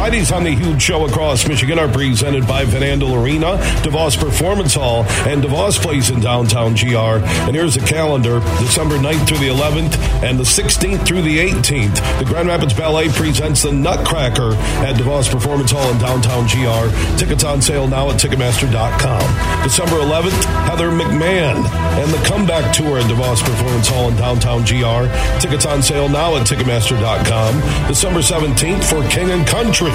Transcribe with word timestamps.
Fridays 0.00 0.32
on 0.32 0.44
the 0.44 0.50
huge 0.50 0.80
show 0.80 1.04
across 1.04 1.46
Michigan 1.46 1.78
are 1.78 1.86
presented 1.86 2.46
by 2.46 2.64
Van 2.64 2.80
Andel 2.80 3.22
Arena, 3.22 3.58
DeVos 3.84 4.18
Performance 4.18 4.72
Hall, 4.72 5.04
and 5.28 5.44
DeVos 5.44 5.78
Place 5.78 6.08
in 6.08 6.20
downtown 6.20 6.72
GR. 6.72 7.22
And 7.46 7.54
here's 7.54 7.74
the 7.74 7.84
calendar 7.84 8.40
December 8.60 8.96
9th 8.96 9.28
through 9.28 9.36
the 9.36 9.48
11th 9.48 9.98
and 10.22 10.38
the 10.38 10.44
16th 10.44 11.06
through 11.06 11.20
the 11.20 11.38
18th. 11.40 12.18
The 12.18 12.24
Grand 12.24 12.48
Rapids 12.48 12.72
Ballet 12.72 13.10
presents 13.10 13.60
the 13.60 13.72
Nutcracker 13.72 14.54
at 14.80 14.96
DeVos 14.96 15.30
Performance 15.30 15.70
Hall 15.70 15.90
in 15.90 15.98
downtown 15.98 16.46
GR. 16.46 17.18
Tickets 17.18 17.44
on 17.44 17.60
sale 17.60 17.86
now 17.86 18.08
at 18.08 18.18
Ticketmaster.com. 18.18 19.62
December 19.62 19.96
11th, 19.96 20.44
Heather 20.64 20.90
McMahan 20.90 21.68
and 22.00 22.10
the 22.10 22.26
Comeback 22.26 22.74
Tour 22.74 23.00
at 23.00 23.04
DeVos 23.04 23.44
Performance 23.44 23.88
Hall 23.88 24.08
in 24.08 24.16
downtown 24.16 24.62
GR. 24.62 25.12
Tickets 25.40 25.66
on 25.66 25.82
sale 25.82 26.08
now 26.08 26.36
at 26.36 26.46
Ticketmaster.com. 26.46 27.86
December 27.86 28.20
17th 28.20 28.84
for 28.84 29.06
King 29.10 29.30
and 29.30 29.46
Country. 29.46 29.89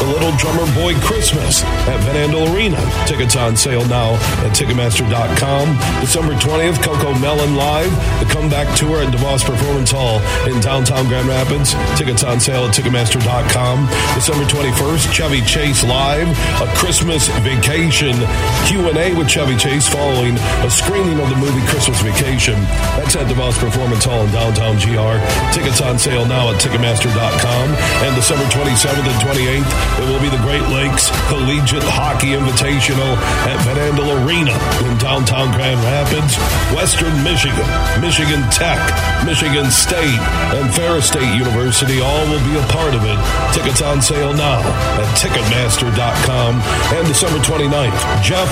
The 0.00 0.06
Little 0.06 0.32
Drummer 0.36 0.66
Boy 0.74 0.94
Christmas 1.00 1.62
at 1.64 2.00
Van 2.00 2.30
Andel 2.30 2.54
Arena. 2.54 2.80
Tickets 3.06 3.36
on 3.36 3.56
sale 3.56 3.84
now 3.86 4.14
at 4.46 4.54
Ticketmaster.com. 4.56 6.00
December 6.00 6.34
20th, 6.34 6.78
CoComelon 6.78 7.56
Live, 7.56 7.90
the 8.20 8.32
comeback 8.32 8.76
tour 8.76 9.02
at 9.02 9.12
DeVos 9.12 9.44
Performance 9.44 9.90
Hall 9.90 10.20
in 10.46 10.60
downtown 10.60 11.08
Grand 11.08 11.28
Rapids. 11.28 11.74
Tickets 11.98 12.22
on 12.24 12.40
sale 12.40 12.64
at 12.64 12.74
Ticketmaster.com. 12.74 13.86
December 14.14 14.44
21st, 14.44 15.12
Chevy 15.12 15.40
Chase 15.42 15.84
Live, 15.84 16.28
a 16.60 16.66
Christmas 16.76 17.28
vacation 17.42 18.14
Q&A 18.66 19.14
with 19.14 19.28
Chevy 19.28 19.56
Chase 19.56 19.88
following 19.88 20.36
a 20.38 20.70
screening 20.70 21.18
of 21.20 21.28
the 21.28 21.36
movie 21.36 21.64
Christmas 21.66 22.00
Vacation. 22.02 22.54
That's 22.96 23.16
at 23.16 23.26
DeVos 23.26 23.58
Performance 23.58 24.04
Hall 24.04 24.24
in 24.24 24.32
downtown 24.32 24.76
GR. 24.76 25.18
Tickets 25.52 25.80
on 25.80 25.98
sale 25.98 26.26
now 26.26 26.50
at 26.50 26.60
Ticketmaster.com. 26.60 27.66
And 28.04 28.14
December 28.14 28.44
27th 28.52 29.04
and 29.04 29.20
28th, 29.20 29.39
28th, 29.40 30.00
it 30.00 30.06
will 30.08 30.20
be 30.20 30.28
the 30.28 30.42
Great 30.44 30.64
Lakes 30.68 31.08
Collegiate 31.32 31.84
Hockey 31.96 32.36
Invitational 32.36 33.16
at 33.48 33.56
Van 33.64 33.80
Andel 33.80 34.12
Arena 34.20 34.52
in 34.84 34.92
downtown 35.00 35.48
Grand 35.56 35.80
Rapids, 35.80 36.36
Western 36.76 37.12
Michigan, 37.24 37.64
Michigan 38.04 38.44
Tech, 38.52 38.76
Michigan 39.24 39.72
State, 39.72 40.20
and 40.52 40.68
Ferris 40.76 41.08
State 41.08 41.32
University 41.32 42.04
all 42.04 42.20
will 42.28 42.42
be 42.44 42.52
a 42.52 42.66
part 42.68 42.92
of 42.92 43.00
it. 43.08 43.16
Tickets 43.56 43.80
on 43.80 44.04
sale 44.04 44.36
now 44.36 44.60
at 45.00 45.08
Ticketmaster.com. 45.16 46.60
And 46.92 47.04
December 47.08 47.40
29th, 47.40 47.96
Jeff 48.20 48.50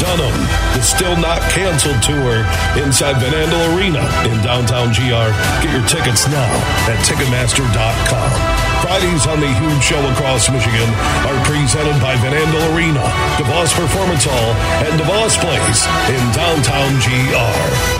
Dunham, 0.00 0.36
the 0.72 0.80
Still 0.80 1.16
Not 1.20 1.40
Canceled 1.52 2.00
Tour 2.00 2.48
inside 2.80 3.20
Van 3.20 3.36
Andel 3.36 3.76
Arena 3.76 4.00
in 4.24 4.40
downtown 4.40 4.88
GR. 4.96 5.28
Get 5.60 5.68
your 5.68 5.84
tickets 5.84 6.24
now 6.32 6.48
at 6.88 6.96
Ticketmaster.com. 7.04 8.49
Fridays 8.80 9.26
on 9.26 9.40
the 9.40 9.52
huge 9.60 9.82
show 9.82 10.00
across 10.10 10.50
Michigan 10.50 10.88
are 11.28 11.44
presented 11.44 12.00
by 12.00 12.16
Van 12.16 12.32
Andel 12.32 12.74
Arena, 12.74 13.00
DeVos 13.36 13.74
Performance 13.74 14.24
Hall, 14.24 14.54
and 14.88 14.98
DeVos 14.98 15.36
Place 15.38 15.86
in 16.08 16.32
downtown 16.32 16.98
GR. 16.98 17.99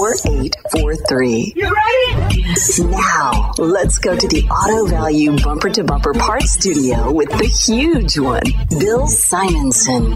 4843. 0.01 1.53
You 1.55 1.63
ready? 1.63 2.89
Now, 2.89 3.51
let's 3.59 3.99
go 3.99 4.15
to 4.17 4.27
the 4.27 4.49
Auto 4.49 4.89
Value 4.89 5.37
Bumper 5.43 5.69
to 5.69 5.83
Bumper 5.83 6.13
Parts 6.13 6.53
Studio 6.53 7.11
with 7.11 7.29
the 7.29 7.45
huge 7.45 8.17
one, 8.17 8.41
Bill 8.79 9.05
Simonson. 9.05 10.13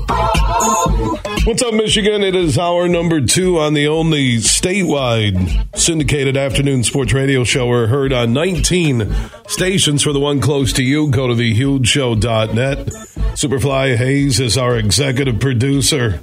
What's 1.45 1.61
up, 1.61 1.75
Michigan? 1.75 2.23
It 2.23 2.35
is 2.35 2.57
our 2.57 2.87
number 2.87 3.21
two 3.21 3.59
on 3.59 3.75
the 3.75 3.87
only 3.87 4.37
statewide 4.37 5.77
syndicated 5.77 6.35
afternoon 6.35 6.83
sports 6.83 7.13
radio 7.13 7.43
show. 7.43 7.67
We're 7.67 7.85
heard 7.85 8.11
on 8.11 8.33
19 8.33 9.13
stations 9.47 10.01
for 10.01 10.13
the 10.13 10.19
one 10.19 10.41
close 10.41 10.73
to 10.73 10.83
you. 10.83 11.11
Go 11.11 11.27
to 11.27 11.35
thehugeshow.net. 11.35 12.87
Superfly 13.35 13.97
Hayes 13.97 14.39
is 14.39 14.57
our 14.57 14.77
executive 14.77 15.39
producer. 15.39 16.19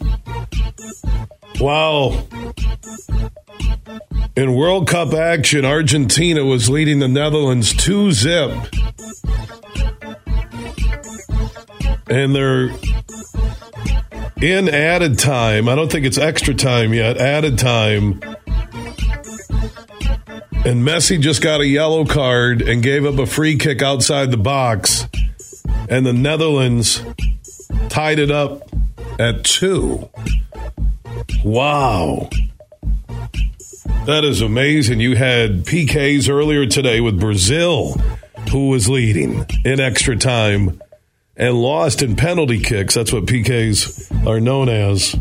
Wow. 1.60 2.26
In 4.34 4.54
World 4.54 4.88
Cup 4.88 5.12
action, 5.12 5.66
Argentina 5.66 6.42
was 6.42 6.70
leading 6.70 7.00
the 7.00 7.08
Netherlands 7.08 7.74
2 7.74 8.12
zip. 8.12 8.50
And 12.08 12.34
they're 12.34 12.70
in 14.40 14.70
added 14.70 15.18
time. 15.18 15.68
I 15.68 15.74
don't 15.74 15.92
think 15.92 16.06
it's 16.06 16.16
extra 16.16 16.54
time 16.54 16.94
yet. 16.94 17.18
Added 17.18 17.58
time. 17.58 18.20
And 20.64 20.82
Messi 20.82 21.20
just 21.20 21.42
got 21.42 21.60
a 21.60 21.66
yellow 21.66 22.06
card 22.06 22.62
and 22.62 22.82
gave 22.82 23.04
up 23.04 23.18
a 23.18 23.26
free 23.26 23.58
kick 23.58 23.82
outside 23.82 24.30
the 24.30 24.38
box. 24.38 25.08
And 25.90 26.06
the 26.06 26.12
Netherlands 26.14 27.02
tied 27.90 28.18
it 28.18 28.30
up 28.30 28.62
at 29.18 29.44
two. 29.44 30.08
Wow. 31.44 32.30
That 34.06 34.24
is 34.24 34.40
amazing. 34.40 34.98
You 34.98 35.14
had 35.14 35.64
PKs 35.64 36.28
earlier 36.28 36.66
today 36.66 37.00
with 37.00 37.20
Brazil, 37.20 37.92
who 38.50 38.68
was 38.68 38.88
leading 38.88 39.46
in 39.64 39.78
extra 39.78 40.16
time 40.16 40.82
and 41.36 41.54
lost 41.54 42.02
in 42.02 42.16
penalty 42.16 42.58
kicks. 42.58 42.94
That's 42.94 43.12
what 43.12 43.26
PKs 43.26 44.26
are 44.26 44.40
known 44.40 44.68
as. 44.68 45.14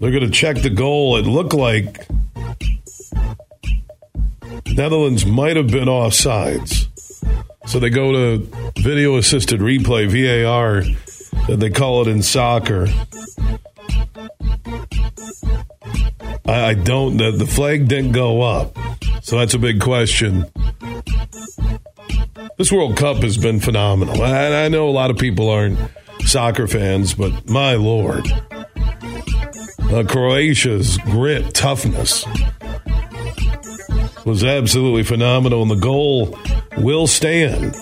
They're 0.00 0.10
going 0.10 0.22
to 0.24 0.30
check 0.30 0.62
the 0.62 0.70
goal. 0.70 1.18
It 1.18 1.26
looked 1.26 1.52
like 1.52 2.08
Netherlands 4.72 5.26
might 5.26 5.56
have 5.56 5.70
been 5.70 5.88
offsides. 5.88 6.86
So 7.66 7.78
they 7.78 7.90
go 7.90 8.12
to 8.12 8.72
video 8.78 9.18
assisted 9.18 9.60
replay, 9.60 10.08
VAR, 10.08 10.84
they 11.54 11.70
call 11.70 12.02
it 12.02 12.08
in 12.08 12.22
soccer. 12.22 12.86
I, 16.48 16.70
I 16.70 16.74
don't. 16.74 17.16
The, 17.18 17.30
the 17.30 17.46
flag 17.46 17.88
didn't 17.88 18.12
go 18.12 18.42
up, 18.42 18.76
so 19.22 19.38
that's 19.38 19.54
a 19.54 19.58
big 19.58 19.80
question. 19.80 20.46
This 22.56 22.72
World 22.72 22.96
Cup 22.96 23.18
has 23.18 23.36
been 23.36 23.60
phenomenal. 23.60 24.22
I, 24.22 24.64
I 24.64 24.68
know 24.68 24.88
a 24.88 24.90
lot 24.90 25.10
of 25.10 25.18
people 25.18 25.48
aren't 25.48 25.78
soccer 26.24 26.66
fans, 26.66 27.14
but 27.14 27.48
my 27.48 27.74
lord, 27.74 28.26
uh, 29.92 30.04
Croatia's 30.08 30.98
grit, 30.98 31.54
toughness 31.54 32.24
was 34.24 34.42
absolutely 34.44 35.02
phenomenal, 35.02 35.62
and 35.62 35.70
the 35.70 35.76
goal 35.76 36.38
will 36.78 37.06
stand. 37.06 37.76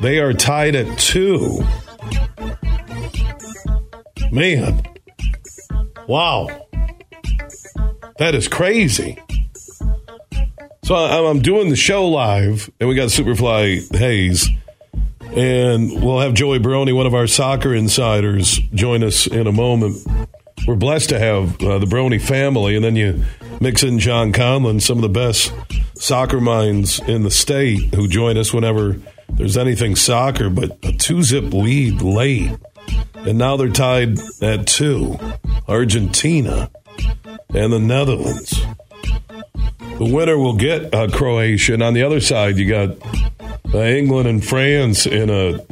They 0.00 0.18
are 0.18 0.32
tied 0.32 0.74
at 0.76 0.98
two. 0.98 1.62
Man, 4.30 4.82
wow. 6.06 6.63
That 8.18 8.34
is 8.34 8.48
crazy. 8.48 9.18
So 10.84 10.94
I'm 10.94 11.40
doing 11.40 11.70
the 11.70 11.76
show 11.76 12.06
live, 12.06 12.70
and 12.78 12.88
we 12.88 12.94
got 12.94 13.08
Superfly 13.08 13.96
Hayes, 13.96 14.48
and 15.34 16.02
we'll 16.02 16.20
have 16.20 16.34
Joey 16.34 16.58
Barone, 16.58 16.94
one 16.94 17.06
of 17.06 17.14
our 17.14 17.26
soccer 17.26 17.74
insiders, 17.74 18.58
join 18.74 19.02
us 19.02 19.26
in 19.26 19.46
a 19.46 19.52
moment. 19.52 20.06
We're 20.68 20.76
blessed 20.76 21.08
to 21.08 21.18
have 21.18 21.60
uh, 21.62 21.78
the 21.78 21.86
Barone 21.86 22.18
family, 22.18 22.76
and 22.76 22.84
then 22.84 22.96
you 22.96 23.24
mix 23.60 23.82
in 23.82 23.98
John 23.98 24.32
Conlon, 24.32 24.80
some 24.80 24.98
of 24.98 25.02
the 25.02 25.08
best 25.08 25.52
soccer 25.94 26.40
minds 26.40 27.00
in 27.00 27.22
the 27.22 27.30
state, 27.30 27.94
who 27.94 28.06
join 28.06 28.36
us 28.36 28.52
whenever 28.52 29.00
there's 29.30 29.56
anything 29.56 29.96
soccer. 29.96 30.50
But 30.50 30.78
a 30.84 30.92
two-zip 30.92 31.52
lead 31.52 32.02
late, 32.02 32.50
and 33.14 33.38
now 33.38 33.56
they're 33.56 33.70
tied 33.70 34.18
at 34.42 34.66
two. 34.66 35.18
Argentina 35.66 36.70
and 37.54 37.72
the 37.72 37.78
Netherlands. 37.78 38.60
The 39.98 40.12
winner 40.12 40.36
will 40.36 40.56
get 40.56 40.92
uh, 40.92 41.08
Croatia. 41.08 41.74
And 41.74 41.82
on 41.82 41.94
the 41.94 42.02
other 42.02 42.20
side, 42.20 42.56
you 42.56 42.68
got 42.68 42.96
uh, 43.72 43.78
England 43.78 44.28
and 44.28 44.44
France 44.44 45.06
in 45.06 45.30
a 45.30 45.64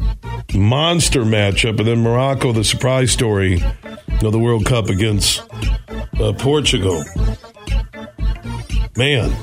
monster 0.56 1.22
matchup. 1.22 1.78
And 1.78 1.88
then 1.88 2.02
Morocco, 2.02 2.52
the 2.52 2.62
surprise 2.62 3.10
story, 3.10 3.62
of 4.22 4.32
the 4.32 4.38
World 4.38 4.64
Cup 4.64 4.88
against 4.88 5.42
uh, 6.20 6.32
Portugal. 6.34 7.02
Man, 8.96 9.34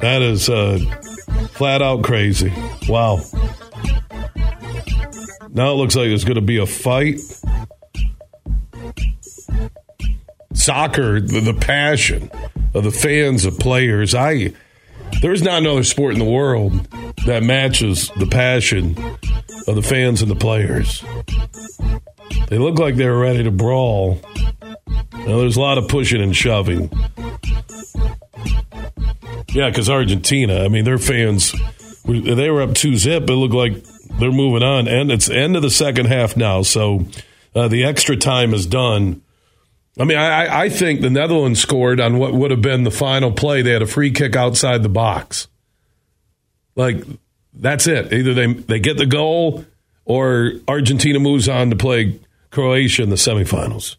that 0.00 0.22
is 0.22 0.48
uh, 0.48 0.78
flat 1.50 1.82
out 1.82 2.02
crazy. 2.02 2.52
Wow. 2.88 3.20
Now 5.50 5.72
it 5.72 5.76
looks 5.76 5.94
like 5.94 6.08
there's 6.08 6.24
going 6.24 6.36
to 6.36 6.40
be 6.40 6.58
a 6.58 6.66
fight. 6.66 7.20
Soccer, 10.64 11.20
the, 11.20 11.40
the 11.40 11.52
passion 11.52 12.30
of 12.72 12.84
the 12.84 12.90
fans, 12.90 13.44
of 13.44 13.58
players. 13.58 14.14
I 14.14 14.54
there's 15.20 15.42
not 15.42 15.58
another 15.58 15.84
sport 15.84 16.14
in 16.14 16.18
the 16.18 16.24
world 16.24 16.72
that 17.26 17.42
matches 17.42 18.10
the 18.16 18.26
passion 18.26 18.96
of 19.68 19.74
the 19.74 19.82
fans 19.82 20.22
and 20.22 20.30
the 20.30 20.36
players. 20.36 21.04
They 22.48 22.56
look 22.56 22.78
like 22.78 22.96
they're 22.96 23.14
ready 23.14 23.42
to 23.42 23.50
brawl. 23.50 24.20
Now, 24.62 25.38
there's 25.38 25.58
a 25.58 25.60
lot 25.60 25.76
of 25.76 25.88
pushing 25.88 26.22
and 26.22 26.34
shoving. 26.34 26.90
Yeah, 29.52 29.68
because 29.68 29.90
Argentina, 29.90 30.64
I 30.64 30.68
mean, 30.68 30.84
their 30.84 30.96
fans, 30.96 31.54
they 32.06 32.50
were 32.50 32.62
up 32.62 32.74
2 32.74 32.96
zip. 32.96 33.28
It 33.28 33.34
looked 33.34 33.54
like 33.54 33.84
they're 34.18 34.32
moving 34.32 34.62
on. 34.62 34.88
And 34.88 35.12
it's 35.12 35.28
end 35.28 35.56
of 35.56 35.62
the 35.62 35.70
second 35.70 36.06
half 36.06 36.38
now. 36.38 36.62
So 36.62 37.06
uh, 37.54 37.68
the 37.68 37.84
extra 37.84 38.16
time 38.16 38.54
is 38.54 38.64
done. 38.66 39.20
I 39.98 40.04
mean, 40.04 40.18
I, 40.18 40.62
I 40.62 40.68
think 40.68 41.00
the 41.00 41.10
Netherlands 41.10 41.60
scored 41.60 42.00
on 42.00 42.18
what 42.18 42.34
would 42.34 42.50
have 42.50 42.62
been 42.62 42.82
the 42.82 42.90
final 42.90 43.30
play. 43.30 43.62
They 43.62 43.70
had 43.70 43.82
a 43.82 43.86
free 43.86 44.10
kick 44.10 44.34
outside 44.34 44.82
the 44.82 44.88
box. 44.88 45.46
Like, 46.74 47.04
that's 47.52 47.86
it. 47.86 48.12
Either 48.12 48.34
they, 48.34 48.52
they 48.52 48.80
get 48.80 48.96
the 48.96 49.06
goal 49.06 49.64
or 50.04 50.52
Argentina 50.66 51.20
moves 51.20 51.48
on 51.48 51.70
to 51.70 51.76
play 51.76 52.18
Croatia 52.50 53.04
in 53.04 53.10
the 53.10 53.16
semifinals. 53.16 53.94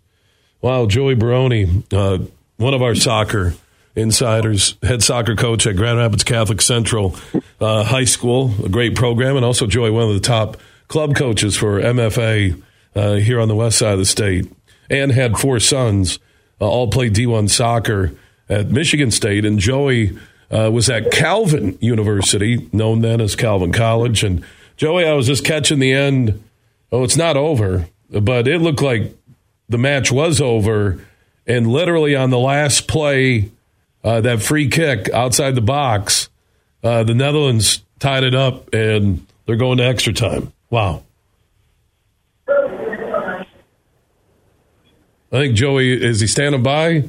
Wow, 0.61 0.85
Joey 0.85 1.15
Barone, 1.15 1.83
uh, 1.93 2.17
one 2.57 2.73
of 2.73 2.81
our 2.81 2.95
soccer 2.95 3.53
insiders, 3.95 4.75
head 4.83 5.01
soccer 5.01 5.35
coach 5.35 5.65
at 5.65 5.77
Grand 5.77 5.97
Rapids 5.97 6.25
Catholic 6.25 6.61
Central 6.61 7.15
uh, 7.61 7.85
High 7.85 8.03
School, 8.03 8.53
a 8.65 8.69
great 8.69 8.95
program, 8.95 9.37
and 9.37 9.45
also 9.45 9.65
Joey, 9.65 9.91
one 9.91 10.09
of 10.09 10.13
the 10.13 10.19
top 10.19 10.57
club 10.89 11.15
coaches 11.15 11.55
for 11.55 11.79
MFA 11.79 12.61
uh, 12.95 13.13
here 13.13 13.39
on 13.39 13.47
the 13.47 13.55
west 13.55 13.77
side 13.77 13.93
of 13.93 13.99
the 13.99 14.05
state 14.05 14.51
and 14.89 15.11
had 15.11 15.37
four 15.37 15.59
sons, 15.59 16.19
uh, 16.59 16.65
all 16.67 16.89
played 16.89 17.13
D1 17.13 17.49
soccer 17.49 18.11
at 18.49 18.69
Michigan 18.69 19.11
State. 19.11 19.45
And 19.45 19.59
Joey 19.59 20.17
uh, 20.51 20.69
was 20.71 20.89
at 20.89 21.11
Calvin 21.11 21.77
University, 21.81 22.69
known 22.71 23.01
then 23.01 23.21
as 23.21 23.35
Calvin 23.35 23.71
College. 23.71 24.23
And 24.23 24.43
Joey, 24.77 25.05
I 25.05 25.13
was 25.13 25.27
just 25.27 25.45
catching 25.45 25.79
the 25.79 25.93
end. 25.93 26.43
Oh, 26.91 27.03
it's 27.03 27.17
not 27.17 27.37
over, 27.37 27.87
but 28.09 28.47
it 28.47 28.61
looked 28.61 28.81
like 28.81 29.15
the 29.69 29.77
match 29.77 30.11
was 30.11 30.39
over. 30.39 31.03
And 31.47 31.67
literally 31.67 32.15
on 32.15 32.29
the 32.29 32.39
last 32.39 32.87
play, 32.87 33.51
uh, 34.03 34.21
that 34.21 34.41
free 34.41 34.69
kick 34.69 35.09
outside 35.09 35.55
the 35.55 35.61
box, 35.61 36.29
uh, 36.83 37.03
the 37.03 37.15
Netherlands 37.15 37.81
tied 37.99 38.23
it 38.23 38.35
up 38.35 38.71
and 38.73 39.25
they're 39.45 39.55
going 39.55 39.79
to 39.79 39.83
extra 39.83 40.13
time. 40.13 40.53
Wow. 40.69 41.03
I 45.35 45.39
think 45.39 45.55
Joey 45.55 46.01
is 46.01 46.21
he 46.21 46.27
standing 46.27 46.63
by? 46.63 47.03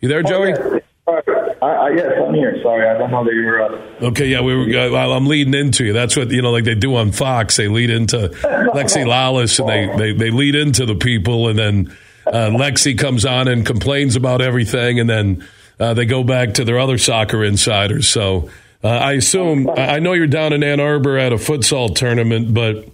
You 0.00 0.08
there, 0.08 0.22
Joey? 0.22 0.54
Oh, 0.54 1.20
yeah. 1.28 1.52
I, 1.60 1.66
I, 1.66 1.90
yes, 1.90 2.12
I'm 2.26 2.32
here. 2.32 2.56
Sorry, 2.62 2.88
I 2.88 2.96
don't 2.96 3.10
know 3.10 3.22
that 3.22 3.34
you 3.34 3.44
were. 3.44 3.60
up. 3.60 4.02
okay, 4.02 4.28
yeah, 4.28 4.40
we 4.40 4.56
were. 4.56 4.96
Uh, 4.96 5.14
I'm 5.14 5.26
leading 5.26 5.52
into 5.52 5.84
you. 5.84 5.92
That's 5.92 6.16
what 6.16 6.30
you 6.30 6.40
know, 6.40 6.52
like 6.52 6.64
they 6.64 6.74
do 6.74 6.96
on 6.96 7.12
Fox. 7.12 7.58
They 7.58 7.68
lead 7.68 7.90
into 7.90 8.16
Lexi 8.74 9.04
Lalas, 9.04 9.60
and 9.60 9.68
they, 9.68 9.94
they 9.94 10.18
they 10.18 10.30
lead 10.30 10.54
into 10.54 10.86
the 10.86 10.94
people, 10.94 11.48
and 11.48 11.58
then 11.58 11.96
uh, 12.26 12.48
Lexi 12.48 12.98
comes 12.98 13.26
on 13.26 13.46
and 13.46 13.66
complains 13.66 14.16
about 14.16 14.40
everything, 14.40 14.98
and 14.98 15.08
then 15.08 15.46
uh, 15.78 15.92
they 15.92 16.06
go 16.06 16.24
back 16.24 16.54
to 16.54 16.64
their 16.64 16.78
other 16.78 16.96
soccer 16.96 17.44
insiders. 17.44 18.08
So 18.08 18.48
uh, 18.82 18.88
I 18.88 19.12
assume 19.12 19.68
I 19.68 19.98
know 19.98 20.14
you're 20.14 20.26
down 20.26 20.54
in 20.54 20.62
Ann 20.62 20.80
Arbor 20.80 21.18
at 21.18 21.30
a 21.30 21.36
futsal 21.36 21.94
tournament, 21.94 22.54
but 22.54 22.88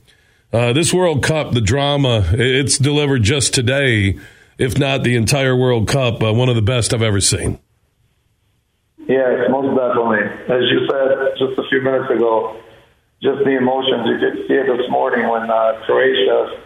uh, 0.53 0.73
this 0.73 0.93
World 0.93 1.23
Cup, 1.23 1.53
the 1.53 1.61
drama, 1.61 2.29
it's 2.33 2.79
delivered 2.79 3.23
just 3.23 3.55
today 3.55 4.19
if 4.63 4.79
not 4.79 5.03
the 5.03 5.17
entire 5.17 5.57
World 5.57 5.89
Cup, 5.89 6.23
uh, 6.23 6.33
one 6.33 6.49
of 6.49 6.55
the 6.55 6.63
best 6.63 6.95
I've 6.95 7.03
ever 7.03 7.21
seen. 7.21 7.59
Yes, 9.09 9.51
most 9.51 9.75
definitely. 9.75 10.23
As 10.47 10.63
you 10.71 10.87
said 10.87 11.35
just 11.35 11.59
a 11.59 11.67
few 11.69 11.83
minutes 11.83 12.07
ago, 12.15 12.63
just 13.21 13.43
the 13.43 13.59
emotions. 13.59 14.07
You 14.07 14.19
could 14.23 14.47
see 14.47 14.55
it 14.55 14.67
this 14.71 14.87
morning 14.89 15.27
when 15.29 15.51
uh, 15.51 15.83
Croatia 15.85 16.63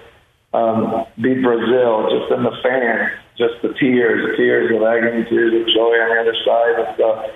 um, 0.52 1.06
beat 1.16 1.40
Brazil, 1.40 2.12
just 2.12 2.36
in 2.36 2.44
the 2.44 2.52
fans, 2.62 3.16
just 3.38 3.56
the 3.62 3.72
tears, 3.80 4.36
tears 4.36 4.68
of 4.76 4.82
agony, 4.84 5.24
tears 5.24 5.56
of 5.56 5.66
joy 5.72 5.96
on 5.96 6.08
the 6.12 6.20
other 6.20 6.36
side. 6.44 6.74
It's, 6.84 7.00
uh, 7.00 7.32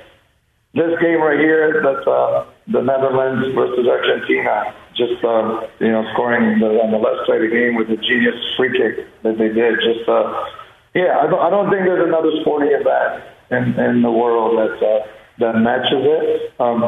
this 0.75 0.95
game 1.03 1.19
right 1.19 1.39
here, 1.39 1.83
that's 1.83 2.07
uh, 2.07 2.47
the 2.71 2.83
Netherlands 2.83 3.55
versus 3.55 3.87
Argentina 3.87 4.75
just 5.01 5.23
uh, 5.25 5.65
you 5.81 5.89
know 5.89 6.05
scoring 6.13 6.61
the, 6.61 6.77
on 6.85 6.93
the 6.93 7.01
left 7.01 7.25
side 7.25 7.41
of 7.41 7.49
the 7.49 7.55
game 7.57 7.75
with 7.75 7.89
the 7.89 7.97
genius 7.97 8.37
free 8.57 8.71
kick 8.77 9.09
that 9.25 9.41
they 9.41 9.49
did. 9.49 9.81
Just 9.81 10.05
uh, 10.05 10.29
yeah, 10.95 11.23
I 11.23 11.27
don't, 11.31 11.41
I 11.41 11.49
don't 11.49 11.73
think 11.73 11.89
there's 11.89 12.05
another 12.05 12.31
sporting 12.45 12.75
event 12.75 13.25
in, 13.49 13.65
in 13.81 14.03
the 14.03 14.11
world 14.11 14.59
that 14.61 14.77
uh, 14.77 15.01
that 15.41 15.55
matches 15.57 16.05
it. 16.05 16.53
Um, 16.61 16.85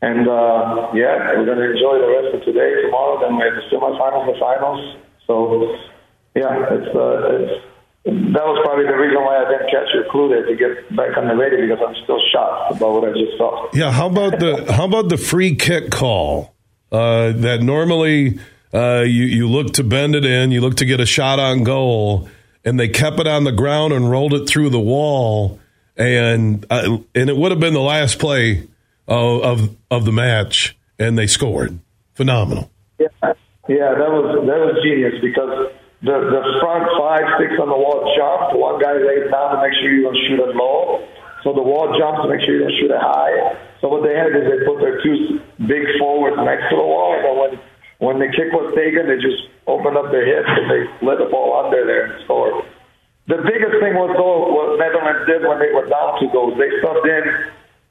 and 0.00 0.30
uh, 0.30 0.94
yeah, 0.94 1.34
we're 1.34 1.48
going 1.48 1.58
to 1.58 1.74
enjoy 1.74 1.98
the 1.98 2.06
rest 2.06 2.30
of 2.38 2.40
today, 2.46 2.86
tomorrow. 2.86 3.18
Then 3.18 3.34
we 3.34 3.42
have 3.42 3.58
the 3.58 3.66
semifinals, 3.66 4.30
the 4.30 4.38
finals. 4.38 4.80
So 5.26 5.74
yeah, 6.38 6.54
it's 6.70 6.92
uh, 6.94 7.16
it's 7.34 7.54
that 8.04 8.44
was 8.44 8.60
probably 8.64 8.86
the 8.86 8.96
reason 8.96 9.20
why 9.22 9.44
I 9.44 9.50
didn't 9.50 9.70
catch 9.70 9.88
your 9.94 10.04
clue 10.10 10.28
there 10.28 10.46
to 10.46 10.54
get 10.56 10.96
back 10.96 11.16
on 11.16 11.28
the 11.28 11.34
radio 11.34 11.66
because 11.66 11.84
I'm 11.86 12.02
still 12.04 12.20
shocked 12.32 12.76
about 12.76 12.92
what 12.92 13.08
I 13.08 13.12
just 13.12 13.36
saw. 13.36 13.68
Yeah, 13.72 13.90
how 13.90 14.06
about 14.06 14.38
the 14.38 14.72
how 14.72 14.84
about 14.84 15.08
the 15.08 15.16
free 15.16 15.56
kick 15.56 15.90
call? 15.90 16.54
uh, 16.90 17.32
that 17.32 17.60
normally 17.62 18.38
uh, 18.72 19.00
you 19.00 19.24
you 19.24 19.48
look 19.48 19.74
to 19.74 19.84
bend 19.84 20.14
it 20.14 20.24
in, 20.24 20.50
you 20.50 20.60
look 20.60 20.76
to 20.76 20.84
get 20.84 21.00
a 21.00 21.06
shot 21.06 21.38
on 21.38 21.64
goal, 21.64 22.28
and 22.64 22.78
they 22.78 22.88
kept 22.88 23.20
it 23.20 23.26
on 23.26 23.44
the 23.44 23.52
ground 23.52 23.92
and 23.92 24.10
rolled 24.10 24.34
it 24.34 24.48
through 24.48 24.70
the 24.70 24.80
wall, 24.80 25.60
and 25.96 26.64
uh, 26.70 26.98
and 27.14 27.30
it 27.30 27.36
would 27.36 27.50
have 27.50 27.60
been 27.60 27.74
the 27.74 27.80
last 27.80 28.18
play 28.18 28.68
of, 29.06 29.42
of 29.42 29.76
of 29.90 30.04
the 30.04 30.12
match, 30.12 30.76
and 30.98 31.18
they 31.18 31.26
scored. 31.26 31.78
Phenomenal. 32.14 32.70
Yeah, 32.98 33.08
yeah, 33.68 33.94
that 33.94 34.10
was 34.10 34.46
that 34.46 34.58
was 34.58 34.82
genius 34.82 35.14
because 35.22 35.72
the 36.02 36.14
the 36.14 36.42
front 36.62 36.86
five 36.94 37.26
six 37.42 37.58
on 37.58 37.68
the 37.68 37.78
wall 37.78 38.06
jumped. 38.14 38.54
One 38.54 38.78
guy 38.78 38.94
laid 38.94 39.30
down 39.30 39.56
to 39.56 39.58
make 39.62 39.74
sure 39.78 39.90
you 39.90 40.06
don't 40.06 40.20
shoot 40.28 40.38
it 40.38 40.54
low. 40.54 41.02
So 41.42 41.54
the 41.54 41.62
wall 41.62 41.90
jumps 41.98 42.22
to 42.22 42.28
make 42.30 42.42
sure 42.42 42.54
you 42.54 42.62
don't 42.66 42.76
shoot 42.78 42.90
it 42.90 43.02
high. 43.02 43.58
So 43.80 43.88
what 43.88 44.02
they 44.02 44.14
had 44.14 44.34
is 44.34 44.46
they 44.46 44.62
put 44.66 44.78
their 44.82 45.02
two 45.02 45.38
big 45.66 45.86
forwards 45.98 46.38
next 46.42 46.70
to 46.70 46.76
the 46.78 46.86
wall, 46.86 47.14
and 47.14 47.34
when 47.38 47.52
when 47.98 48.16
the 48.22 48.30
kick 48.30 48.54
was 48.54 48.70
taken, 48.78 49.10
they 49.10 49.18
just 49.18 49.50
opened 49.66 49.98
up 49.98 50.10
their 50.10 50.22
hips 50.24 50.46
and 50.46 50.70
they 50.70 50.82
let 51.02 51.18
the 51.18 51.26
ball 51.26 51.66
under 51.66 51.82
there 51.82 52.14
and 52.14 52.24
scored. 52.24 52.62
The 53.26 53.42
biggest 53.42 53.76
thing 53.82 53.98
was 53.98 54.14
though 54.14 54.54
what 54.54 54.78
Netherlands 54.78 55.26
did 55.26 55.42
when 55.42 55.58
they 55.58 55.74
were 55.74 55.84
down 55.84 56.16
two 56.22 56.30
goals. 56.30 56.56
They 56.56 56.70
subbed 56.80 57.04
in, 57.04 57.24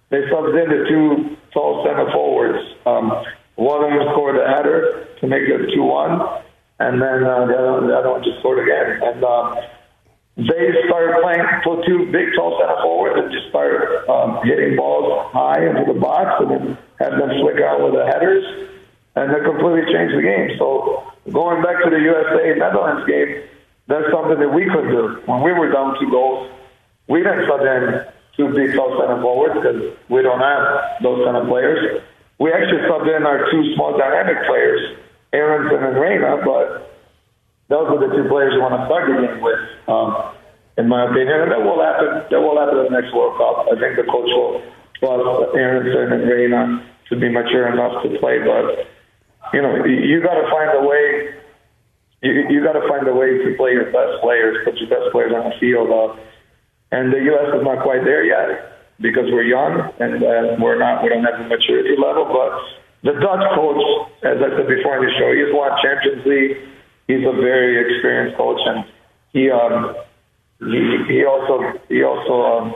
they 0.10 0.22
subbed 0.32 0.56
in 0.56 0.68
the 0.72 0.82
two 0.88 1.38
tall 1.54 1.84
center 1.86 2.10
forwards. 2.12 2.64
Um, 2.88 3.12
one 3.56 3.84
of 3.84 3.92
them 3.92 4.02
scored 4.16 4.40
a 4.40 4.48
header 4.48 5.08
to 5.20 5.28
make 5.28 5.44
it 5.44 5.76
two 5.76 5.84
one, 5.84 6.42
and 6.80 7.02
then 7.02 7.24
uh, 7.24 7.46
the, 7.46 7.58
other, 7.58 7.88
the 7.88 7.94
other 7.98 8.12
one 8.12 8.24
just 8.24 8.40
scored 8.40 8.62
again. 8.62 9.02
And 9.02 9.24
uh, 9.24 9.56
they 10.38 10.70
started 10.86 11.22
playing 11.22 11.46
for 11.64 11.82
two 11.86 12.12
big 12.12 12.34
tall 12.36 12.58
center 12.60 12.78
forwards 12.82 13.18
and 13.18 13.32
just 13.32 13.50
started 13.50 14.06
um, 14.10 14.40
hitting 14.44 14.76
balls 14.76 15.32
high 15.34 15.66
into 15.66 15.92
the 15.92 16.00
box 16.00 16.42
and 16.42 16.52
then 16.52 16.78
had 17.00 17.18
them 17.18 17.30
flick 17.42 17.62
out 17.62 17.82
with 17.82 17.94
the 17.94 18.06
headers 18.06 18.46
and 19.18 19.34
that 19.34 19.42
completely 19.44 19.82
changed 19.90 20.14
the 20.14 20.22
game. 20.22 20.54
So 20.62 21.02
going 21.34 21.64
back 21.66 21.82
to 21.84 21.90
the 21.90 21.98
USA 21.98 22.54
Netherlands 22.54 23.10
game, 23.10 23.50
that's 23.90 24.06
something 24.14 24.38
that 24.38 24.54
we 24.54 24.70
could 24.70 24.94
do. 24.94 25.26
When 25.26 25.42
we 25.42 25.52
were 25.54 25.72
down 25.74 25.98
two 26.00 26.10
goals, 26.12 26.54
we 27.10 27.24
didn't 27.26 27.50
sub 27.50 27.62
in 27.66 28.06
two 28.38 28.54
big 28.54 28.78
tall 28.78 28.94
center 29.02 29.20
forwards 29.22 29.58
because 29.58 29.98
we 30.10 30.22
don't 30.22 30.40
have 30.40 31.02
those 31.02 31.26
kind 31.26 31.38
of 31.38 31.48
players. 31.50 32.04
We 32.38 32.54
actually 32.54 32.86
subbed 32.86 33.10
in 33.10 33.26
our 33.26 33.50
two 33.50 33.74
small 33.74 33.98
dynamic 33.98 34.46
players, 34.46 35.00
Aronson 35.34 35.84
and 35.84 35.98
Reyna, 36.00 36.42
but 36.44 36.88
those 37.68 37.88
are 37.92 38.00
the 38.00 38.16
two 38.16 38.30
players 38.32 38.56
you 38.56 38.64
want 38.64 38.80
to 38.80 38.88
start 38.88 39.12
the 39.12 39.28
game 39.28 39.44
with, 39.44 39.60
um, 39.92 40.32
in 40.80 40.88
my 40.88 41.04
opinion. 41.04 41.48
And 41.48 41.52
that 41.52 41.62
will 41.64 41.84
happen. 41.84 42.24
That 42.32 42.40
will 42.40 42.56
happen 42.56 42.80
in 42.80 42.86
the 42.88 42.96
next 42.96 43.12
World 43.12 43.36
Cup. 43.36 43.68
I 43.68 43.76
think 43.76 44.00
the 44.00 44.08
coach 44.08 44.32
will 44.32 44.64
trust 45.00 45.52
Aronson 45.52 46.16
and 46.16 46.24
Reyna 46.24 46.88
to 47.10 47.14
be 47.20 47.28
mature 47.28 47.68
enough 47.68 48.04
to 48.04 48.10
play. 48.20 48.40
But 48.40 48.88
you 49.52 49.62
know, 49.62 49.84
you, 49.84 50.24
got 50.24 50.40
to 50.40 50.48
find 50.48 50.72
a 50.80 50.84
way. 50.88 51.36
You, 52.24 52.32
you 52.50 52.64
got 52.64 52.80
to 52.80 52.88
find 52.88 53.08
a 53.08 53.14
way 53.14 53.38
to 53.44 53.56
play 53.60 53.76
your 53.76 53.92
best 53.92 54.24
players, 54.24 54.64
put 54.64 54.76
your 54.80 54.90
best 54.90 55.12
players 55.12 55.36
on 55.36 55.52
the 55.52 55.56
field. 55.60 55.92
Uh, 55.92 56.16
and 56.92 57.12
the 57.12 57.20
U.S. 57.36 57.52
is 57.52 57.64
not 57.64 57.84
quite 57.84 58.04
there 58.04 58.24
yet 58.24 58.80
because 59.00 59.28
we're 59.28 59.44
young 59.44 59.92
and 60.00 60.24
uh, 60.24 60.56
we're 60.60 60.80
not. 60.80 61.04
We 61.04 61.10
don't 61.10 61.24
have 61.24 61.40
the 61.40 61.52
maturity 61.52 61.96
level. 62.00 62.32
But 62.32 62.64
the 63.04 63.14
Dutch 63.14 63.46
coach, 63.56 63.84
as 64.24 64.38
I 64.38 64.50
said 64.58 64.68
before 64.68 64.98
in 64.98 65.06
the 65.06 65.14
show, 65.18 65.30
he's 65.34 65.54
won 65.54 65.72
Champions 65.82 66.26
League 66.26 66.58
he's 67.08 67.26
a 67.26 67.32
very 67.32 67.80
experienced 67.80 68.38
coach, 68.38 68.60
and 68.66 68.86
he 69.34 69.50
um, 69.50 69.96
he 70.60 71.04
he 71.08 71.26
also 71.26 71.80
he 71.90 72.04
also 72.04 72.36
um, 72.44 72.76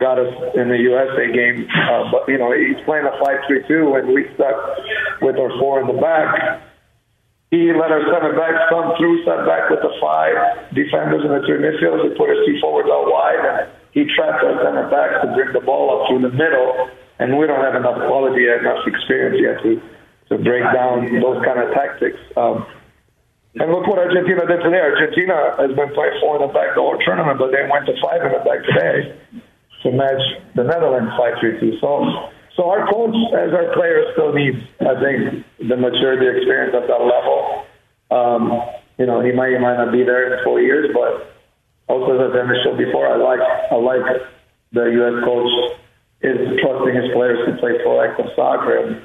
got 0.00 0.18
us 0.18 0.32
in 0.56 0.68
the 0.68 0.78
USA 0.78 1.30
game. 1.32 1.68
Uh, 1.68 2.10
but 2.10 2.28
you 2.28 2.38
know, 2.38 2.52
he's 2.52 2.80
playing 2.84 3.06
a 3.06 3.14
five-three-two, 3.24 3.94
and 3.94 4.08
we 4.08 4.26
stuck 4.34 4.56
with 5.20 5.36
our 5.36 5.52
four 5.60 5.80
in 5.80 5.86
the 5.86 6.00
back. 6.00 6.64
He 7.50 7.72
let 7.72 7.88
our 7.88 8.04
center 8.12 8.36
backs 8.36 8.60
come 8.68 8.92
through, 8.98 9.24
set 9.24 9.46
back 9.48 9.70
with 9.70 9.80
the 9.80 9.92
five 10.00 10.68
defenders 10.76 11.24
and 11.24 11.32
the 11.32 11.40
three 11.48 11.56
midfielders. 11.56 12.12
He 12.12 12.12
put 12.12 12.28
his 12.28 12.44
two 12.44 12.60
forwards 12.60 12.92
out 12.92 13.08
wide, 13.08 13.40
and 13.40 13.72
he 13.92 14.04
trapped 14.04 14.44
our 14.44 14.52
center 14.60 14.84
backs 14.92 15.24
to 15.24 15.32
bring 15.32 15.52
the 15.56 15.64
ball 15.64 15.96
up 15.96 16.08
through 16.08 16.28
the 16.28 16.34
middle. 16.36 16.90
And 17.18 17.36
we 17.36 17.46
don't 17.46 17.62
have 17.62 17.74
enough 17.74 17.96
quality, 18.06 18.46
and 18.46 18.60
enough 18.60 18.86
experience 18.86 19.38
yet 19.40 19.62
to 19.62 19.82
to 20.28 20.36
break 20.36 20.62
down 20.72 21.08
those 21.20 21.42
kind 21.44 21.58
of 21.58 21.72
tactics. 21.72 22.20
Um, 22.36 22.66
and 23.56 23.72
look 23.72 23.86
what 23.86 23.98
Argentina 23.98 24.46
did 24.46 24.60
today. 24.60 24.78
Argentina 24.78 25.56
has 25.58 25.72
been 25.74 25.90
playing 25.94 26.20
four 26.20 26.36
in 26.36 26.46
the 26.46 26.52
back 26.52 26.76
whole 26.76 26.98
tournament, 27.00 27.38
but 27.38 27.50
they 27.50 27.64
went 27.64 27.86
to 27.86 27.94
five 28.00 28.22
in 28.22 28.32
the 28.32 28.44
back 28.44 28.60
today 28.62 29.16
to 29.82 29.90
match 29.90 30.20
the 30.54 30.64
Netherlands 30.64 31.10
5-3-2. 31.18 31.80
So, 31.80 32.30
so 32.54 32.70
our 32.70 32.86
coach, 32.86 33.16
as 33.32 33.54
our 33.54 33.72
players, 33.72 34.12
still 34.12 34.32
needs, 34.32 34.60
I 34.80 34.94
think, 35.00 35.46
the 35.58 35.76
maturity, 35.76 36.28
experience 36.28 36.74
at 36.76 36.86
that 36.86 37.02
level. 37.02 37.64
Um, 38.10 38.62
you 38.98 39.06
know, 39.06 39.20
he 39.24 39.32
might, 39.32 39.52
he 39.52 39.58
might 39.58 39.76
not 39.76 39.92
be 39.92 40.04
there 40.04 40.38
in 40.38 40.44
four 40.44 40.60
years, 40.60 40.90
but 40.92 41.34
also 41.88 42.14
as 42.20 42.36
I 42.36 42.42
mentioned 42.44 42.78
before, 42.78 43.08
I 43.08 43.16
like, 43.16 43.40
I 43.40 43.76
like 43.76 44.22
the 44.72 44.84
U.S. 44.84 45.24
coach 45.24 45.78
is 46.22 46.58
trusting 46.60 46.94
his 46.94 47.10
players 47.14 47.38
to 47.46 47.56
play 47.58 47.78
proactive 47.84 48.34
soccer. 48.34 48.76
And, 48.78 49.02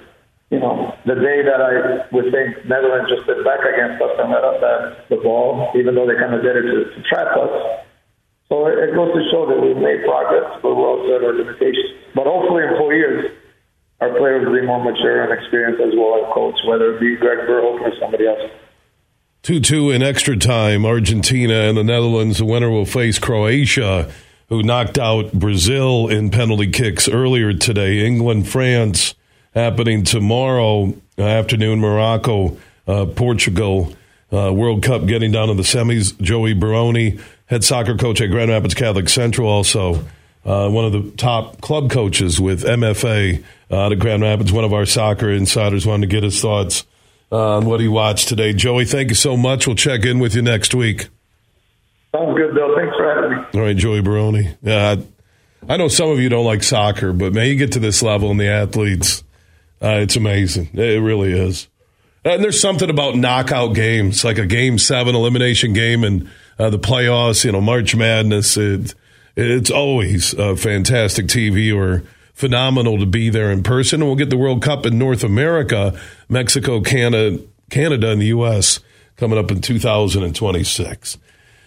you 0.50 0.60
know, 0.60 0.93
the 1.05 1.15
day 1.15 1.41
that 1.46 1.62
I 1.62 2.05
would 2.13 2.32
think 2.34 2.65
Netherlands 2.65 3.10
just 3.10 3.25
sit 3.25 3.43
back 3.46 3.62
against 3.62 4.01
us 4.01 4.13
and 4.17 4.32
let 4.32 4.43
us 4.43 4.60
have 4.62 5.10
the 5.10 5.17
ball, 5.22 5.72
even 5.75 5.96
though 5.96 6.05
they 6.05 6.17
kind 6.17 6.34
of 6.34 6.41
did 6.41 6.58
it 6.58 6.65
to, 6.65 6.77
to 6.93 7.00
trap 7.10 7.38
us, 7.38 7.84
so 8.53 8.67
it 8.67 8.93
goes 8.93 9.10
to 9.13 9.22
show 9.32 9.50
that 9.50 9.58
we've 9.58 9.82
made 9.82 10.05
progress, 10.05 10.62
but 10.62 10.75
we're 10.75 10.86
also 10.86 11.15
at 11.15 11.24
our 11.24 11.34
limitations. 11.34 11.89
But 12.13 12.27
hopefully 12.27 12.62
in 12.62 12.77
four 12.77 12.93
years, 12.93 13.32
our 14.00 14.10
players 14.10 14.46
will 14.46 14.53
be 14.53 14.62
more 14.62 14.84
mature 14.84 15.24
and 15.24 15.34
experienced 15.34 15.82
as 15.82 15.93
well 15.98 16.22
as 16.22 16.34
coach, 16.34 16.55
whether 16.67 16.93
it 16.93 17.00
be 17.00 17.15
Greg 17.15 17.50
Berhalter 17.50 17.82
or 17.82 17.93
somebody 18.00 18.27
else. 18.27 18.51
2 19.43 19.60
2 19.60 19.89
in 19.89 20.03
extra 20.03 20.38
time. 20.38 20.86
Argentina 20.86 21.53
and 21.53 21.77
the 21.77 21.84
Netherlands. 21.84 22.38
The 22.38 22.46
winner 22.46 22.70
will 22.70 22.86
face 22.86 23.17
Croatia, 23.17 24.12
who 24.50 24.63
knocked 24.63 24.97
out 24.97 25.31
Brazil 25.33 26.07
in 26.07 26.29
penalty 26.29 26.69
kicks 26.69 27.07
earlier 27.09 27.53
today. 27.53 28.05
England, 28.05 28.47
France 28.47 29.15
happening 29.53 30.03
tomorrow 30.03 30.93
afternoon. 31.17 31.79
Morocco, 31.79 32.57
uh, 32.88 33.05
Portugal. 33.05 33.93
Uh, 34.31 34.51
World 34.51 34.81
Cup 34.81 35.05
getting 35.05 35.31
down 35.31 35.50
to 35.50 35.53
the 35.53 35.62
semis. 35.62 36.19
Joey 36.19 36.53
Barone 36.53 37.19
head 37.45 37.63
soccer 37.63 37.95
coach 37.95 38.19
at 38.19 38.31
Grand 38.31 38.50
Rapids 38.50 38.73
Catholic 38.73 39.07
Central, 39.07 39.47
also 39.47 40.03
uh, 40.43 40.69
one 40.69 40.85
of 40.85 40.91
the 40.91 41.12
top 41.17 41.62
club 41.62 41.91
coaches 41.91 42.41
with 42.41 42.63
MFA 42.63 43.43
uh, 43.69 43.75
out 43.75 43.91
of 43.91 44.00
Grand 44.00 44.23
Rapids. 44.23 44.51
One 44.51 44.63
of 44.63 44.73
our 44.73 44.88
soccer 44.88 45.29
insiders 45.29 45.85
wanted 45.85 46.09
to 46.09 46.15
get 46.15 46.23
his 46.23 46.41
thoughts 46.41 46.83
on 47.31 47.65
what 47.65 47.79
he 47.79 47.88
watched 47.88 48.27
today. 48.27 48.53
Joey, 48.53 48.85
thank 48.85 49.09
you 49.09 49.15
so 49.15 49.38
much. 49.38 49.67
We'll 49.67 49.75
check 49.75 50.03
in 50.03 50.19
with 50.19 50.35
you 50.35 50.41
next 50.41 50.73
week. 50.73 51.09
Sounds 52.15 52.38
good, 52.38 52.53
Bill. 52.53 52.75
Thanks 52.75 52.96
for 52.96 53.15
having 53.15 53.32
me. 53.32 53.46
All 53.55 53.62
right, 53.62 53.75
Joey 53.75 54.01
Barone. 54.01 54.55
Yeah, 54.62 54.98
I 55.67 55.77
know 55.77 55.88
some 55.88 56.10
of 56.10 56.20
you 56.20 56.29
don't 56.29 56.46
like 56.46 56.63
soccer, 56.63 57.13
but 57.13 57.34
man, 57.34 57.48
you 57.48 57.55
get 57.55 57.72
to 57.74 57.79
this 57.79 58.03
level 58.03 58.29
and 58.32 58.39
the 58.39 58.50
athletes, 58.50 59.24
uh, 59.82 60.00
it's 60.01 60.15
amazing. 60.15 60.70
It 60.74 61.01
really 61.01 61.32
is. 61.32 61.67
And 62.25 62.43
there's 62.43 62.62
something 62.62 62.89
about 62.89 63.15
knockout 63.15 63.74
games, 63.74 64.24
like 64.24 64.38
a 64.38 64.46
game 64.46 64.77
seven 64.77 65.15
elimination 65.15 65.74
game 65.74 66.03
and 66.03 66.29
uh, 66.58 66.70
the 66.70 66.79
playoffs, 66.79 67.43
you 67.43 67.51
know, 67.51 67.62
March 67.62 67.96
Madness. 67.96 68.55
It, 68.58 68.93
it's 69.36 69.72
always 69.72 70.38
uh, 70.38 70.55
fantastic 70.55 71.25
TV 71.25 71.75
or 71.75 72.03
phenomenal 72.34 73.00
to 73.00 73.05
be 73.05 73.29
there 73.29 73.51
in 73.51 73.63
person. 73.63 74.01
And 74.01 74.08
we'll 74.08 74.15
get 74.15 74.29
the 74.29 74.38
World 74.38 74.62
Cup 74.62 74.86
in 74.86 74.98
North 74.98 75.24
America, 75.24 76.00
Mexico, 76.29 76.79
Canada, 76.82 77.43
Canada, 77.70 78.12
and 78.12 78.22
the 78.22 78.27
U.S. 78.27 78.79
coming 79.17 79.38
up 79.38 79.51
in 79.51 79.60
2026. 79.60 81.17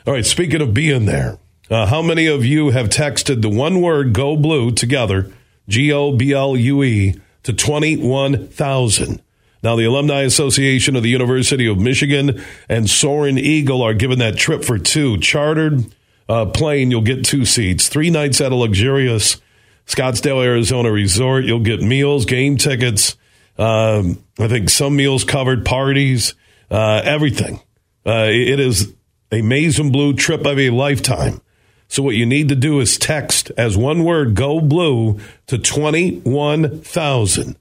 All 0.06 0.12
right, 0.12 0.24
speaking 0.24 0.62
of 0.62 0.72
being 0.72 1.06
there, 1.06 1.36
uh, 1.68 1.86
how 1.86 2.00
many 2.00 2.28
of 2.28 2.44
you 2.44 2.70
have 2.70 2.88
texted 2.90 3.42
the 3.42 3.48
one 3.48 3.80
word 3.80 4.12
"Go 4.12 4.36
Blue" 4.36 4.70
together, 4.70 5.32
G 5.68 5.92
O 5.92 6.12
B 6.12 6.32
L 6.32 6.56
U 6.56 6.84
E, 6.84 7.20
to 7.42 7.52
twenty 7.52 7.96
one 7.96 8.46
thousand? 8.46 9.20
Now, 9.64 9.74
the 9.74 9.84
Alumni 9.84 10.20
Association 10.20 10.94
of 10.94 11.02
the 11.02 11.08
University 11.08 11.66
of 11.66 11.78
Michigan 11.78 12.40
and 12.68 12.88
Soaring 12.88 13.36
Eagle 13.36 13.82
are 13.82 13.94
giving 13.94 14.20
that 14.20 14.36
trip 14.36 14.64
for 14.64 14.78
two. 14.78 15.18
Chartered 15.18 15.92
uh, 16.28 16.46
plane, 16.46 16.92
you'll 16.92 17.00
get 17.00 17.24
two 17.24 17.44
seats. 17.44 17.88
Three 17.88 18.10
nights 18.10 18.40
at 18.40 18.52
a 18.52 18.54
luxurious 18.54 19.40
Scottsdale, 19.88 20.44
Arizona 20.44 20.92
resort. 20.92 21.46
You'll 21.46 21.58
get 21.58 21.80
meals, 21.80 22.26
game 22.26 22.58
tickets. 22.58 23.16
Um, 23.58 24.22
I 24.38 24.46
think 24.46 24.70
some 24.70 24.94
meals 24.94 25.24
covered, 25.24 25.64
parties, 25.64 26.36
uh, 26.70 27.02
everything. 27.02 27.58
Uh, 28.06 28.28
it 28.30 28.60
is 28.60 28.94
a 29.30 29.42
maize 29.42 29.78
and 29.78 29.92
blue 29.92 30.12
trip 30.14 30.46
of 30.46 30.58
a 30.58 30.70
lifetime. 30.70 31.40
So 31.88 32.02
what 32.02 32.16
you 32.16 32.26
need 32.26 32.48
to 32.48 32.56
do 32.56 32.80
is 32.80 32.98
text 32.98 33.50
as 33.56 33.76
one 33.76 34.04
word, 34.04 34.34
go 34.34 34.60
blue 34.60 35.20
to 35.46 35.58
21,000. 35.58 37.56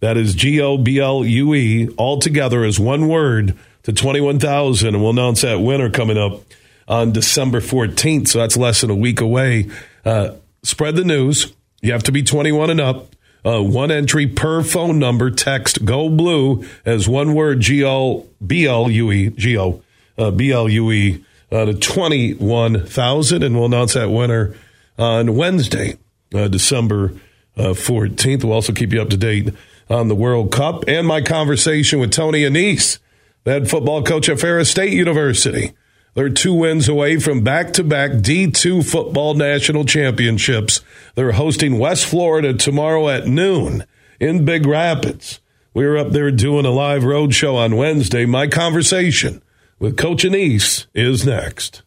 That 0.00 0.16
is 0.16 0.34
G 0.34 0.60
O 0.60 0.78
B 0.78 0.98
L 0.98 1.24
U 1.24 1.54
E, 1.54 1.88
all 1.96 2.18
together 2.18 2.64
as 2.64 2.78
one 2.78 3.08
word 3.08 3.56
to 3.84 3.92
21,000. 3.92 4.88
And 4.88 5.02
we'll 5.02 5.10
announce 5.10 5.42
that 5.42 5.60
winner 5.60 5.90
coming 5.90 6.18
up 6.18 6.42
on 6.86 7.12
December 7.12 7.60
14th. 7.60 8.28
So 8.28 8.38
that's 8.38 8.56
less 8.56 8.80
than 8.80 8.90
a 8.90 8.94
week 8.94 9.20
away. 9.20 9.68
Uh, 10.04 10.34
spread 10.62 10.96
the 10.96 11.04
news. 11.04 11.52
You 11.80 11.92
have 11.92 12.04
to 12.04 12.12
be 12.12 12.22
21 12.22 12.70
and 12.70 12.80
up. 12.80 13.14
Uh, 13.44 13.62
one 13.62 13.90
entry 13.90 14.26
per 14.26 14.62
phone 14.62 14.98
number. 14.98 15.30
Text 15.30 15.84
Go 15.84 16.08
Blue 16.08 16.64
as 16.84 17.08
one 17.08 17.34
word 17.34 17.60
G 17.60 17.84
O 17.84 18.26
B 18.44 18.66
L 18.66 18.90
U 18.90 19.12
E, 19.12 19.30
G 19.30 19.56
O 19.56 19.82
uh, 20.18 20.30
B 20.30 20.52
L 20.52 20.68
U 20.68 20.90
E 20.90 21.24
uh, 21.50 21.66
to 21.66 21.74
21,000. 21.74 23.42
And 23.42 23.54
we'll 23.54 23.66
announce 23.66 23.94
that 23.94 24.10
winner 24.10 24.54
on 24.98 25.36
Wednesday, 25.36 25.96
uh, 26.34 26.48
December 26.48 27.14
14th. 27.56 28.44
We'll 28.44 28.52
also 28.52 28.72
keep 28.72 28.92
you 28.92 29.02
up 29.02 29.10
to 29.10 29.16
date 29.16 29.54
on 29.90 30.08
the 30.08 30.14
World 30.14 30.52
Cup 30.52 30.84
and 30.86 31.06
my 31.06 31.20
conversation 31.20 31.98
with 31.98 32.12
Tony 32.12 32.42
Annese, 32.42 32.98
the 33.44 33.52
head 33.52 33.70
football 33.70 34.02
coach 34.02 34.28
at 34.28 34.38
Ferris 34.38 34.70
State 34.70 34.92
University. 34.92 35.72
They're 36.14 36.28
two 36.28 36.54
wins 36.54 36.88
away 36.88 37.18
from 37.18 37.42
back 37.42 37.72
to 37.74 37.84
back 37.84 38.10
D2 38.10 38.84
football 38.84 39.34
national 39.34 39.84
championships. 39.84 40.80
They're 41.14 41.32
hosting 41.32 41.78
West 41.78 42.06
Florida 42.06 42.54
tomorrow 42.54 43.08
at 43.08 43.26
noon 43.26 43.84
in 44.18 44.44
Big 44.44 44.66
Rapids. 44.66 45.40
We 45.74 45.86
were 45.86 45.96
up 45.96 46.10
there 46.10 46.30
doing 46.30 46.66
a 46.66 46.70
live 46.70 47.04
road 47.04 47.34
show 47.34 47.56
on 47.56 47.76
Wednesday. 47.76 48.26
My 48.26 48.48
conversation 48.48 49.42
with 49.78 49.96
Coach 49.96 50.24
Annese 50.24 50.86
is 50.94 51.24
next. 51.24 51.82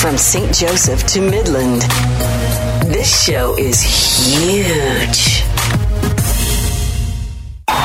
From 0.00 0.16
St. 0.16 0.52
Joseph 0.54 1.06
to 1.14 1.20
Midland, 1.20 1.82
this 2.88 3.06
show 3.24 3.54
is 3.56 3.78
huge. 3.84 5.44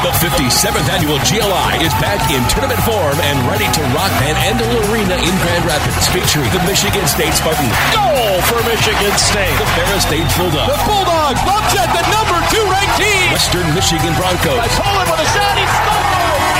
The 0.03 0.13
57th 0.23 0.87
annual 0.93 1.19
GLI 1.27 1.83
is 1.83 1.91
back 1.99 2.21
in 2.31 2.39
tournament 2.47 2.79
form 2.87 3.17
and 3.27 3.35
ready 3.51 3.67
to 3.67 3.81
rock 3.91 4.11
Van 4.23 4.37
Andel 4.39 4.71
Arena 4.87 5.19
in 5.19 5.33
Grand 5.43 5.65
Rapids, 5.67 6.07
featuring 6.07 6.47
the 6.55 6.63
Michigan 6.63 7.03
State 7.07 7.33
Spartans. 7.35 7.75
Goal 7.91 8.39
for 8.47 8.61
Michigan 8.71 9.13
State. 9.19 9.57
The 9.59 9.67
Ferris 9.75 10.03
State 10.07 10.27
Bulldogs. 10.39 10.71
The 10.71 10.79
Bulldogs 10.87 11.41
launch 11.43 11.73
at 11.75 11.91
the 11.91 12.03
number 12.07 12.39
two 12.47 12.63
ranked 12.71 12.95
team. 12.95 13.35
Western 13.35 13.67
Michigan 13.75 14.15
Broncos. 14.15 14.63
Poland 14.79 15.11
with 15.11 15.27
a 15.27 15.29
shot. 15.33 15.55
He 15.59 15.65
scores. 15.65 15.96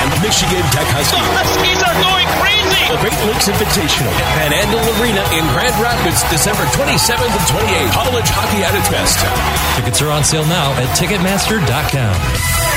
And 0.07 0.23
Michigan 0.23 0.63
Tech 0.71 0.87
Huskies. 0.95 1.19
The 1.19 1.35
Huskies 1.35 1.81
are 1.83 1.97
going 1.99 2.27
crazy. 2.39 2.87
The 2.87 2.99
Great 3.03 3.19
Lakes 3.27 3.51
Invitational 3.51 4.15
at 4.15 4.27
Van 4.39 4.55
Andel 4.55 4.79
Arena 5.03 5.19
in 5.35 5.43
Grand 5.51 5.75
Rapids, 5.83 6.23
December 6.31 6.63
27th 6.71 7.27
and 7.27 7.47
28th. 7.51 7.91
College 7.91 8.29
hockey 8.31 8.63
at 8.63 8.71
its 8.71 8.87
best. 8.87 9.19
Tickets 9.75 10.01
are 10.01 10.09
on 10.09 10.23
sale 10.23 10.45
now 10.45 10.71
at 10.79 10.87
Ticketmaster.com. 10.95 12.76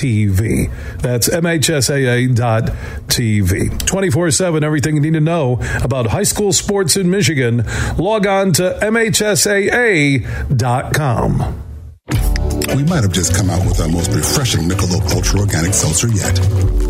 MHSAA.TV. 0.00 0.70
That's 1.00 1.28
MHSAA.TV. 1.28 3.86
24 3.86 4.30
7, 4.30 4.64
everything 4.64 4.94
you 4.96 5.00
need 5.00 5.14
to 5.14 5.20
know 5.20 5.60
about 5.82 6.06
high 6.06 6.22
school 6.22 6.52
sports 6.52 6.96
in 6.96 7.10
Michigan. 7.10 7.64
Log 7.96 8.26
on 8.26 8.52
to 8.54 8.78
MHSAA.com. 8.80 10.24
We 12.76 12.84
might 12.84 13.02
have 13.02 13.12
just 13.12 13.34
come 13.34 13.50
out 13.50 13.66
with 13.66 13.80
our 13.80 13.88
most 13.88 14.12
refreshing 14.14 14.68
Michelob 14.68 15.12
Ultra 15.14 15.40
Organic 15.40 15.74
Seltzer 15.74 16.06
yet. 16.08 16.38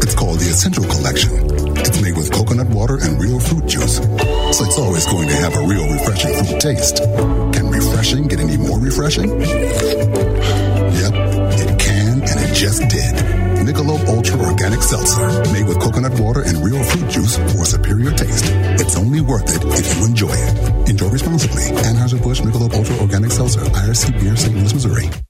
It's 0.03 0.15
called 0.15 0.39
the 0.39 0.47
Essential 0.51 0.85
Collection. 0.85 1.31
It's 1.79 2.01
made 2.03 2.17
with 2.17 2.31
coconut 2.31 2.69
water 2.69 2.99
and 3.01 3.21
real 3.21 3.41
fruit 3.41 3.67
juice, 3.67 3.97
so 3.97 4.65
it's 4.65 4.79
always 4.79 5.07
going 5.07 5.29
to 5.29 5.35
have 5.37 5.57
a 5.57 5.63
real 5.67 5.89
refreshing 5.91 6.35
fruit 6.45 6.61
taste. 6.61 6.97
Can 7.57 7.71
refreshing 7.71 8.27
get 8.29 8.41
any 8.41 8.59
more 8.59 8.79
refreshing? 8.79 9.31
Yep, 11.01 11.15
and 12.23 12.41
it 12.41 12.55
just 12.55 12.83
did. 12.89 13.15
Michelob 13.65 14.07
Ultra 14.09 14.39
Organic 14.41 14.83
Seltzer, 14.83 15.53
made 15.53 15.67
with 15.67 15.81
coconut 15.81 16.19
water 16.19 16.43
and 16.43 16.59
real 16.65 16.83
fruit 16.83 17.09
juice 17.11 17.37
for 17.53 17.65
superior 17.65 18.11
taste. 18.11 18.45
It's 18.81 18.97
only 18.97 19.21
worth 19.21 19.49
it 19.55 19.63
if 19.79 19.99
you 19.99 20.07
enjoy 20.07 20.33
it. 20.33 20.89
Enjoy 20.91 21.09
responsibly. 21.09 21.63
Anheuser-Busch 21.85 22.41
Michelob 22.41 22.75
Ultra 22.75 22.97
Organic 22.97 23.31
Seltzer, 23.31 23.61
IRC 23.61 24.21
Beer, 24.21 24.37
St. 24.37 24.55
Louis, 24.55 24.73
Missouri. 24.75 25.30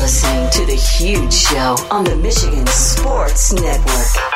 Listening 0.00 0.50
to 0.50 0.66
The 0.66 0.74
Huge 0.74 1.32
Show 1.32 1.76
on 1.90 2.04
the 2.04 2.14
Michigan 2.16 2.66
Sports 2.66 3.52
Network. 3.52 4.34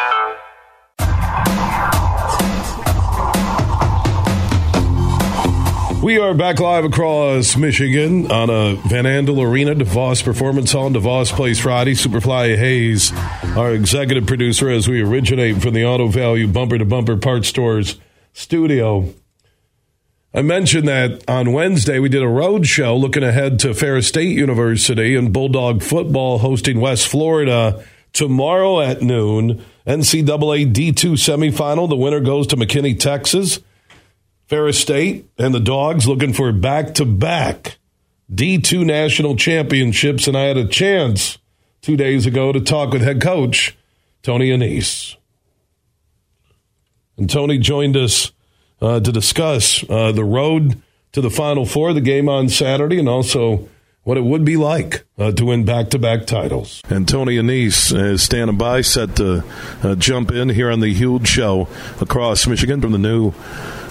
We 6.02 6.18
are 6.18 6.32
back 6.32 6.58
live 6.58 6.84
across 6.84 7.56
Michigan 7.56 8.30
on 8.30 8.48
a 8.48 8.76
Van 8.88 9.04
Andel 9.04 9.46
Arena, 9.46 9.74
DeVos 9.74 10.24
Performance 10.24 10.72
Hall, 10.72 10.90
DeVos 10.90 11.32
Place 11.32 11.58
Friday. 11.60 11.92
Superfly 11.92 12.56
Hayes, 12.56 13.12
our 13.56 13.72
executive 13.74 14.26
producer, 14.26 14.70
as 14.70 14.88
we 14.88 15.02
originate 15.02 15.60
from 15.60 15.74
the 15.74 15.84
Auto 15.84 16.06
Value 16.06 16.48
Bumper 16.48 16.78
to 16.78 16.84
Bumper 16.86 17.16
Part 17.16 17.44
Stores 17.44 18.00
studio. 18.32 19.12
I 20.34 20.42
mentioned 20.42 20.86
that 20.88 21.24
on 21.26 21.52
Wednesday 21.52 21.98
we 21.98 22.10
did 22.10 22.22
a 22.22 22.28
road 22.28 22.66
show 22.66 22.94
looking 22.94 23.22
ahead 23.22 23.58
to 23.60 23.72
Ferris 23.72 24.08
State 24.08 24.36
University 24.36 25.16
and 25.16 25.32
Bulldog 25.32 25.82
football 25.82 26.38
hosting 26.38 26.80
West 26.80 27.08
Florida 27.08 27.82
tomorrow 28.12 28.80
at 28.80 29.00
noon. 29.00 29.64
NCAA 29.86 30.70
D2 30.70 31.12
semifinal. 31.14 31.88
The 31.88 31.96
winner 31.96 32.20
goes 32.20 32.46
to 32.48 32.56
McKinney, 32.56 32.98
Texas. 32.98 33.60
Ferris 34.48 34.78
State 34.78 35.30
and 35.38 35.54
the 35.54 35.60
Dogs 35.60 36.06
looking 36.06 36.34
for 36.34 36.52
back 36.52 36.94
to 36.94 37.06
back 37.06 37.78
D2 38.30 38.84
national 38.84 39.36
championships. 39.36 40.28
And 40.28 40.36
I 40.36 40.42
had 40.42 40.58
a 40.58 40.68
chance 40.68 41.38
two 41.80 41.96
days 41.96 42.26
ago 42.26 42.52
to 42.52 42.60
talk 42.60 42.92
with 42.92 43.00
head 43.00 43.22
coach 43.22 43.76
Tony 44.22 44.50
Annese. 44.50 45.16
And 47.16 47.30
Tony 47.30 47.58
joined 47.58 47.96
us 47.96 48.32
uh, 48.80 49.00
to 49.00 49.12
discuss 49.12 49.84
uh, 49.88 50.12
the 50.12 50.24
road 50.24 50.80
to 51.12 51.20
the 51.20 51.30
Final 51.30 51.64
Four, 51.64 51.92
the 51.92 52.00
game 52.00 52.28
on 52.28 52.48
Saturday, 52.48 52.98
and 52.98 53.08
also 53.08 53.68
what 54.04 54.16
it 54.16 54.24
would 54.24 54.44
be 54.44 54.56
like 54.56 55.04
uh, 55.18 55.32
to 55.32 55.44
win 55.44 55.64
back 55.64 55.90
to 55.90 55.98
back 55.98 56.26
titles. 56.26 56.80
And 56.88 57.06
Tony 57.06 57.36
Annese 57.36 57.94
is 57.94 58.22
standing 58.22 58.56
by, 58.56 58.80
set 58.80 59.16
to 59.16 59.44
uh, 59.82 59.94
jump 59.96 60.30
in 60.30 60.48
here 60.48 60.70
on 60.70 60.80
the 60.80 60.94
huge 60.94 61.28
show 61.28 61.68
across 62.00 62.46
Michigan 62.46 62.80
from 62.80 62.92
the 62.92 62.98
new. 62.98 63.32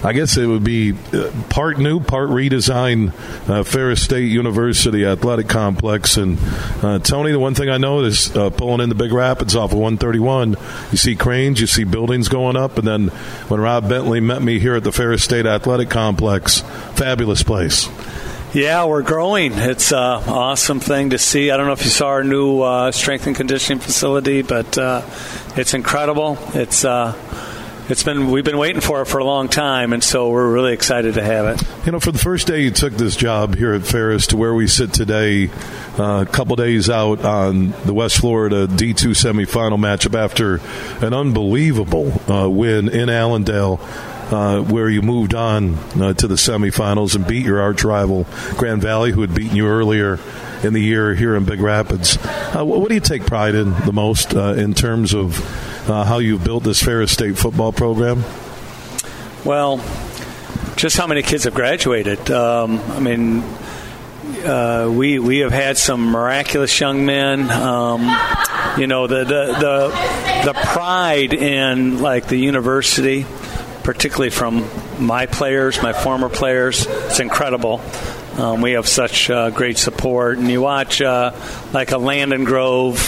I 0.02 0.12
guess 0.12 0.36
it 0.36 0.46
would 0.46 0.62
be 0.62 0.92
uh, 1.12 1.32
part 1.50 1.78
new, 1.78 1.98
part 1.98 2.30
redesign 2.30 3.12
uh, 3.48 3.64
Ferris 3.64 4.02
State 4.02 4.30
University 4.30 5.04
Athletic 5.04 5.48
Complex. 5.48 6.16
And 6.16 6.38
uh, 6.82 7.00
Tony, 7.00 7.32
the 7.32 7.40
one 7.40 7.54
thing 7.54 7.68
I 7.68 7.78
know 7.78 8.00
is 8.00 8.34
uh, 8.36 8.50
pulling 8.50 8.80
in 8.80 8.88
the 8.88 8.94
Big 8.94 9.12
Rapids 9.12 9.56
off 9.56 9.72
of 9.72 9.78
131, 9.78 10.56
you 10.92 10.96
see 10.96 11.16
cranes, 11.16 11.60
you 11.60 11.66
see 11.66 11.84
buildings 11.84 12.28
going 12.28 12.56
up. 12.56 12.78
And 12.78 12.86
then 12.86 13.08
when 13.48 13.60
Rob 13.60 13.88
Bentley 13.88 14.20
met 14.20 14.40
me 14.40 14.60
here 14.60 14.76
at 14.76 14.84
the 14.84 14.92
Ferris 14.92 15.24
State 15.24 15.46
Athletic 15.46 15.90
Complex, 15.90 16.60
fabulous 16.94 17.42
place. 17.42 17.88
Yeah, 18.54 18.86
we're 18.86 19.02
growing. 19.02 19.52
It's 19.52 19.92
an 19.92 19.98
awesome 19.98 20.80
thing 20.80 21.10
to 21.10 21.18
see. 21.18 21.50
I 21.50 21.58
don't 21.58 21.66
know 21.66 21.74
if 21.74 21.84
you 21.84 21.90
saw 21.90 22.08
our 22.08 22.24
new 22.24 22.62
uh, 22.62 22.92
strength 22.92 23.26
and 23.26 23.36
conditioning 23.36 23.78
facility, 23.78 24.40
but 24.40 24.78
uh, 24.78 25.02
it's 25.54 25.74
incredible. 25.74 26.38
It's 26.54 26.82
uh, 26.82 27.12
it's 27.88 28.02
been 28.02 28.30
we've 28.30 28.44
been 28.44 28.58
waiting 28.58 28.80
for 28.80 29.02
it 29.02 29.06
for 29.06 29.18
a 29.18 29.24
long 29.24 29.48
time, 29.48 29.92
and 29.92 30.04
so 30.04 30.28
we're 30.28 30.52
really 30.52 30.72
excited 30.72 31.14
to 31.14 31.22
have 31.22 31.46
it. 31.46 31.86
You 31.86 31.92
know, 31.92 32.00
for 32.00 32.12
the 32.12 32.18
first 32.18 32.46
day 32.46 32.62
you 32.62 32.70
took 32.70 32.92
this 32.92 33.16
job 33.16 33.54
here 33.54 33.72
at 33.72 33.82
Ferris 33.82 34.26
to 34.28 34.36
where 34.36 34.54
we 34.54 34.66
sit 34.66 34.92
today, 34.92 35.48
uh, 35.98 36.24
a 36.26 36.30
couple 36.30 36.56
days 36.56 36.90
out 36.90 37.24
on 37.24 37.70
the 37.84 37.94
West 37.94 38.18
Florida 38.18 38.66
D2 38.66 39.12
semifinal 39.12 39.78
matchup 39.78 40.14
after 40.14 40.60
an 41.04 41.14
unbelievable 41.14 42.12
uh, 42.30 42.48
win 42.48 42.88
in 42.88 43.08
Allendale. 43.08 43.80
Uh, 44.28 44.60
where 44.60 44.90
you 44.90 45.00
moved 45.00 45.32
on 45.32 45.76
uh, 46.02 46.12
to 46.12 46.26
the 46.26 46.34
semifinals 46.34 47.16
and 47.16 47.26
beat 47.26 47.46
your 47.46 47.62
arch 47.62 47.82
rival 47.82 48.26
Grand 48.58 48.82
Valley, 48.82 49.10
who 49.10 49.22
had 49.22 49.34
beaten 49.34 49.56
you 49.56 49.66
earlier 49.66 50.18
in 50.62 50.74
the 50.74 50.82
year 50.82 51.14
here 51.14 51.34
in 51.34 51.46
Big 51.46 51.60
Rapids. 51.60 52.18
Uh, 52.54 52.62
what, 52.62 52.88
do 52.90 52.94
you 52.94 53.00
take 53.00 53.24
pride 53.24 53.54
in 53.54 53.72
the 53.86 53.92
most 53.94 54.34
uh, 54.34 54.52
in 54.52 54.74
terms 54.74 55.14
of 55.14 55.38
uh, 55.88 56.04
how 56.04 56.18
you've 56.18 56.44
built 56.44 56.64
this 56.64 56.82
Ferris 56.82 57.12
State 57.12 57.38
football 57.38 57.72
program? 57.72 58.24
Well, 59.44 59.78
just 60.76 60.96
how 60.96 61.06
many 61.06 61.22
kids 61.22 61.44
have 61.44 61.54
graduated. 61.54 62.30
Um, 62.30 62.80
I 62.90 63.00
mean, 63.00 63.42
uh, 64.44 64.90
we 64.92 65.18
we 65.18 65.38
have 65.38 65.52
had 65.52 65.76
some 65.76 66.10
miraculous 66.10 66.78
young 66.78 67.04
men. 67.04 67.50
Um, 67.50 68.02
you 68.78 68.86
know, 68.86 69.06
the, 69.06 69.24
the 69.24 69.46
the 69.58 70.52
the 70.52 70.52
pride 70.54 71.32
in 71.32 72.00
like 72.00 72.28
the 72.28 72.36
university, 72.36 73.26
particularly 73.82 74.30
from 74.30 74.68
my 74.98 75.26
players, 75.26 75.82
my 75.82 75.92
former 75.92 76.28
players, 76.28 76.86
it's 76.86 77.20
incredible. 77.20 77.80
Um, 78.36 78.60
we 78.60 78.72
have 78.72 78.86
such 78.86 79.30
uh, 79.30 79.50
great 79.50 79.78
support, 79.78 80.38
and 80.38 80.48
you 80.48 80.60
watch 80.60 81.02
uh, 81.02 81.32
like 81.72 81.90
a 81.90 81.98
Landon 81.98 82.44
Grove 82.44 83.00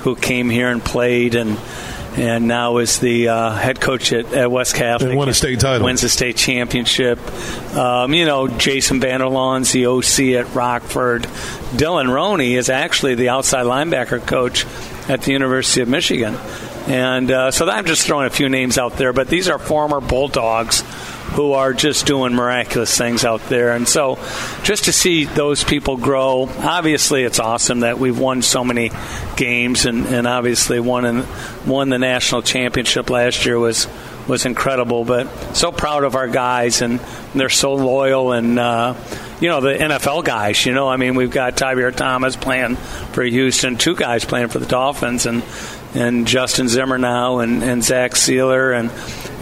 who 0.00 0.16
came 0.16 0.50
here 0.50 0.68
and 0.68 0.84
played 0.84 1.36
and 1.36 1.56
and 2.16 2.46
now 2.46 2.78
is 2.78 2.98
the 2.98 3.28
uh, 3.28 3.50
head 3.52 3.80
coach 3.80 4.12
at, 4.12 4.32
at, 4.32 4.50
West 4.50 4.74
Catholic. 4.74 5.10
And 5.10 5.18
won 5.18 5.28
a 5.28 5.34
state 5.34 5.60
title. 5.60 5.86
Wins 5.86 6.02
a 6.02 6.08
state 6.08 6.36
championship. 6.36 7.18
Um, 7.74 8.12
you 8.12 8.26
know, 8.26 8.48
Jason 8.48 9.00
Vanderlaan's 9.00 9.72
the 9.72 9.86
OC 9.86 10.44
at 10.44 10.54
Rockford. 10.54 11.22
Dylan 11.72 12.12
Roney 12.12 12.54
is 12.54 12.68
actually 12.68 13.14
the 13.14 13.30
outside 13.30 13.64
linebacker 13.64 14.26
coach 14.26 14.66
at 15.08 15.22
the 15.22 15.32
University 15.32 15.80
of 15.80 15.88
Michigan. 15.88 16.36
And 16.86 17.30
uh, 17.30 17.50
so 17.50 17.68
I'm 17.68 17.86
just 17.86 18.06
throwing 18.06 18.26
a 18.26 18.30
few 18.30 18.48
names 18.48 18.78
out 18.78 18.96
there, 18.96 19.12
but 19.12 19.28
these 19.28 19.48
are 19.48 19.58
former 19.58 20.00
Bulldogs 20.00 20.82
who 21.32 21.52
are 21.52 21.72
just 21.72 22.04
doing 22.04 22.34
miraculous 22.34 22.96
things 22.96 23.24
out 23.24 23.40
there. 23.48 23.72
And 23.72 23.88
so 23.88 24.18
just 24.64 24.84
to 24.84 24.92
see 24.92 25.24
those 25.24 25.64
people 25.64 25.96
grow, 25.96 26.48
obviously 26.58 27.22
it's 27.22 27.40
awesome 27.40 27.80
that 27.80 27.98
we've 27.98 28.18
won 28.18 28.42
so 28.42 28.64
many 28.64 28.90
games 29.36 29.86
and, 29.86 30.06
and 30.06 30.26
obviously 30.26 30.78
won 30.78 31.06
in, 31.06 31.24
won 31.66 31.88
the 31.88 31.98
national 31.98 32.42
championship 32.42 33.08
last 33.08 33.46
year 33.46 33.58
was 33.58 33.88
was 34.28 34.46
incredible. 34.46 35.04
But 35.04 35.26
so 35.56 35.72
proud 35.72 36.04
of 36.04 36.14
our 36.14 36.28
guys 36.28 36.82
and 36.82 37.00
they're 37.34 37.48
so 37.48 37.74
loyal 37.74 38.32
and 38.32 38.58
uh, 38.58 38.94
you 39.40 39.48
know 39.48 39.60
the 39.60 39.74
NFL 39.74 40.24
guys. 40.24 40.64
You 40.66 40.74
know, 40.74 40.88
I 40.88 40.96
mean 40.96 41.14
we've 41.14 41.30
got 41.30 41.56
Tyree 41.56 41.92
Thomas 41.92 42.36
playing 42.36 42.76
for 42.76 43.22
Houston, 43.22 43.78
two 43.78 43.96
guys 43.96 44.24
playing 44.24 44.48
for 44.48 44.58
the 44.58 44.66
Dolphins, 44.66 45.24
and 45.24 45.42
and 45.94 46.26
Justin 46.26 46.68
Zimmer 46.68 46.98
now, 46.98 47.38
and, 47.40 47.62
and 47.62 47.84
Zach 47.84 48.12
Sieler, 48.12 48.78
and 48.78 48.90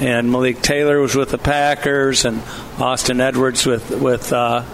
and 0.02 0.30
Malik 0.30 0.62
Taylor 0.62 1.00
was 1.00 1.14
with 1.14 1.30
the 1.30 1.38
Packers, 1.38 2.24
and 2.24 2.42
Austin 2.78 3.20
Edwards 3.20 3.66
with 3.66 3.90
with. 3.90 4.32
Uh, 4.32 4.64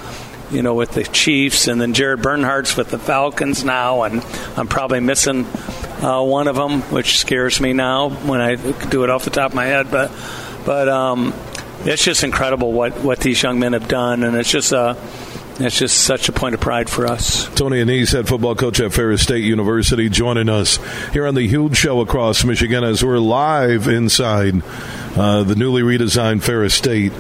you 0.51 0.63
know, 0.63 0.75
with 0.75 0.93
the 0.93 1.03
Chiefs, 1.03 1.67
and 1.67 1.81
then 1.81 1.93
Jared 1.93 2.23
Bernhardt's 2.23 2.77
with 2.77 2.91
the 2.91 3.01
Falcons 3.01 3.65
now, 3.65 4.03
and 4.03 4.25
I'm 4.57 4.69
probably 4.69 5.01
missing 5.01 5.45
uh, 6.01 6.23
one 6.23 6.47
of 6.47 6.57
them, 6.57 6.83
which 6.83 7.19
scares 7.19 7.61
me 7.61 7.73
now 7.73 8.11
when 8.11 8.41
I 8.41 8.55
do 8.55 9.03
it 9.05 9.11
off 9.11 9.25
the 9.25 9.31
top 9.31 9.51
of 9.51 9.55
my 9.57 9.65
head. 9.65 9.91
But, 9.91 10.13
but 10.65 10.89
um, 10.89 11.35
it's 11.81 12.05
just 12.05 12.23
incredible 12.23 12.73
what, 12.73 12.97
what 13.03 13.19
these 13.19 13.43
young 13.43 13.59
men 13.59 13.73
have 13.73 13.89
done, 13.89 14.23
and 14.23 14.37
it's 14.37 14.51
just 14.51 14.73
a 14.73 14.97
it's 15.59 15.79
just 15.79 15.99
such 15.99 16.29
a 16.29 16.33
point 16.33 16.55
of 16.55 16.61
pride 16.61 16.91
for 16.91 17.07
us. 17.07 17.49
Tony 17.55 17.83
Annese, 17.83 18.13
head 18.13 18.29
football 18.29 18.55
coach 18.55 18.81
at 18.81 18.93
Ferris 18.93 19.23
State 19.23 19.45
University, 19.45 20.09
joining 20.09 20.49
us 20.49 20.79
here 21.13 21.27
on 21.27 21.35
the 21.35 21.47
huge 21.47 21.77
show 21.77 22.01
across 22.01 22.45
Michigan 22.45 22.85
as 22.85 23.05
we're 23.05 23.19
live 23.19 23.89
inside 23.89 24.63
uh, 25.17 25.43
the 25.45 25.55
newly 25.55 25.81
redesigned 25.81 26.43
Ferris 26.43 26.75
State 26.75 27.13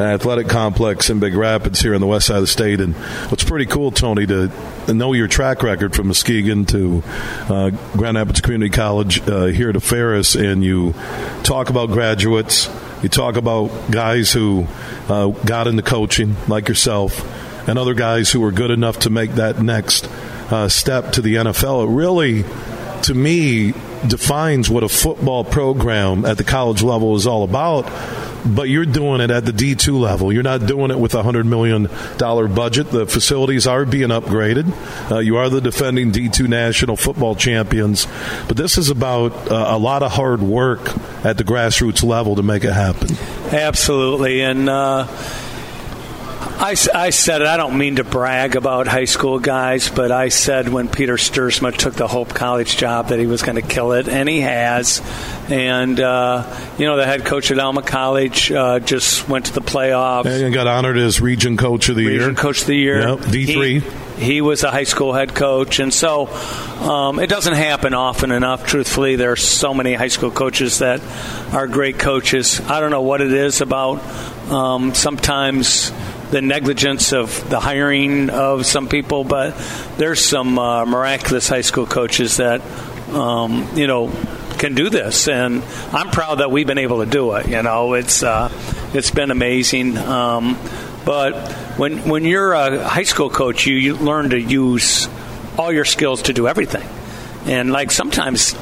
Athletic 0.00 0.48
Complex 0.48 1.10
in 1.10 1.20
Big 1.20 1.34
Rapids 1.34 1.80
here 1.80 1.94
on 1.94 2.00
the 2.00 2.06
west 2.06 2.28
side 2.28 2.36
of 2.36 2.42
the 2.44 2.46
state. 2.46 2.80
And 2.80 2.94
what's 3.30 3.44
pretty 3.44 3.66
cool, 3.66 3.90
Tony, 3.90 4.26
to 4.26 4.50
know 4.88 5.12
your 5.12 5.28
track 5.28 5.62
record 5.62 5.94
from 5.94 6.06
Muskegon 6.06 6.64
to 6.66 7.02
uh, 7.48 7.70
Grand 7.94 8.16
Rapids 8.16 8.40
Community 8.40 8.70
College 8.70 9.20
uh, 9.28 9.46
here 9.46 9.70
to 9.70 9.80
Ferris, 9.80 10.34
and 10.34 10.64
you 10.64 10.94
talk 11.42 11.68
about 11.68 11.90
graduates. 11.90 12.70
You 13.02 13.10
talk 13.10 13.36
about 13.36 13.90
guys 13.90 14.32
who 14.32 14.66
uh, 15.08 15.28
got 15.28 15.66
into 15.66 15.82
coaching, 15.82 16.36
like 16.48 16.68
yourself, 16.68 17.20
and 17.66 17.78
other 17.78 17.94
guys 17.94 18.30
who 18.30 18.40
were 18.40 18.52
good 18.52 18.70
enough 18.70 19.00
to 19.00 19.10
make 19.10 19.32
that 19.32 19.60
next 19.60 20.08
uh, 20.50 20.68
step 20.68 21.12
to 21.12 21.22
the 21.22 21.36
NFL. 21.36 21.84
It 21.84 21.90
really, 21.90 22.44
to 23.02 23.14
me, 23.14 23.72
defines 24.06 24.68
what 24.68 24.82
a 24.82 24.88
football 24.88 25.44
program 25.44 26.24
at 26.24 26.36
the 26.36 26.44
college 26.44 26.82
level 26.82 27.16
is 27.16 27.26
all 27.26 27.44
about. 27.44 27.90
But 28.44 28.68
you're 28.68 28.84
doing 28.84 29.20
it 29.20 29.30
at 29.30 29.44
the 29.44 29.52
D2 29.52 30.00
level. 30.00 30.32
You're 30.32 30.42
not 30.42 30.66
doing 30.66 30.90
it 30.90 30.98
with 30.98 31.14
a 31.14 31.22
$100 31.22 31.44
million 31.44 31.88
budget. 32.52 32.90
The 32.90 33.06
facilities 33.06 33.68
are 33.68 33.84
being 33.84 34.08
upgraded. 34.08 35.12
Uh, 35.12 35.20
you 35.20 35.36
are 35.36 35.48
the 35.48 35.60
defending 35.60 36.10
D2 36.10 36.48
national 36.48 36.96
football 36.96 37.36
champions. 37.36 38.08
But 38.48 38.56
this 38.56 38.78
is 38.78 38.90
about 38.90 39.32
uh, 39.48 39.66
a 39.68 39.78
lot 39.78 40.02
of 40.02 40.10
hard 40.10 40.42
work 40.42 40.80
at 41.24 41.38
the 41.38 41.44
grassroots 41.44 42.02
level 42.02 42.34
to 42.34 42.42
make 42.42 42.64
it 42.64 42.72
happen. 42.72 43.16
Absolutely. 43.52 44.40
And, 44.40 44.68
uh, 44.68 45.06
I, 46.44 46.76
I, 46.94 47.10
said 47.10 47.42
it. 47.42 47.46
I 47.46 47.56
don't 47.56 47.78
mean 47.78 47.96
to 47.96 48.04
brag 48.04 48.56
about 48.56 48.86
high 48.86 49.04
school 49.04 49.38
guys, 49.38 49.88
but 49.88 50.10
I 50.10 50.28
said 50.28 50.68
when 50.68 50.88
Peter 50.88 51.14
Stuursma 51.14 51.76
took 51.76 51.94
the 51.94 52.08
Hope 52.08 52.30
College 52.34 52.76
job 52.76 53.08
that 53.08 53.18
he 53.18 53.26
was 53.26 53.42
going 53.42 53.56
to 53.56 53.62
kill 53.62 53.92
it, 53.92 54.08
and 54.08 54.28
he 54.28 54.40
has. 54.40 55.00
And 55.48 55.98
uh, 56.00 56.58
you 56.78 56.86
know, 56.86 56.96
the 56.96 57.06
head 57.06 57.24
coach 57.24 57.50
at 57.50 57.58
Alma 57.58 57.82
College 57.82 58.50
uh, 58.50 58.80
just 58.80 59.28
went 59.28 59.46
to 59.46 59.52
the 59.52 59.60
playoffs 59.60 60.26
and 60.26 60.52
got 60.52 60.66
honored 60.66 60.98
as 60.98 61.20
region 61.20 61.56
coach 61.56 61.88
of 61.88 61.96
the 61.96 62.06
region 62.06 62.18
year. 62.18 62.28
Region 62.28 62.42
coach 62.42 62.60
of 62.62 62.66
the 62.66 62.76
year. 62.76 63.08
Yep, 63.08 63.30
D 63.30 63.46
three. 63.46 63.80
He, 63.80 64.24
he 64.24 64.40
was 64.40 64.62
a 64.62 64.70
high 64.70 64.84
school 64.84 65.12
head 65.12 65.34
coach, 65.34 65.80
and 65.80 65.92
so 65.92 66.28
um, 66.28 67.18
it 67.18 67.28
doesn't 67.28 67.54
happen 67.54 67.94
often 67.94 68.30
enough. 68.30 68.66
Truthfully, 68.66 69.16
there 69.16 69.32
are 69.32 69.36
so 69.36 69.74
many 69.74 69.94
high 69.94 70.08
school 70.08 70.30
coaches 70.30 70.78
that 70.78 71.00
are 71.52 71.66
great 71.66 71.98
coaches. 71.98 72.60
I 72.60 72.80
don't 72.80 72.90
know 72.90 73.02
what 73.02 73.20
it 73.20 73.32
is 73.32 73.60
about. 73.60 74.00
Um, 74.50 74.94
sometimes 74.94 75.92
the 76.32 76.40
negligence 76.40 77.12
of 77.12 77.48
the 77.50 77.60
hiring 77.60 78.30
of 78.30 78.64
some 78.64 78.88
people, 78.88 79.22
but 79.22 79.54
there's 79.98 80.24
some 80.24 80.58
uh, 80.58 80.84
miraculous 80.86 81.46
high 81.46 81.60
school 81.60 81.86
coaches 81.86 82.38
that 82.38 82.62
um, 83.10 83.68
you 83.74 83.86
know 83.86 84.10
can 84.58 84.74
do 84.74 84.88
this, 84.88 85.28
and 85.28 85.62
I'm 85.92 86.10
proud 86.10 86.36
that 86.36 86.50
we've 86.50 86.66
been 86.66 86.78
able 86.78 87.04
to 87.04 87.10
do 87.10 87.34
it. 87.34 87.48
You 87.48 87.62
know, 87.62 87.92
it's 87.92 88.22
uh, 88.22 88.50
it's 88.94 89.10
been 89.10 89.30
amazing. 89.30 89.98
Um, 89.98 90.58
but 91.04 91.52
when 91.76 91.98
when 92.08 92.24
you're 92.24 92.54
a 92.54 92.82
high 92.88 93.02
school 93.02 93.28
coach, 93.28 93.66
you, 93.66 93.74
you 93.74 93.96
learn 93.96 94.30
to 94.30 94.40
use 94.40 95.08
all 95.58 95.70
your 95.70 95.84
skills 95.84 96.22
to 96.22 96.32
do 96.32 96.48
everything, 96.48 96.88
and 97.44 97.70
like 97.70 97.90
sometimes 97.90 98.56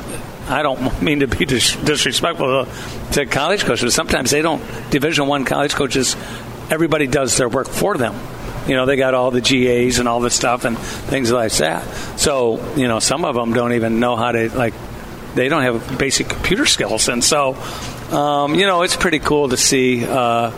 I 0.49 0.63
don't 0.63 1.01
mean 1.01 1.21
to 1.21 1.29
be 1.29 1.45
disrespectful 1.45 2.67
to 3.13 3.27
college 3.27 3.63
coaches. 3.65 3.95
Sometimes 3.95 4.33
they 4.33 4.43
don't. 4.43 4.61
Division 4.91 5.29
one 5.29 5.45
college 5.45 5.75
coaches 5.75 6.17
everybody 6.71 7.07
does 7.07 7.37
their 7.37 7.49
work 7.49 7.69
for 7.69 7.97
them. 7.97 8.15
You 8.67 8.77
know, 8.77 8.87
they 8.87 8.97
got 8.97 9.15
all 9.15 9.31
the 9.31 9.41
GAs 9.41 9.99
and 9.99 10.09
all 10.09 10.21
the 10.21 10.31
stuff 10.31 10.65
and 10.65 10.79
things 10.79 11.33
like 11.33 11.53
that. 11.55 11.83
So, 12.19 12.75
you 12.77 12.89
know, 12.89 13.01
some 13.01 13.25
of 13.25 13.35
them 13.35 13.53
don't 13.53 13.73
even 13.73 14.01
know 14.01 14.17
how 14.17 14.33
to, 14.33 14.49
like, 14.57 14.75
they 15.35 15.49
don't 15.49 15.63
have 15.63 15.99
basic 15.99 16.29
computer 16.29 16.67
skills. 16.67 17.09
And 17.09 17.25
so, 17.25 17.55
um, 18.11 18.55
you 18.55 18.67
know, 18.67 18.83
it's 18.83 18.97
pretty 18.97 19.19
cool 19.19 19.49
to 19.49 19.57
see 19.57 20.05
uh, 20.05 20.53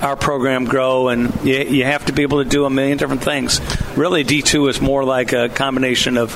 our 0.00 0.16
program 0.16 0.64
grow, 0.64 1.08
and 1.08 1.34
you, 1.44 1.58
you 1.58 1.84
have 1.84 2.06
to 2.06 2.12
be 2.12 2.22
able 2.22 2.42
to 2.42 2.48
do 2.48 2.64
a 2.64 2.70
million 2.70 2.98
different 2.98 3.22
things. 3.22 3.60
Really, 3.96 4.24
D2 4.24 4.70
is 4.70 4.80
more 4.80 5.04
like 5.04 5.32
a 5.32 5.48
combination 5.48 6.16
of 6.16 6.34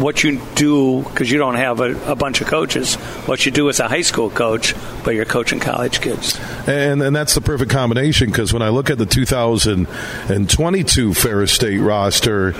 what 0.00 0.22
you 0.24 0.40
do 0.54 1.02
because 1.02 1.30
you 1.30 1.38
don't 1.38 1.56
have 1.56 1.80
a, 1.80 2.12
a, 2.12 2.16
bunch 2.16 2.40
of 2.40 2.46
coaches. 2.46 2.96
What 3.26 3.46
you 3.46 3.52
do 3.52 3.68
as 3.68 3.80
a 3.80 3.88
high 3.88 4.02
school 4.02 4.30
coach, 4.30 4.74
but 5.04 5.14
you're 5.14 5.24
coaching 5.24 5.60
college 5.60 6.00
kids. 6.00 6.38
And 6.66 7.02
and 7.02 7.14
that's 7.14 7.34
the 7.34 7.40
perfect 7.40 7.70
combination 7.70 8.30
because 8.30 8.52
when 8.52 8.62
I 8.62 8.70
look 8.70 8.90
at 8.90 8.98
the 8.98 9.06
2022 9.06 11.14
Ferris 11.14 11.52
State 11.52 11.78
roster. 11.78 12.54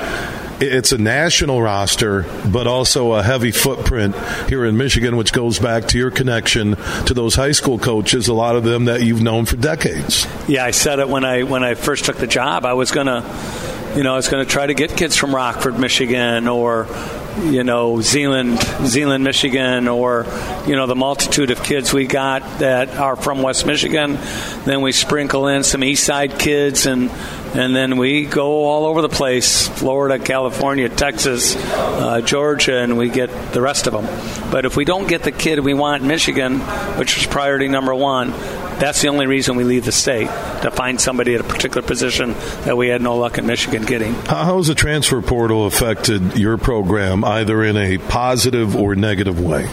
It's 0.64 0.92
a 0.92 0.98
national 0.98 1.60
roster, 1.60 2.24
but 2.46 2.68
also 2.68 3.14
a 3.14 3.22
heavy 3.24 3.50
footprint 3.50 4.14
here 4.48 4.64
in 4.64 4.76
Michigan, 4.76 5.16
which 5.16 5.32
goes 5.32 5.58
back 5.58 5.88
to 5.88 5.98
your 5.98 6.12
connection 6.12 6.76
to 7.06 7.14
those 7.14 7.34
high 7.34 7.50
school 7.50 7.80
coaches. 7.80 8.28
A 8.28 8.32
lot 8.32 8.54
of 8.54 8.62
them 8.62 8.84
that 8.84 9.02
you've 9.02 9.22
known 9.22 9.44
for 9.44 9.56
decades. 9.56 10.24
Yeah, 10.46 10.64
I 10.64 10.70
said 10.70 11.00
it 11.00 11.08
when 11.08 11.24
I 11.24 11.42
when 11.42 11.64
I 11.64 11.74
first 11.74 12.04
took 12.04 12.18
the 12.18 12.28
job. 12.28 12.64
I 12.64 12.74
was 12.74 12.92
gonna 12.92 13.24
you 13.96 14.02
know, 14.02 14.14
I 14.14 14.16
was 14.16 14.28
going 14.28 14.44
to 14.44 14.50
try 14.50 14.66
to 14.66 14.74
get 14.74 14.96
kids 14.96 15.16
from 15.16 15.34
Rockford, 15.34 15.78
Michigan, 15.78 16.48
or 16.48 16.86
you 17.40 17.64
know, 17.64 18.00
Zeeland, 18.00 18.60
Zeeland, 18.84 19.24
Michigan, 19.24 19.88
or 19.88 20.26
you 20.66 20.76
know, 20.76 20.86
the 20.86 20.94
multitude 20.94 21.50
of 21.50 21.62
kids 21.62 21.92
we 21.92 22.06
got 22.06 22.58
that 22.58 22.96
are 22.96 23.16
from 23.16 23.42
West 23.42 23.66
Michigan. 23.66 24.18
Then 24.64 24.80
we 24.82 24.92
sprinkle 24.92 25.48
in 25.48 25.62
some 25.64 25.82
East 25.84 26.04
Side 26.04 26.38
kids, 26.38 26.86
and 26.86 27.10
and 27.54 27.76
then 27.76 27.96
we 27.96 28.24
go 28.24 28.64
all 28.64 28.86
over 28.86 29.02
the 29.02 29.08
place: 29.08 29.68
Florida, 29.68 30.22
California, 30.22 30.88
Texas, 30.88 31.56
uh, 31.56 32.20
Georgia, 32.20 32.78
and 32.78 32.96
we 32.96 33.08
get 33.08 33.52
the 33.52 33.60
rest 33.60 33.86
of 33.86 33.92
them. 33.92 34.06
But 34.50 34.64
if 34.64 34.76
we 34.76 34.84
don't 34.84 35.08
get 35.08 35.22
the 35.22 35.32
kid 35.32 35.58
we 35.60 35.74
want 35.74 36.02
Michigan, 36.02 36.60
which 36.98 37.16
was 37.16 37.26
priority 37.26 37.68
number 37.68 37.94
one, 37.94 38.32
that's 38.82 39.00
the 39.00 39.06
only 39.06 39.28
reason 39.28 39.54
we 39.54 39.62
leave 39.62 39.84
the 39.84 39.92
state 39.92 40.26
to 40.26 40.70
find 40.72 41.00
somebody 41.00 41.36
at 41.36 41.40
a 41.40 41.44
particular 41.44 41.86
position 41.86 42.32
that 42.64 42.76
we 42.76 42.88
had 42.88 43.00
no 43.00 43.16
luck 43.16 43.38
in 43.38 43.46
Michigan 43.46 43.84
getting. 43.84 44.12
How 44.12 44.56
has 44.56 44.66
the 44.66 44.74
transfer 44.74 45.22
portal 45.22 45.66
affected 45.66 46.36
your 46.36 46.58
program, 46.58 47.24
either 47.24 47.62
in 47.62 47.76
a 47.76 47.98
positive 47.98 48.74
or 48.74 48.96
negative 48.96 49.38
way? 49.38 49.70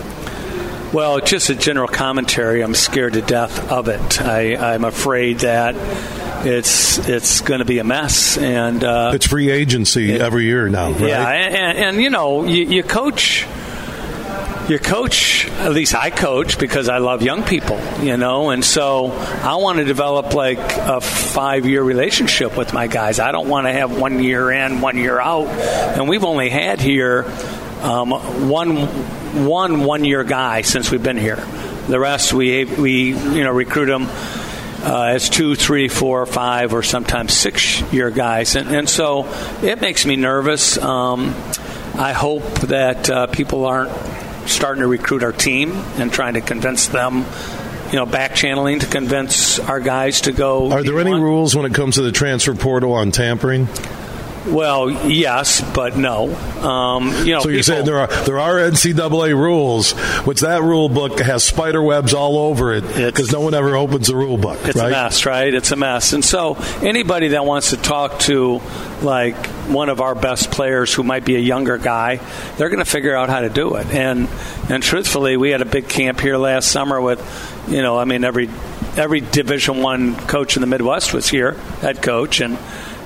Well, 0.93 1.19
just 1.21 1.49
a 1.49 1.55
general 1.55 1.87
commentary. 1.87 2.61
I'm 2.61 2.75
scared 2.75 3.13
to 3.13 3.21
death 3.21 3.71
of 3.71 3.87
it. 3.87 4.21
I, 4.21 4.73
I'm 4.73 4.85
afraid 4.85 5.39
that 5.39 5.75
it's 6.45 6.99
it's 7.09 7.41
going 7.41 7.59
to 7.59 7.65
be 7.65 7.79
a 7.79 7.83
mess. 7.83 8.37
And 8.37 8.83
uh, 8.83 9.11
it's 9.15 9.25
free 9.25 9.49
agency 9.49 10.13
it, 10.13 10.21
every 10.21 10.43
year 10.43 10.69
now, 10.69 10.91
right? 10.91 11.01
Yeah, 11.01 11.29
and, 11.29 11.55
and, 11.55 11.77
and 11.77 12.01
you 12.01 12.11
know, 12.11 12.45
you, 12.45 12.63
you 12.63 12.83
coach 12.83 13.47
you 14.69 14.77
coach, 14.77 15.47
at 15.47 15.71
least 15.71 15.95
I 15.95 16.11
coach 16.11 16.59
because 16.59 16.89
I 16.89 16.99
love 16.99 17.23
young 17.23 17.43
people, 17.43 17.79
you 18.01 18.17
know, 18.17 18.51
and 18.51 18.63
so 18.63 19.11
I 19.11 19.55
want 19.55 19.79
to 19.79 19.83
develop 19.83 20.35
like 20.35 20.59
a 20.59 21.01
five 21.01 21.65
year 21.65 21.81
relationship 21.81 22.55
with 22.55 22.71
my 22.71 22.85
guys. 22.85 23.19
I 23.19 23.31
don't 23.31 23.49
want 23.49 23.65
to 23.65 23.73
have 23.73 23.99
one 23.99 24.23
year 24.23 24.51
in, 24.51 24.79
one 24.81 24.95
year 24.97 25.19
out. 25.19 25.47
And 25.47 26.07
we've 26.07 26.23
only 26.23 26.49
had 26.49 26.79
here 26.79 27.25
um, 27.81 28.11
one 28.49 28.77
one 29.47 29.83
one 29.83 30.05
year 30.05 30.23
guy 30.23 30.61
since 30.61 30.91
we've 30.91 31.01
been 31.01 31.17
here. 31.17 31.43
The 31.87 31.99
rest 31.99 32.31
we 32.33 32.65
we 32.65 33.13
you 33.13 33.43
know 33.43 33.51
recruit 33.51 33.87
them 33.87 34.07
uh, 34.83 35.11
as 35.15 35.29
two, 35.29 35.55
three, 35.55 35.87
four, 35.87 36.25
five, 36.25 36.73
or 36.73 36.83
sometimes 36.83 37.33
six 37.33 37.81
year 37.91 38.11
guys, 38.11 38.55
and, 38.55 38.69
and 38.69 38.87
so 38.89 39.27
it 39.63 39.81
makes 39.81 40.05
me 40.05 40.15
nervous. 40.15 40.77
Um, 40.77 41.33
I 41.95 42.13
hope 42.13 42.43
that 42.61 43.09
uh, 43.09 43.27
people 43.27 43.65
aren't 43.65 43.91
starting 44.49 44.81
to 44.81 44.87
recruit 44.87 45.23
our 45.23 45.31
team 45.31 45.71
and 45.97 46.11
trying 46.11 46.33
to 46.33 46.41
convince 46.41 46.87
them 46.87 47.25
you 47.91 47.95
know, 47.95 48.05
back 48.05 48.35
channeling 48.35 48.79
to 48.79 48.85
convince 48.85 49.59
our 49.59 49.79
guys 49.79 50.21
to 50.21 50.31
go. 50.31 50.71
Are 50.71 50.83
there 50.83 50.99
any 50.99 51.13
rules 51.13 51.55
when 51.55 51.65
it 51.65 51.73
comes 51.73 51.95
to 51.95 52.03
the 52.03 52.11
transfer 52.11 52.53
portal 52.53 52.93
on 52.93 53.11
tampering? 53.11 53.67
Well, 54.47 54.89
yes, 54.89 55.61
but 55.73 55.97
no. 55.97 56.33
Um, 56.35 57.07
you 57.25 57.33
know, 57.33 57.41
so 57.41 57.49
you're 57.49 57.59
people, 57.59 57.63
saying 57.63 57.85
there 57.85 57.99
are 57.99 58.07
there 58.07 58.39
are 58.39 58.55
NCAA 58.55 59.35
rules, 59.35 59.91
which 60.25 60.41
that 60.41 60.63
rule 60.63 60.89
book 60.89 61.19
has 61.19 61.43
spider 61.43 61.81
webs 61.81 62.13
all 62.13 62.37
over 62.37 62.73
it 62.73 62.83
because 62.87 63.31
no 63.31 63.41
one 63.41 63.53
ever 63.53 63.75
opens 63.75 64.07
the 64.07 64.15
rule 64.15 64.37
book. 64.37 64.59
It's 64.63 64.77
right? 64.77 64.87
a 64.87 64.91
mess, 64.91 65.25
right? 65.25 65.53
It's 65.53 65.71
a 65.71 65.75
mess. 65.75 66.13
And 66.13 66.23
so 66.23 66.55
anybody 66.81 67.29
that 67.29 67.45
wants 67.45 67.71
to 67.71 67.77
talk 67.77 68.19
to 68.21 68.61
like 69.01 69.35
one 69.67 69.89
of 69.89 70.01
our 70.01 70.15
best 70.15 70.51
players 70.51 70.93
who 70.93 71.03
might 71.03 71.25
be 71.25 71.35
a 71.35 71.39
younger 71.39 71.77
guy, 71.77 72.19
they're 72.57 72.69
going 72.69 72.83
to 72.83 72.89
figure 72.89 73.15
out 73.15 73.29
how 73.29 73.41
to 73.41 73.49
do 73.49 73.75
it. 73.75 73.87
And 73.87 74.29
and 74.69 74.81
truthfully, 74.81 75.37
we 75.37 75.49
had 75.49 75.61
a 75.61 75.65
big 75.65 75.87
camp 75.89 76.19
here 76.19 76.37
last 76.37 76.71
summer 76.71 76.99
with, 77.01 77.19
you 77.67 77.81
know, 77.81 77.97
I 77.97 78.05
mean 78.05 78.23
every 78.23 78.49
every 78.95 79.19
Division 79.19 79.81
One 79.81 80.15
coach 80.15 80.55
in 80.55 80.61
the 80.61 80.67
Midwest 80.67 81.13
was 81.13 81.27
here, 81.27 81.53
head 81.81 82.01
coach, 82.01 82.41
and 82.41 82.57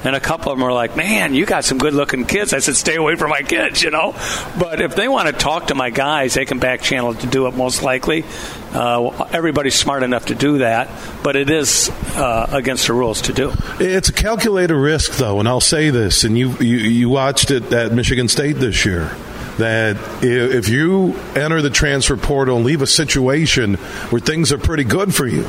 and 0.04 0.16
a 0.16 0.20
couple 0.20 0.52
of 0.52 0.58
them 0.58 0.66
were 0.66 0.74
like, 0.74 0.96
"Man, 0.96 1.34
you 1.34 1.46
got 1.46 1.66
some 1.66 1.78
good-looking 1.78 2.26
kids." 2.26 2.54
I 2.54 2.60
said, 2.60 2.76
"Stay 2.76 2.96
away 2.96 3.16
from 3.16 3.30
my 3.30 3.42
kids," 3.42 3.82
you 3.82 3.92
know. 3.92 4.16
But 4.60 4.82
if 4.82 4.96
they 4.96 5.08
want 5.08 5.28
to 5.28 5.34
talk 5.34 5.68
to 5.68 5.76
my 5.76 5.90
guys, 5.90 6.34
they 6.34 6.46
can 6.46 6.60
back 6.60 6.82
channel 6.82 7.14
to 7.14 7.28
do 7.28 7.48
it. 7.48 7.56
Most 7.56 7.84
likely, 7.84 8.26
uh, 8.74 9.26
everybody's 9.32 9.76
smart 9.76 10.04
enough 10.04 10.28
to 10.28 10.36
do 10.36 10.60
that, 10.60 10.90
but 11.24 11.36
it 11.36 11.50
is 11.50 11.90
uh, 12.16 12.48
against 12.52 12.88
the 12.88 12.94
rules 12.94 13.22
to 13.24 13.34
do. 13.34 13.54
It's 13.80 14.10
a 14.10 14.14
calculated 14.14 14.76
risk, 14.76 15.14
though, 15.14 15.40
and 15.40 15.48
I'll 15.48 15.62
say 15.62 15.90
this: 15.90 16.24
and 16.24 16.38
you 16.38 16.52
you, 16.60 16.78
you 16.78 17.10
watched 17.10 17.52
it 17.52 17.72
at 17.72 17.92
Michigan 17.94 18.28
State 18.28 18.58
this 18.58 18.86
year. 18.86 19.16
That 19.60 19.98
if 20.24 20.68
you 20.68 21.16
enter 21.36 21.62
the 21.62 21.70
transfer 21.70 22.18
portal 22.18 22.58
and 22.58 22.66
leave 22.66 22.82
a 22.82 22.88
situation 22.88 23.76
where 24.10 24.20
things 24.20 24.52
are 24.52 24.58
pretty 24.58 24.84
good 24.84 25.14
for 25.14 25.28
you, 25.28 25.46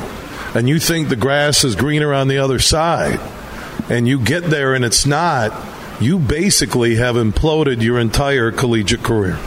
and 0.53 0.69
you 0.69 0.77
think 0.77 1.09
the 1.09 1.15
grass 1.15 1.63
is 1.63 1.75
greener 1.75 2.13
on 2.13 2.27
the 2.27 2.37
other 2.37 2.59
side, 2.59 3.19
and 3.89 4.07
you 4.07 4.19
get 4.19 4.43
there 4.43 4.73
and 4.73 4.83
it's 4.83 5.05
not, 5.05 5.53
you 6.01 6.19
basically 6.19 6.95
have 6.95 7.15
imploded 7.15 7.81
your 7.81 7.99
entire 7.99 8.51
collegiate 8.51 9.03
career. 9.03 9.39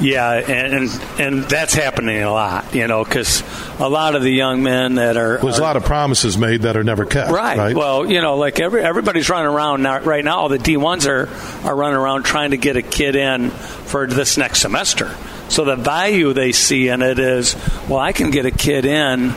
Yeah, 0.00 0.32
and 0.34 0.74
and, 0.74 1.20
and 1.20 1.44
that's 1.44 1.74
happening 1.74 2.22
a 2.22 2.30
lot, 2.30 2.72
you 2.72 2.86
know, 2.86 3.02
because 3.02 3.42
a 3.80 3.88
lot 3.88 4.14
of 4.14 4.22
the 4.22 4.30
young 4.30 4.62
men 4.62 4.94
that 4.94 5.16
are 5.16 5.38
there's 5.38 5.58
are, 5.58 5.60
a 5.60 5.64
lot 5.64 5.76
of 5.76 5.84
promises 5.84 6.38
made 6.38 6.62
that 6.62 6.76
are 6.76 6.84
never 6.84 7.04
kept. 7.04 7.32
Right. 7.32 7.58
right? 7.58 7.76
Well, 7.76 8.08
you 8.08 8.20
know, 8.20 8.36
like 8.36 8.60
every 8.60 8.80
everybody's 8.80 9.28
running 9.28 9.48
around 9.48 9.82
now, 9.82 9.98
right 10.00 10.24
now. 10.24 10.38
All 10.38 10.48
the 10.48 10.58
D 10.58 10.76
ones 10.76 11.08
are 11.08 11.28
are 11.64 11.74
running 11.74 11.96
around 11.96 12.22
trying 12.22 12.52
to 12.52 12.56
get 12.56 12.76
a 12.76 12.82
kid 12.82 13.16
in 13.16 13.50
for 13.50 14.06
this 14.06 14.36
next 14.36 14.60
semester. 14.60 15.12
So 15.48 15.64
the 15.64 15.76
value 15.76 16.32
they 16.32 16.52
see 16.52 16.88
in 16.88 17.02
it 17.02 17.18
is, 17.18 17.56
well, 17.88 17.98
I 17.98 18.12
can 18.12 18.30
get 18.30 18.46
a 18.46 18.50
kid 18.52 18.84
in 18.84 19.34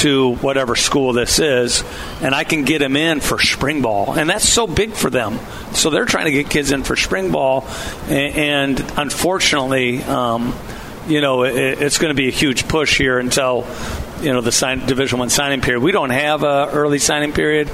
to 0.00 0.34
whatever 0.36 0.76
school 0.76 1.12
this 1.12 1.38
is, 1.38 1.84
and 2.22 2.34
I 2.34 2.44
can 2.44 2.64
get 2.64 2.80
him 2.80 2.96
in 2.96 3.20
for 3.20 3.38
spring 3.38 3.82
ball, 3.82 4.14
and 4.14 4.30
that's 4.30 4.48
so 4.48 4.66
big 4.66 4.92
for 4.92 5.10
them. 5.10 5.38
So 5.72 5.90
they're 5.90 6.06
trying 6.06 6.24
to 6.26 6.32
get 6.32 6.48
kids 6.48 6.72
in 6.72 6.84
for 6.84 6.96
spring 6.96 7.32
ball, 7.32 7.66
and, 8.08 8.78
and 8.78 8.92
unfortunately, 8.96 10.02
um, 10.02 10.54
you 11.06 11.20
know, 11.20 11.44
it, 11.44 11.82
it's 11.82 11.98
going 11.98 12.10
to 12.10 12.16
be 12.16 12.28
a 12.28 12.32
huge 12.32 12.66
push 12.66 12.96
here 12.96 13.18
until 13.18 13.66
you 14.22 14.32
know 14.32 14.40
the 14.40 14.52
sign, 14.52 14.86
Division 14.86 15.18
One 15.18 15.30
signing 15.30 15.60
period. 15.60 15.82
We 15.82 15.92
don't 15.92 16.10
have 16.10 16.42
a 16.42 16.68
early 16.72 16.98
signing 16.98 17.32
period, 17.32 17.68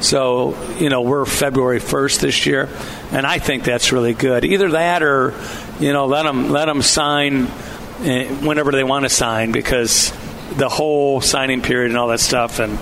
so 0.00 0.56
you 0.78 0.88
know 0.88 1.02
we're 1.02 1.24
February 1.24 1.80
first 1.80 2.20
this 2.20 2.46
year, 2.46 2.68
and 3.10 3.26
I 3.26 3.38
think 3.38 3.64
that's 3.64 3.92
really 3.92 4.14
good. 4.14 4.44
Either 4.44 4.70
that 4.70 5.02
or 5.02 5.34
you 5.80 5.92
know 5.92 6.06
let 6.06 6.24
them 6.24 6.50
let 6.50 6.66
them 6.66 6.82
sign 6.82 7.46
eh, 8.00 8.28
whenever 8.44 8.72
they 8.72 8.84
want 8.84 9.04
to 9.04 9.08
sign 9.08 9.52
because 9.52 10.12
the 10.56 10.68
whole 10.68 11.20
signing 11.20 11.62
period 11.62 11.90
and 11.90 11.98
all 11.98 12.08
that 12.08 12.20
stuff 12.20 12.58
and 12.58 12.78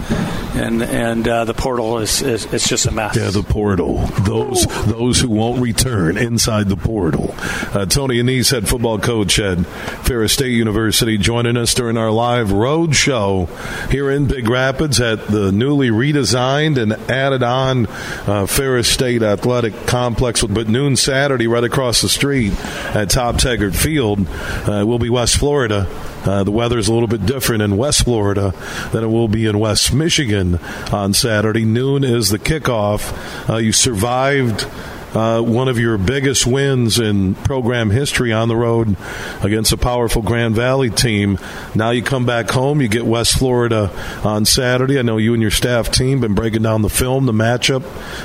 and 0.54 0.82
and 0.82 1.28
uh, 1.28 1.44
the 1.44 1.54
portal 1.54 1.98
is, 1.98 2.22
is 2.22 2.52
it's 2.52 2.68
just 2.68 2.86
a 2.86 2.90
mess. 2.90 3.16
Yeah, 3.16 3.30
the 3.30 3.42
portal. 3.42 3.98
Those 4.22 4.66
those 4.86 5.20
who 5.20 5.28
won't 5.28 5.60
return 5.60 6.16
inside 6.18 6.68
the 6.68 6.76
portal. 6.76 7.34
Uh, 7.72 7.86
Tony 7.86 8.16
Annese, 8.16 8.50
head 8.50 8.68
football 8.68 8.98
coach 8.98 9.38
at 9.38 9.64
Ferris 10.04 10.32
State 10.32 10.52
University, 10.52 11.18
joining 11.18 11.56
us 11.56 11.74
during 11.74 11.96
our 11.96 12.10
live 12.10 12.52
road 12.52 12.94
show 12.94 13.46
here 13.90 14.10
in 14.10 14.26
Big 14.26 14.48
Rapids 14.48 15.00
at 15.00 15.26
the 15.28 15.52
newly 15.52 15.90
redesigned 15.90 16.78
and 16.78 16.92
added 17.10 17.42
on 17.42 17.86
uh, 18.26 18.46
Ferris 18.46 18.90
State 18.90 19.22
Athletic 19.22 19.86
Complex. 19.86 20.42
But 20.42 20.68
noon 20.68 20.96
Saturday, 20.96 21.46
right 21.46 21.64
across 21.64 22.02
the 22.02 22.08
street 22.08 22.52
at 22.94 23.10
Top 23.10 23.36
Taggart 23.38 23.74
Field, 23.74 24.26
uh, 24.28 24.84
will 24.86 24.98
be 24.98 25.10
West 25.10 25.36
Florida. 25.36 25.86
Uh, 26.24 26.44
the 26.44 26.50
weather 26.50 26.78
is 26.78 26.88
a 26.88 26.92
little 26.92 27.08
bit 27.08 27.24
different 27.24 27.59
in 27.60 27.76
West 27.76 28.04
Florida 28.04 28.54
than 28.92 29.04
it 29.04 29.08
will 29.08 29.28
be 29.28 29.46
in 29.46 29.58
West 29.58 29.92
Michigan 29.92 30.58
on 30.92 31.12
Saturday. 31.14 31.64
Noon 31.64 32.04
is 32.04 32.30
the 32.30 32.38
kickoff. 32.38 33.48
Uh, 33.48 33.56
you 33.56 33.72
survived. 33.72 34.66
Uh, 35.12 35.40
one 35.40 35.66
of 35.66 35.76
your 35.76 35.98
biggest 35.98 36.46
wins 36.46 37.00
in 37.00 37.34
program 37.34 37.90
history 37.90 38.32
on 38.32 38.46
the 38.46 38.54
road 38.54 38.96
against 39.42 39.72
a 39.72 39.76
powerful 39.76 40.22
Grand 40.22 40.54
Valley 40.54 40.88
team. 40.88 41.36
Now 41.74 41.90
you 41.90 42.00
come 42.00 42.26
back 42.26 42.48
home, 42.50 42.80
you 42.80 42.86
get 42.86 43.04
West 43.04 43.36
Florida 43.36 43.90
on 44.22 44.44
Saturday. 44.44 45.00
I 45.00 45.02
know 45.02 45.16
you 45.16 45.32
and 45.32 45.42
your 45.42 45.50
staff 45.50 45.90
team 45.90 46.20
been 46.20 46.34
breaking 46.34 46.62
down 46.62 46.82
the 46.82 46.88
film, 46.88 47.26
the 47.26 47.32
matchup. 47.32 47.82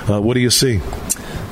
Uh, 0.08 0.22
what 0.22 0.36
do 0.36 0.42
you 0.42 0.52
see? 0.52 0.80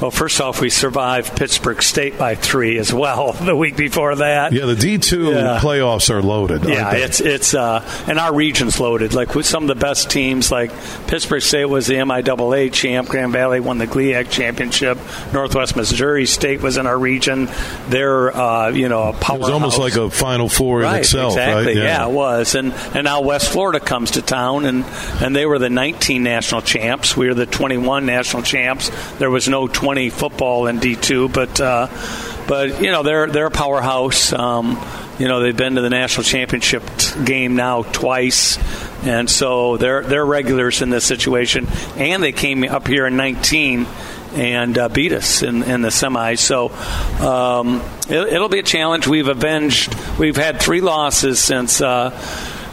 Well, 0.03 0.11
first 0.11 0.41
off, 0.41 0.59
we 0.59 0.69
survived 0.69 1.37
Pittsburg 1.37 1.81
State 1.81 2.17
by 2.17 2.35
three 2.35 2.77
as 2.77 2.91
well 2.91 3.31
the 3.41 3.55
week 3.55 3.77
before 3.77 4.13
that. 4.13 4.51
Yeah, 4.51 4.65
the 4.65 4.75
D 4.75 4.97
two 4.97 5.31
yeah. 5.31 5.61
playoffs 5.61 6.09
are 6.09 6.21
loaded. 6.21 6.65
Yeah, 6.65 6.91
it's 6.91 7.21
it's 7.21 7.53
uh, 7.53 7.89
and 8.05 8.19
our 8.19 8.35
region's 8.35 8.81
loaded. 8.81 9.13
Like 9.13 9.33
with 9.33 9.45
some 9.45 9.63
of 9.63 9.69
the 9.69 9.75
best 9.75 10.09
teams, 10.09 10.51
like 10.51 10.71
Pittsburg 11.07 11.41
State 11.41 11.67
was 11.67 11.87
the 11.87 11.93
MIAA 11.93 12.73
champ. 12.73 13.07
Grand 13.07 13.31
Valley 13.31 13.61
won 13.61 13.77
the 13.77 13.87
GLIAC 13.87 14.29
championship. 14.29 14.97
Northwest 15.31 15.77
Missouri 15.77 16.25
State 16.25 16.61
was 16.61 16.75
in 16.75 16.85
our 16.85 16.99
region. 16.99 17.47
They're 17.87 18.35
uh, 18.35 18.71
you 18.71 18.89
know 18.89 19.03
a 19.03 19.13
powerhouse. 19.13 19.37
It 19.37 19.39
was 19.39 19.49
almost 19.51 19.77
like 19.77 19.95
a 19.95 20.09
Final 20.09 20.49
Four 20.49 20.81
right, 20.81 20.95
in 20.95 20.99
itself, 20.99 21.31
exactly. 21.31 21.67
right? 21.67 21.75
Yeah. 21.77 21.83
yeah, 21.83 22.07
it 22.09 22.11
was. 22.11 22.55
And 22.55 22.73
and 22.93 23.05
now 23.05 23.21
West 23.21 23.49
Florida 23.49 23.79
comes 23.79 24.11
to 24.11 24.21
town, 24.21 24.65
and 24.65 24.83
and 25.23 25.33
they 25.33 25.45
were 25.45 25.59
the 25.59 25.69
19 25.69 26.23
national 26.23 26.61
champs. 26.61 27.15
We 27.15 27.29
were 27.29 27.35
the 27.35 27.45
21 27.45 28.05
national 28.05 28.43
champs. 28.43 28.91
There 29.17 29.31
was 29.31 29.47
no 29.47 29.69
20 29.69 29.92
football 30.09 30.67
in 30.67 30.79
D2, 30.79 31.33
but 31.33 31.59
uh, 31.61 31.87
but 32.47 32.81
you 32.81 32.91
know 32.91 33.03
they're 33.03 33.27
they're 33.27 33.47
a 33.47 33.51
powerhouse. 33.51 34.33
Um, 34.33 34.79
you 35.19 35.27
know 35.27 35.41
they've 35.41 35.55
been 35.55 35.75
to 35.75 35.81
the 35.81 35.89
national 35.89 36.23
championship 36.23 36.83
game 37.23 37.55
now 37.55 37.83
twice, 37.83 38.57
and 39.05 39.29
so 39.29 39.77
they're 39.77 40.03
they're 40.03 40.25
regulars 40.25 40.81
in 40.81 40.89
this 40.89 41.05
situation. 41.05 41.67
And 41.97 42.21
they 42.23 42.31
came 42.31 42.63
up 42.63 42.87
here 42.87 43.05
in 43.05 43.17
19 43.17 43.85
and 44.33 44.77
uh, 44.77 44.89
beat 44.89 45.11
us 45.11 45.43
in, 45.43 45.63
in 45.63 45.81
the 45.81 45.89
semis. 45.89 46.39
So 46.39 46.69
um, 47.25 47.81
it, 48.09 48.39
will 48.39 48.49
be 48.49 48.59
a 48.59 48.63
challenge. 48.63 49.07
We've 49.07 49.27
avenged. 49.27 49.95
We've 50.17 50.35
had 50.35 50.59
three 50.59 50.81
losses 50.81 51.39
since. 51.39 51.81
Uh, 51.81 52.09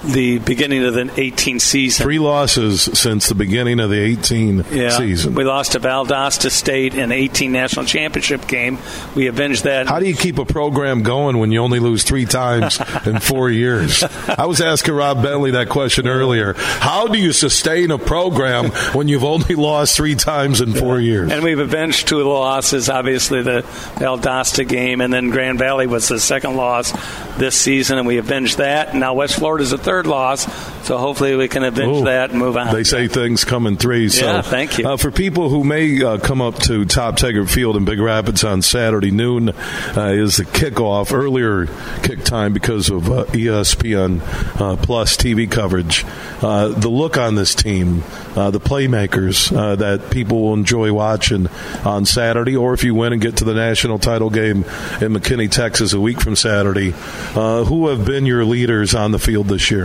the 0.04 0.38
beginning 0.38 0.84
of 0.84 0.94
the 0.94 1.10
18 1.20 1.60
season. 1.60 2.02
Three 2.02 2.18
losses 2.18 2.82
since 2.82 3.28
the 3.28 3.34
beginning 3.34 3.80
of 3.80 3.90
the 3.90 4.00
18 4.00 4.64
yeah. 4.70 4.90
season. 4.90 5.34
We 5.34 5.44
lost 5.44 5.72
to 5.72 5.80
Valdosta 5.80 6.50
State 6.50 6.94
in 6.94 7.08
the 7.08 7.14
18 7.14 7.50
national 7.50 7.86
championship 7.86 8.46
game. 8.46 8.78
We 9.14 9.26
avenged 9.26 9.64
that. 9.64 9.88
How 9.88 9.98
do 9.98 10.06
you 10.06 10.14
keep 10.14 10.38
a 10.38 10.44
program 10.44 11.02
going 11.02 11.38
when 11.38 11.50
you 11.50 11.60
only 11.60 11.80
lose 11.80 12.04
three 12.04 12.26
times 12.26 12.80
in 13.06 13.18
four 13.18 13.50
years? 13.50 14.02
I 14.28 14.46
was 14.46 14.60
asking 14.60 14.94
Rob 14.94 15.22
Bentley 15.22 15.52
that 15.52 15.68
question 15.68 16.06
earlier. 16.06 16.54
How 16.54 17.08
do 17.08 17.18
you 17.18 17.32
sustain 17.32 17.90
a 17.90 17.98
program 17.98 18.70
when 18.92 19.08
you've 19.08 19.24
only 19.24 19.54
lost 19.56 19.96
three 19.96 20.14
times 20.14 20.60
in 20.60 20.74
four 20.74 21.00
years? 21.00 21.32
And 21.32 21.42
we've 21.42 21.58
avenged 21.58 22.08
two 22.08 22.20
the 22.22 22.28
losses, 22.28 22.88
obviously 22.88 23.42
the 23.42 23.62
Valdosta 23.96 24.66
game, 24.66 25.00
and 25.00 25.12
then 25.12 25.30
Grand 25.30 25.58
Valley 25.58 25.86
was 25.86 26.08
the 26.08 26.20
second 26.20 26.56
loss 26.56 26.92
this 27.38 27.56
season, 27.56 27.98
and 27.98 28.06
we 28.06 28.18
avenged 28.18 28.58
that. 28.58 28.90
And 28.90 29.00
now 29.00 29.14
West 29.14 29.36
Florida's 29.36 29.72
a 29.72 29.78
third 29.78 29.89
loss, 30.06 30.44
so 30.86 30.98
hopefully 30.98 31.36
we 31.36 31.48
can 31.48 31.64
avenge 31.64 31.98
Ooh, 31.98 32.04
that 32.04 32.30
and 32.30 32.38
move 32.38 32.56
on. 32.56 32.72
They 32.72 32.84
say 32.84 33.08
things 33.08 33.44
come 33.44 33.66
in 33.66 33.76
threes. 33.76 34.18
So, 34.18 34.26
yeah, 34.26 34.42
thank 34.42 34.78
you. 34.78 34.88
Uh, 34.88 34.96
for 34.96 35.10
people 35.10 35.48
who 35.48 35.64
may 35.64 36.02
uh, 36.02 36.18
come 36.18 36.40
up 36.40 36.56
to 36.60 36.84
Top 36.84 37.16
Taggart 37.16 37.50
Field 37.50 37.76
in 37.76 37.84
Big 37.84 37.98
Rapids 37.98 38.44
on 38.44 38.62
Saturday 38.62 39.10
noon 39.10 39.50
uh, 39.50 40.12
is 40.14 40.36
the 40.36 40.44
kickoff, 40.44 41.12
earlier 41.12 41.66
kick 42.02 42.24
time 42.24 42.52
because 42.52 42.88
of 42.90 43.10
uh, 43.10 43.24
ESPN 43.26 44.20
uh, 44.60 44.76
Plus 44.76 45.16
TV 45.16 45.50
coverage. 45.50 46.04
Uh, 46.40 46.68
the 46.68 46.88
look 46.88 47.18
on 47.18 47.34
this 47.34 47.54
team, 47.54 48.00
the 48.34 48.60
playmakers 48.60 49.50
that 49.76 50.10
people 50.10 50.42
will 50.42 50.54
enjoy 50.54 50.92
watching 50.92 51.48
on 51.84 52.06
Saturday, 52.06 52.56
or 52.56 52.72
if 52.74 52.84
you 52.84 52.94
win 52.94 53.12
and 53.12 53.20
get 53.20 53.36
to 53.38 53.44
the 53.44 53.54
national 53.54 53.98
title 53.98 54.30
game 54.30 54.58
in 55.00 55.12
McKinney, 55.12 55.50
Texas, 55.50 55.92
a 55.92 56.00
week 56.00 56.20
from 56.20 56.36
Saturday, 56.36 56.90
who 57.34 57.88
have 57.88 58.04
been 58.04 58.26
your 58.26 58.44
leaders 58.44 58.94
on 58.94 59.10
the 59.10 59.18
field 59.18 59.48
this 59.48 59.70
year? 59.70 59.79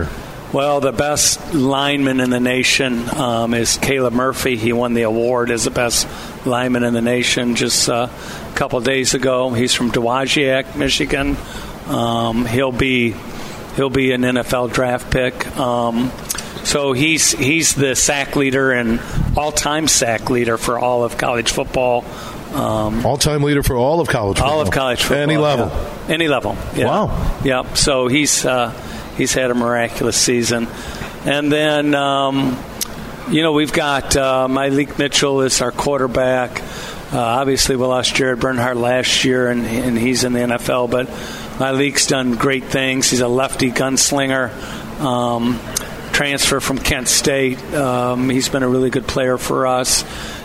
Well, 0.52 0.80
the 0.80 0.92
best 0.92 1.54
lineman 1.54 2.20
in 2.20 2.30
the 2.30 2.40
nation 2.40 3.08
um, 3.14 3.52
is 3.52 3.76
Caleb 3.78 4.12
Murphy. 4.12 4.56
He 4.56 4.72
won 4.72 4.94
the 4.94 5.02
award 5.02 5.50
as 5.50 5.64
the 5.64 5.70
best 5.70 6.06
lineman 6.46 6.84
in 6.84 6.94
the 6.94 7.02
nation 7.02 7.56
just 7.56 7.88
uh, 7.88 8.08
a 8.08 8.54
couple 8.54 8.80
days 8.80 9.14
ago. 9.14 9.52
He's 9.52 9.74
from 9.74 9.90
Dowagiac, 9.90 10.76
Michigan. 10.76 11.36
Um, 11.88 12.46
he'll 12.46 12.72
be 12.72 13.14
he'll 13.74 13.90
be 13.90 14.12
an 14.12 14.22
NFL 14.22 14.72
draft 14.72 15.10
pick. 15.10 15.56
Um, 15.58 16.10
So 16.64 16.92
he's 16.92 17.30
he's 17.32 17.74
the 17.74 17.94
sack 17.94 18.34
leader 18.34 18.72
and 18.72 19.00
all-time 19.36 19.86
sack 19.86 20.30
leader 20.30 20.56
for 20.58 20.78
all 20.78 21.04
of 21.04 21.16
college 21.18 21.50
football. 21.52 22.04
Um, 22.54 23.04
all-time 23.06 23.42
leader 23.42 23.62
for 23.62 23.76
all 23.76 24.00
of 24.00 24.08
college 24.08 24.38
football. 24.38 24.54
All 24.54 24.60
of 24.62 24.70
college 24.72 25.02
football. 25.02 25.22
Any 25.22 25.36
level. 25.36 25.66
Yeah. 25.68 26.14
Any 26.14 26.28
level. 26.28 26.56
Yeah. 26.74 26.86
Wow. 26.86 27.40
Yep. 27.44 27.76
So 27.76 28.08
he's 28.08 28.44
uh, 28.44 28.72
he's 29.16 29.32
had 29.32 29.50
a 29.50 29.54
miraculous 29.54 30.16
season, 30.16 30.68
and 31.24 31.50
then. 31.50 31.94
Um, 31.94 32.56
you 33.28 33.42
know, 33.42 33.52
we've 33.52 33.72
got 33.72 34.16
uh, 34.16 34.46
Mylik 34.48 35.00
Mitchell 35.00 35.40
is 35.40 35.60
our 35.60 35.72
quarterback. 35.72 36.62
Uh, 37.12 37.18
obviously, 37.18 37.74
we 37.74 37.84
lost 37.84 38.14
Jared 38.14 38.38
Bernhardt 38.38 38.76
last 38.76 39.24
year, 39.24 39.48
and, 39.48 39.66
and 39.66 39.98
he's 39.98 40.22
in 40.22 40.32
the 40.32 40.40
NFL. 40.40 40.90
But 40.90 41.08
Mylik's 41.58 42.06
done 42.06 42.36
great 42.36 42.64
things. 42.64 43.10
He's 43.10 43.20
a 43.20 43.28
lefty 43.28 43.70
gunslinger. 43.72 44.52
Um, 45.00 45.58
transfer 46.12 46.60
from 46.60 46.78
Kent 46.78 47.08
State. 47.08 47.62
Um, 47.74 48.30
he's 48.30 48.48
been 48.48 48.62
a 48.62 48.68
really 48.68 48.90
good 48.90 49.06
player 49.06 49.38
for 49.38 49.66
us. 49.66 50.04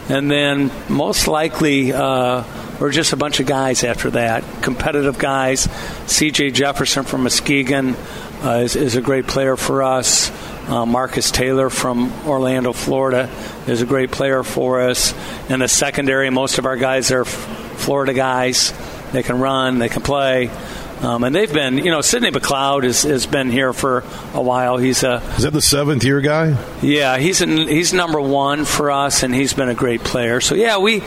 And 0.10 0.30
then 0.30 0.72
most 0.90 1.28
likely, 1.28 1.94
uh, 1.94 2.44
we're 2.80 2.92
just 2.92 3.14
a 3.14 3.18
bunch 3.18 3.40
of 3.40 3.46
guys 3.46 3.84
after 3.84 4.10
that, 4.12 4.44
competitive 4.64 5.18
guys. 5.18 5.70
C.J. 6.08 6.52
Jefferson 6.52 7.04
from 7.04 7.24
Muskegon 7.24 7.96
uh, 8.44 8.62
is, 8.64 8.76
is, 8.76 8.96
a 8.96 9.02
great 9.02 9.28
player 9.28 9.56
for 9.56 9.84
us. 9.84 10.32
Uh, 10.68 10.86
Marcus 10.86 11.32
Taylor 11.32 11.70
from 11.70 12.12
Orlando, 12.26 12.74
Florida, 12.74 13.30
is 13.68 13.82
a 13.82 13.86
great 13.86 14.12
player 14.12 14.44
for 14.44 14.82
us. 14.82 15.14
In 15.50 15.60
the 15.60 15.68
secondary, 15.68 16.30
most 16.30 16.58
of 16.58 16.66
our 16.66 16.78
guys 16.78 17.12
are 17.12 17.26
Florida 17.26 18.14
guys. 18.14 18.74
They 19.12 19.24
can 19.24 19.40
run, 19.40 19.80
they 19.80 19.90
can 19.90 20.02
play. 20.02 20.50
Um, 21.02 21.24
and 21.24 21.36
they've 21.36 21.52
been, 21.52 21.80
you 21.80 21.90
know, 21.90 22.02
Sidney 22.02 22.30
McLeod 22.30 22.84
has, 22.84 23.02
has 23.04 23.26
been 23.26 23.50
here 23.50 23.74
for 23.74 24.04
a 24.34 24.42
while. 24.42 24.78
He's 24.78 25.04
a 25.04 25.16
is 25.38 25.44
that 25.44 25.52
the 25.52 25.62
seventh 25.62 26.04
year 26.04 26.22
guy? 26.22 26.64
Yeah, 26.82 27.18
he's 27.18 27.42
in, 27.42 27.68
he's 27.68 27.92
number 27.92 28.22
one 28.22 28.66
for 28.66 28.92
us, 28.92 29.24
and 29.24 29.34
he's 29.34 29.54
been 29.54 29.70
a 29.70 29.74
great 29.74 30.04
player. 30.04 30.42
So 30.42 30.54
yeah, 30.54 30.78
we 30.78 31.00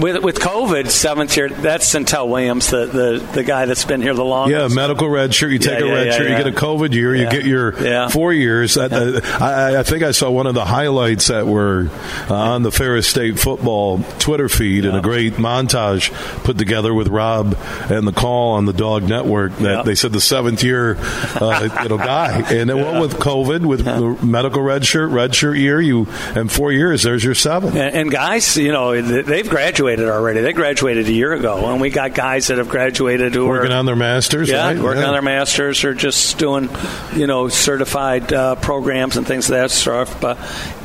with 0.00 0.22
with 0.22 0.38
COVID 0.38 0.88
seventh 0.88 1.36
year. 1.36 1.50
That's 1.50 1.92
Centel 1.92 2.28
Williams, 2.28 2.70
the, 2.70 2.86
the 2.86 3.28
the 3.32 3.44
guy 3.44 3.66
that's 3.66 3.84
been 3.84 4.00
here 4.00 4.14
the 4.14 4.24
longest. 4.24 4.58
Yeah, 4.58 4.74
medical 4.74 5.08
red 5.08 5.34
shirt. 5.34 5.52
You 5.52 5.58
take 5.58 5.80
yeah, 5.80 5.86
a 5.86 5.92
red 5.92 6.06
yeah, 6.06 6.12
shirt, 6.12 6.30
you 6.30 6.36
get 6.36 6.46
a 6.46 6.52
COVID 6.52 6.94
year, 6.94 7.14
you 7.14 7.28
get 7.28 7.44
your 7.44 8.08
four 8.08 8.32
years. 8.32 8.78
I, 8.78 8.86
I, 8.86 9.80
I, 9.80 9.82
think 9.82 10.02
I 10.02 10.12
saw 10.12 10.30
one 10.30 10.46
of 10.46 10.54
the 10.54 10.64
highlights 10.64 11.28
that 11.28 11.46
were 11.46 11.90
uh, 12.30 12.34
on 12.34 12.62
the 12.62 12.72
Ferris 12.72 13.06
State 13.06 13.38
football 13.38 14.02
Twitter 14.18 14.48
feed, 14.48 14.86
and 14.86 14.96
a 14.96 15.02
great 15.02 15.34
montage 15.34 16.10
put 16.42 16.56
together 16.56 16.94
with 16.94 17.08
Rob 17.08 17.56
and 17.90 18.06
the 18.06 18.12
call 18.12 18.54
on 18.54 18.64
the 18.64 18.72
Dog 18.72 19.02
Network 19.02 19.41
that 19.48 19.60
yep. 19.60 19.84
they 19.84 19.94
said 19.94 20.12
the 20.12 20.20
seventh 20.20 20.62
year 20.62 20.96
uh, 20.98 21.68
you 21.82 21.88
know 21.88 21.98
guy, 21.98 22.40
and 22.52 22.70
then 22.70 22.76
yeah. 22.76 23.00
with 23.00 23.14
COVID, 23.14 23.64
with 23.64 23.84
the 23.84 24.24
medical 24.24 24.62
red 24.62 24.84
shirt, 24.84 25.10
red 25.10 25.34
shirt 25.34 25.56
year, 25.56 25.80
you 25.80 26.06
and 26.34 26.50
four 26.50 26.72
years, 26.72 27.02
there's 27.02 27.24
your 27.24 27.34
seven. 27.34 27.76
And, 27.76 27.94
and, 27.94 28.10
guys, 28.10 28.56
you 28.56 28.72
know, 28.72 29.00
they've 29.00 29.48
graduated 29.48 30.08
already. 30.08 30.40
They 30.40 30.52
graduated 30.52 31.06
a 31.06 31.12
year 31.12 31.32
ago, 31.32 31.70
and 31.70 31.80
we 31.80 31.90
got 31.90 32.14
guys 32.14 32.48
that 32.48 32.58
have 32.58 32.68
graduated 32.68 33.34
who 33.34 33.46
working 33.46 33.72
are, 33.72 33.76
on 33.76 33.86
their 33.86 33.96
masters, 33.96 34.48
yeah, 34.48 34.66
right? 34.66 34.78
working 34.78 35.02
yeah. 35.02 35.08
on 35.08 35.12
their 35.12 35.22
masters, 35.22 35.84
or 35.84 35.94
just 35.94 36.38
doing, 36.38 36.68
you 37.14 37.26
know, 37.26 37.48
certified 37.48 38.32
uh, 38.32 38.54
programs 38.56 39.16
and 39.16 39.26
things 39.26 39.46
of 39.46 39.56
that 39.56 39.70
stuff. 39.70 40.20
But 40.20 40.38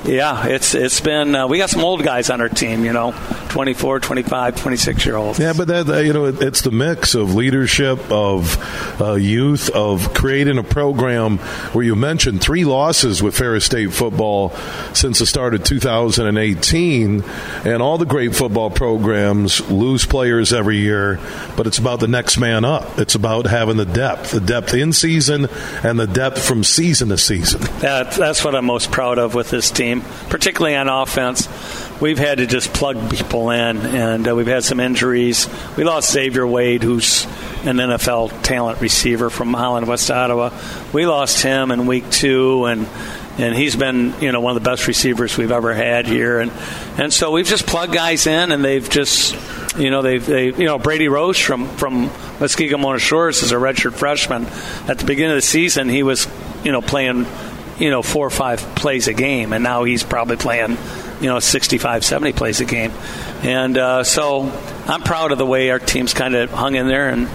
yeah, 0.05 0.47
it's 0.47 0.73
it's 0.73 1.01
been 1.01 1.35
uh, 1.35 1.47
we 1.47 1.57
got 1.57 1.69
some 1.69 1.83
old 1.83 2.03
guys 2.03 2.29
on 2.29 2.41
our 2.41 2.49
team, 2.49 2.85
you 2.85 2.93
know, 2.93 3.11
24, 3.49 3.99
25, 3.99 4.55
26 4.61 5.05
year 5.05 5.15
olds. 5.15 5.39
Yeah, 5.39 5.53
but 5.53 5.67
that 5.67 6.05
you 6.05 6.13
know, 6.13 6.25
it's 6.25 6.61
the 6.61 6.71
mix 6.71 7.15
of 7.15 7.35
leadership 7.35 7.99
of 8.11 8.46
uh, 9.01 9.13
youth 9.15 9.69
of 9.69 10.13
creating 10.13 10.57
a 10.57 10.63
program 10.63 11.37
where 11.73 11.83
you 11.83 11.95
mentioned 11.95 12.41
three 12.41 12.65
losses 12.65 13.21
with 13.21 13.37
Ferris 13.37 13.65
State 13.65 13.93
football 13.93 14.51
since 14.93 15.19
the 15.19 15.25
start 15.25 15.53
of 15.53 15.63
2018, 15.63 17.23
and 17.65 17.81
all 17.81 17.97
the 17.97 18.05
great 18.05 18.35
football 18.35 18.69
programs 18.69 19.67
lose 19.69 20.05
players 20.05 20.53
every 20.53 20.77
year, 20.77 21.19
but 21.55 21.67
it's 21.67 21.77
about 21.77 21.99
the 21.99 22.07
next 22.07 22.37
man 22.37 22.65
up. 22.65 22.99
It's 22.99 23.15
about 23.15 23.45
having 23.47 23.77
the 23.77 23.85
depth, 23.85 24.31
the 24.31 24.39
depth 24.39 24.73
in 24.73 24.93
season, 24.93 25.47
and 25.83 25.99
the 25.99 26.07
depth 26.07 26.45
from 26.45 26.63
season 26.63 27.09
to 27.09 27.17
season. 27.17 27.61
That, 27.79 28.11
that's 28.11 28.43
what 28.43 28.55
I'm 28.55 28.65
most 28.65 28.91
proud 28.91 29.17
of 29.19 29.33
with 29.33 29.49
this 29.49 29.71
team, 29.71 30.01
particularly 30.29 30.75
on 30.75 30.89
offense 30.89 31.47
we've 31.99 32.19
had 32.19 32.39
to 32.39 32.47
just 32.47 32.73
plug 32.73 33.09
people 33.09 33.49
in, 33.49 33.77
and 33.77 34.27
uh, 34.27 34.35
we've 34.35 34.47
had 34.47 34.63
some 34.63 34.79
injuries. 34.79 35.47
We 35.75 35.83
lost 35.83 36.11
Xavier 36.11 36.45
Wade, 36.45 36.83
who's 36.83 37.25
an 37.65 37.77
NFL 37.77 38.43
talent 38.43 38.81
receiver 38.81 39.29
from 39.29 39.53
Holland, 39.53 39.87
West 39.87 40.09
Ottawa. 40.11 40.51
We 40.93 41.05
lost 41.05 41.41
him 41.41 41.71
in 41.71 41.87
week 41.87 42.09
two, 42.09 42.65
and 42.65 42.87
and 43.37 43.55
he's 43.55 43.75
been 43.75 44.13
you 44.19 44.31
know 44.31 44.41
one 44.41 44.55
of 44.55 44.63
the 44.63 44.69
best 44.69 44.87
receivers 44.87 45.37
we've 45.37 45.51
ever 45.51 45.73
had 45.73 46.07
here, 46.07 46.39
and 46.39 46.51
and 46.97 47.13
so 47.13 47.31
we've 47.31 47.45
just 47.45 47.65
plugged 47.65 47.93
guys 47.93 48.27
in, 48.27 48.51
and 48.51 48.63
they've 48.63 48.87
just 48.89 49.35
you 49.77 49.89
know 49.89 50.01
they've 50.01 50.25
they 50.25 50.45
you 50.45 50.65
know 50.65 50.77
Brady 50.77 51.07
Roche 51.07 51.45
from 51.45 51.67
from 51.77 52.11
Muskegon 52.39 52.81
Mona 52.81 52.99
Shores 52.99 53.43
is 53.43 53.51
a 53.51 53.55
redshirt 53.55 53.93
freshman. 53.93 54.45
At 54.87 54.99
the 54.99 55.05
beginning 55.05 55.31
of 55.31 55.37
the 55.37 55.41
season, 55.41 55.89
he 55.89 56.03
was 56.03 56.27
you 56.63 56.71
know 56.71 56.81
playing 56.81 57.25
you 57.79 57.89
know 57.89 58.01
four 58.01 58.25
or 58.25 58.31
five 58.31 58.59
plays 58.75 59.07
a 59.07 59.13
game, 59.13 59.53
and 59.53 59.63
now 59.63 59.83
he's 59.83 60.03
probably 60.03 60.37
playing 60.37 60.77
you 61.21 61.27
know 61.27 61.39
65, 61.39 62.05
70 62.05 62.33
plays 62.33 62.59
a 62.61 62.65
game, 62.65 62.91
and 63.43 63.77
uh, 63.77 64.03
so 64.03 64.51
I'm 64.87 65.01
proud 65.01 65.31
of 65.31 65.37
the 65.37 65.45
way 65.45 65.69
our 65.69 65.79
team's 65.79 66.13
kind 66.13 66.35
of 66.35 66.51
hung 66.51 66.75
in 66.75 66.87
there 66.87 67.09
and 67.09 67.27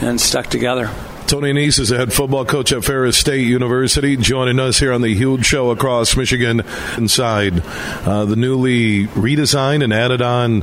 and 0.00 0.20
stuck 0.20 0.46
together. 0.46 0.90
Tony 1.28 1.52
Annese 1.52 1.78
is 1.78 1.90
the 1.90 1.98
head 1.98 2.10
football 2.10 2.46
coach 2.46 2.72
at 2.72 2.82
Ferris 2.82 3.18
State 3.18 3.46
University, 3.46 4.16
joining 4.16 4.58
us 4.58 4.78
here 4.78 4.94
on 4.94 5.02
the 5.02 5.14
huge 5.14 5.44
show 5.44 5.70
across 5.70 6.16
Michigan 6.16 6.62
inside 6.96 7.62
uh, 8.06 8.24
the 8.24 8.34
newly 8.34 9.06
redesigned 9.08 9.84
and 9.84 9.92
added 9.92 10.22
on 10.22 10.62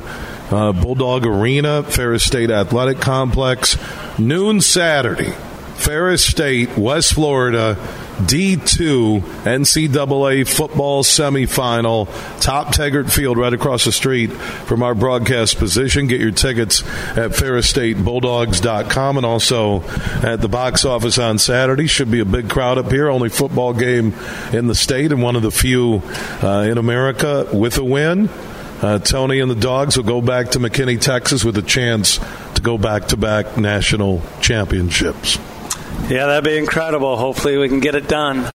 uh, 0.50 0.74
Bulldog 0.74 1.24
Arena, 1.28 1.84
Ferris 1.84 2.24
State 2.24 2.50
Athletic 2.50 3.00
Complex, 3.00 3.78
noon 4.18 4.60
Saturday. 4.60 5.36
Ferris 5.76 6.26
State, 6.26 6.76
West 6.76 7.14
Florida, 7.14 7.76
D2 8.16 9.20
NCAA 9.44 10.48
football 10.48 11.04
semifinal. 11.04 12.08
Top 12.40 12.72
Taggart 12.72 13.12
Field 13.12 13.38
right 13.38 13.54
across 13.54 13.84
the 13.84 13.92
street 13.92 14.32
from 14.32 14.84
our 14.84 14.96
broadcast 14.96 15.58
position. 15.58 16.08
Get 16.08 16.22
your 16.22 16.32
tickets 16.32 16.82
at 17.18 17.32
ferrisstatebulldogs.com 17.32 19.18
and 19.18 19.26
also 19.26 19.82
at 20.24 20.40
the 20.40 20.48
box 20.48 20.86
office 20.86 21.18
on 21.18 21.38
Saturday. 21.38 21.88
Should 21.88 22.10
be 22.10 22.22
a 22.22 22.26
big 22.26 22.50
crowd 22.50 22.78
up 22.78 22.90
here. 22.92 23.10
Only 23.10 23.30
football 23.30 23.74
game 23.74 24.14
in 24.54 24.68
the 24.68 24.76
state 24.76 25.12
and 25.12 25.22
one 25.22 25.36
of 25.36 25.42
the 25.42 25.52
few 25.52 26.02
uh, 26.42 26.66
in 26.70 26.78
America 26.78 27.48
with 27.52 27.78
a 27.78 27.84
win. 27.84 28.30
Uh, 28.82 29.00
Tony 29.00 29.40
and 29.40 29.50
the 29.50 29.56
Dogs 29.56 29.98
will 29.98 30.04
go 30.04 30.22
back 30.22 30.50
to 30.50 30.60
McKinney, 30.60 31.00
Texas 31.00 31.44
with 31.44 31.58
a 31.58 31.62
chance 31.62 32.20
to 32.56 32.62
go 32.62 32.78
back 32.78 33.08
to 33.08 33.18
back 33.18 33.58
national 33.58 34.22
championships. 34.42 35.38
Yeah, 36.10 36.28
that'd 36.28 36.44
be 36.44 36.58
incredible. 36.58 37.18
Hopefully, 37.18 37.58
we 37.58 37.68
can 37.68 37.80
get 37.80 37.96
it 37.96 38.08
done. 38.08 38.50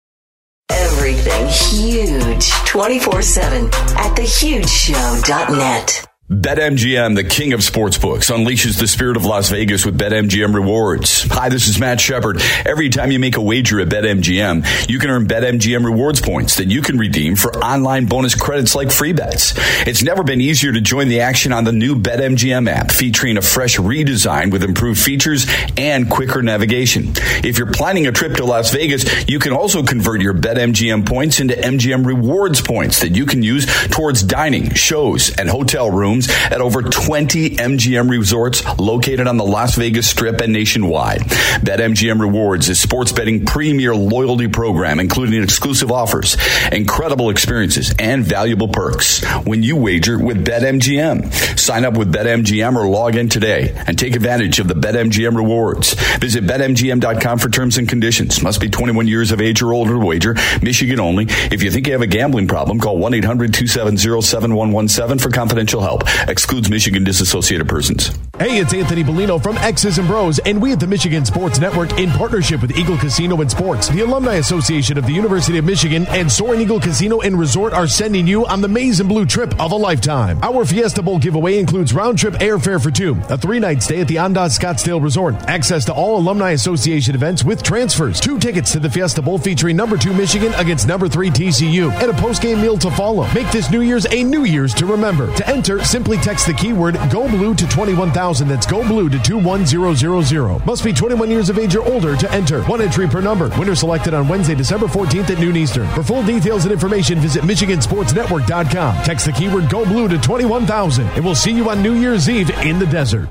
Everything 0.71 1.47
huge 1.49 2.51
24 2.65 3.23
7 3.23 3.65
at 3.67 4.17
thehugeshow.net. 4.17 6.10
BetMGM, 6.31 7.17
the 7.17 7.25
king 7.25 7.55
of 7.55 7.59
sportsbooks, 7.59 8.33
unleashes 8.33 8.79
the 8.79 8.87
spirit 8.87 9.17
of 9.17 9.25
Las 9.25 9.51
Vegas 9.51 9.85
with 9.85 9.99
BetMGM 9.99 10.55
rewards. 10.55 11.25
Hi, 11.25 11.49
this 11.49 11.67
is 11.67 11.81
Matt 11.81 12.01
Shepard. 12.01 12.41
Every 12.65 12.89
time 12.89 13.11
you 13.11 13.19
make 13.19 13.37
a 13.37 13.41
wager 13.41 13.81
at 13.81 13.89
BetMGM, 13.89 14.89
you 14.89 15.01
can 15.01 15.11
earn 15.11 15.27
BetMGM 15.27 15.85
rewards 15.85 16.21
points 16.21 16.59
that 16.59 16.69
you 16.69 16.83
can 16.83 16.99
redeem 16.99 17.35
for 17.35 17.53
online 17.57 18.07
bonus 18.07 18.37
credits 18.37 18.77
like 18.77 18.93
free 18.93 19.13
bets. 19.13 19.55
It's 19.89 20.05
never 20.05 20.23
been 20.23 20.41
easier 20.41 20.71
to 20.71 20.81
join 20.81 21.09
the 21.09 21.23
action 21.23 21.53
on 21.53 21.65
the 21.65 21.73
new 21.73 21.97
BetMGM 21.97 22.71
app, 22.71 22.93
featuring 22.93 23.37
a 23.37 23.43
fresh 23.43 23.77
redesign 23.79 24.53
with 24.53 24.63
improved 24.63 25.01
features 25.01 25.49
and 25.77 26.09
quicker 26.09 26.43
navigation. 26.43 27.07
If 27.43 27.59
you're 27.59 27.73
planning 27.73 28.07
a 28.07 28.13
trip 28.13 28.37
to 28.37 28.45
Las 28.45 28.73
Vegas, 28.73 29.29
you 29.29 29.41
can 29.41 29.53
also 29.53 29.83
convert 29.83 30.21
your 30.21 30.35
BetMGM 30.35 31.09
points 31.09 31.41
into 31.41 31.55
MGM 31.55 32.07
rewards 32.07 32.61
points 32.61 33.01
that 33.01 33.17
you 33.17 33.27
can 33.27 33.43
use 33.43 33.67
towards 33.89 34.23
dining, 34.23 34.73
shows, 34.75 35.37
and 35.37 35.49
hotel 35.49 35.91
rooms 35.91 36.20
at 36.29 36.61
over 36.61 36.83
20 36.83 37.51
MGM 37.57 38.11
resorts 38.11 38.63
located 38.79 39.27
on 39.27 39.37
the 39.37 39.45
Las 39.45 39.77
Vegas 39.77 40.09
Strip 40.09 40.41
and 40.41 40.53
nationwide. 40.53 41.21
BetMGM 41.21 42.21
Rewards 42.21 42.69
is 42.69 42.81
sports 42.81 43.13
betting 43.13 43.47
premier 43.47 43.95
loyalty 43.95 44.49
program, 44.49 45.01
including 45.01 45.43
exclusive 45.43 45.91
offers, 45.91 46.37
incredible 46.73 47.31
experiences, 47.31 47.95
and 47.99 48.25
valuable 48.25 48.69
perks 48.69 49.25
when 49.45 49.63
you 49.63 49.77
wager 49.77 50.19
with 50.19 50.47
BetMGM. 50.47 51.59
Sign 51.59 51.85
up 51.85 51.97
with 51.97 52.13
BetMGM 52.13 52.77
or 52.77 52.89
log 52.89 53.17
in 53.17 53.29
today 53.29 53.75
and 53.87 53.99
take 53.99 54.17
advantage 54.17 54.59
of 54.59 54.69
the 54.69 54.75
BetMGM 54.75 55.37
rewards. 55.37 55.95
Visit 56.19 56.45
BetMGM.com 56.45 57.39
for 57.39 57.49
terms 57.49 57.79
and 57.79 57.89
conditions. 57.89 58.43
Must 58.43 58.61
be 58.61 58.69
21 58.69 59.09
years 59.09 59.33
of 59.33 59.41
age 59.41 59.63
or 59.63 59.73
older 59.73 59.93
to 59.93 59.99
wager. 59.99 60.35
Michigan 60.63 61.01
only. 61.01 61.27
If 61.29 61.63
you 61.63 61.71
think 61.71 61.87
you 61.87 61.93
have 61.93 62.03
a 62.03 62.07
gambling 62.07 62.49
problem, 62.49 62.79
call 62.79 62.99
1 62.99 63.15
800 63.15 63.55
270 63.55 64.21
7117 64.21 65.19
for 65.19 65.31
confidential 65.31 65.81
help. 65.81 66.03
Excludes 66.29 66.71
Michigan 66.71 67.05
disassociated 67.05 67.69
persons. 67.69 68.09
Hey, 68.39 68.59
it's 68.59 68.73
Anthony 68.73 69.05
Bellino 69.05 69.43
from 69.43 69.59
X's 69.59 69.99
and 69.99 70.09
Bros, 70.09 70.39
and 70.41 70.63
we 70.63 70.73
at 70.73 70.81
the 70.81 70.87
Michigan 70.87 71.25
Sports 71.27 71.59
Network, 71.59 71.99
in 71.99 72.11
partnership 72.11 72.63
with 72.63 72.75
Eagle 72.77 72.97
Casino 72.97 73.41
and 73.43 73.51
Sports, 73.51 73.89
the 73.89 74.01
Alumni 74.01 74.37
Association 74.37 74.97
of 74.97 75.05
the 75.07 75.13
University 75.13 75.59
of 75.59 75.65
Michigan, 75.67 76.07
and 76.09 76.33
Soaring 76.33 76.63
Eagle 76.63 76.81
Casino 76.81 77.21
and 77.21 77.39
Resort 77.39 77.73
are 77.75 77.87
sending 77.87 78.27
you 78.27 78.47
on 78.47 78.61
the 78.61 78.69
Maize 78.69 78.99
and 79.01 79.09
Blue 79.09 79.27
trip 79.27 79.59
of 79.61 79.73
a 79.73 79.77
lifetime. 79.77 80.39
Our 80.43 80.65
Fiesta 80.65 81.03
Bowl 81.03 81.19
giveaway 81.19 81.59
includes 81.59 81.93
round 81.93 82.19
trip 82.19 82.35
airfare 82.35 82.83
for 82.83 82.91
two, 82.91 83.21
a 83.29 83.37
three 83.37 83.59
night 83.59 83.83
stay 83.83 84.01
at 84.01 84.09
the 84.09 84.17
Andaz 84.17 84.59
Scottsdale 84.59 85.03
Resort, 85.03 85.35
access 85.47 85.85
to 85.85 85.93
all 85.93 86.19
Alumni 86.19 86.53
Association 86.53 87.15
events 87.15 87.45
with 87.45 87.63
transfers, 87.63 88.21
two 88.21 88.39
tickets 88.39 88.73
to 88.73 88.81
the 88.81 88.89
Fiesta 88.89 89.21
Bowl 89.21 89.39
featuring 89.39 89.77
number 89.77 89.99
two 89.99 90.15
Michigan 90.15 90.55
against 90.55 90.89
number 90.89 91.09
three 91.09 91.31
TCU, 91.31 91.93
and 91.93 92.11
a 92.11 92.15
post 92.15 92.41
game 92.41 92.63
meal 92.63 92.79
to 92.79 92.91
follow. 92.93 93.31
Make 93.35 93.51
this 93.53 93.71
New 93.71 93.83
Year's 93.83 94.07
a 94.11 94.25
New 94.25 94.45
Year's 94.45 94.73
to 94.75 94.87
remember. 94.87 95.31
To 95.37 95.47
enter, 95.47 95.85
simply 95.85 96.00
text 96.05 96.47
the 96.47 96.55
keyword 96.55 96.95
Go 97.11 97.29
Blue 97.29 97.55
to 97.55 97.67
21,000. 97.67 98.49
That's 98.49 98.67
Go 98.67 98.87
Blue 98.87 99.09
to 99.09 99.19
21000. 99.19 100.67
Must 100.67 100.85
be 100.85 100.93
21 100.93 101.31
years 101.31 101.49
of 101.49 101.59
age 101.59 101.75
or 101.75 101.85
older 101.87 102.17
to 102.17 102.33
enter. 102.33 102.63
One 102.65 102.81
entry 102.81 103.09
per 103.09 103.21
number. 103.21 103.49
Winner 103.59 103.75
selected 103.75 104.15
on 104.15 104.29
Wednesday, 104.29 104.55
December 104.55 104.87
14th 104.87 105.31
at 105.31 105.39
noon 105.39 105.57
Eastern. 105.57 105.89
For 105.89 106.03
full 106.03 106.23
details 106.23 106.65
and 106.65 106.73
information, 106.73 107.19
visit 107.19 107.43
MichiganSportsNetwork.com. 107.45 109.05
Text 109.05 109.27
the 109.27 109.33
keyword 109.33 109.69
Go 109.69 109.85
Blue 109.85 110.09
to 110.09 110.19
21,000 110.19 111.07
and 111.09 111.25
we'll 111.25 111.35
see 111.35 111.53
you 111.53 111.69
on 111.71 111.83
New 111.83 111.95
Year's 111.95 112.29
Eve 112.29 112.51
in 112.61 112.79
the 112.79 112.87
desert. 112.87 113.29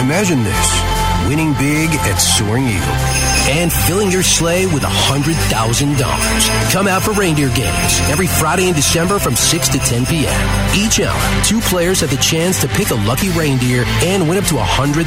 Imagine 0.00 0.42
this 0.44 1.28
winning 1.28 1.52
big 1.54 1.90
at 1.90 2.16
Soaring 2.16 2.64
Eagle 2.64 3.27
and 3.48 3.72
filling 3.72 4.10
your 4.10 4.22
sleigh 4.22 4.66
with 4.66 4.82
$100,000. 4.82 6.72
Come 6.72 6.86
out 6.86 7.02
for 7.02 7.12
reindeer 7.12 7.48
games 7.54 8.00
every 8.08 8.26
Friday 8.26 8.68
in 8.68 8.74
December 8.74 9.18
from 9.18 9.34
6 9.34 9.68
to 9.68 9.78
10 9.78 10.06
p.m. 10.06 10.40
Each 10.76 11.00
hour, 11.00 11.44
two 11.44 11.60
players 11.60 12.00
have 12.00 12.10
the 12.10 12.16
chance 12.18 12.60
to 12.60 12.68
pick 12.68 12.90
a 12.90 12.94
lucky 13.08 13.30
reindeer 13.30 13.84
and 14.04 14.28
win 14.28 14.38
up 14.38 14.44
to 14.46 14.54
$100,000 14.54 15.04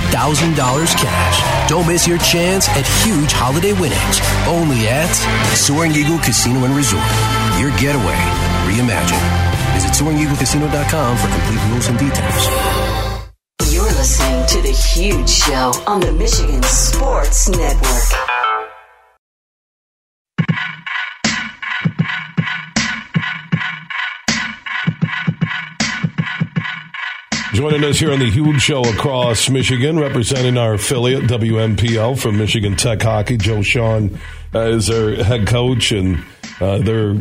cash. 0.97 1.69
Don't 1.69 1.87
miss 1.87 2.07
your 2.07 2.17
chance 2.19 2.67
at 2.69 2.85
huge 3.05 3.31
holiday 3.31 3.73
winnings 3.73 4.19
only 4.47 4.87
at 4.87 5.13
Soaring 5.55 5.91
Eagle 5.93 6.17
Casino 6.19 6.65
and 6.65 6.75
Resort. 6.75 7.05
Your 7.61 7.69
getaway 7.77 8.17
reimagined. 8.65 9.51
Visit 9.73 9.93
SoaringEagleCasino.com 9.93 11.17
for 11.17 11.27
complete 11.27 11.61
rules 11.69 11.87
and 11.87 11.99
details. 11.99 12.47
You're 13.71 13.83
listening 13.83 14.45
to 14.47 14.61
The 14.61 14.71
Huge 14.71 15.29
Show 15.29 15.71
on 15.87 16.01
the 16.01 16.11
Michigan 16.11 16.61
Sports 16.63 17.49
Network. 17.49 18.30
Joining 27.61 27.83
us 27.83 27.99
here 27.99 28.11
on 28.11 28.17
the 28.17 28.27
huge 28.27 28.59
show 28.59 28.81
across 28.81 29.47
Michigan, 29.47 29.99
representing 29.99 30.57
our 30.57 30.73
affiliate 30.73 31.25
WMPL 31.25 32.19
from 32.19 32.39
Michigan 32.39 32.75
Tech 32.75 33.03
Hockey, 33.03 33.37
Joe 33.37 33.59
Shawhan 33.59 34.17
uh, 34.55 34.61
is 34.61 34.87
their 34.87 35.23
head 35.23 35.45
coach, 35.45 35.91
and 35.91 36.25
uh, 36.59 36.79
they're 36.79 37.13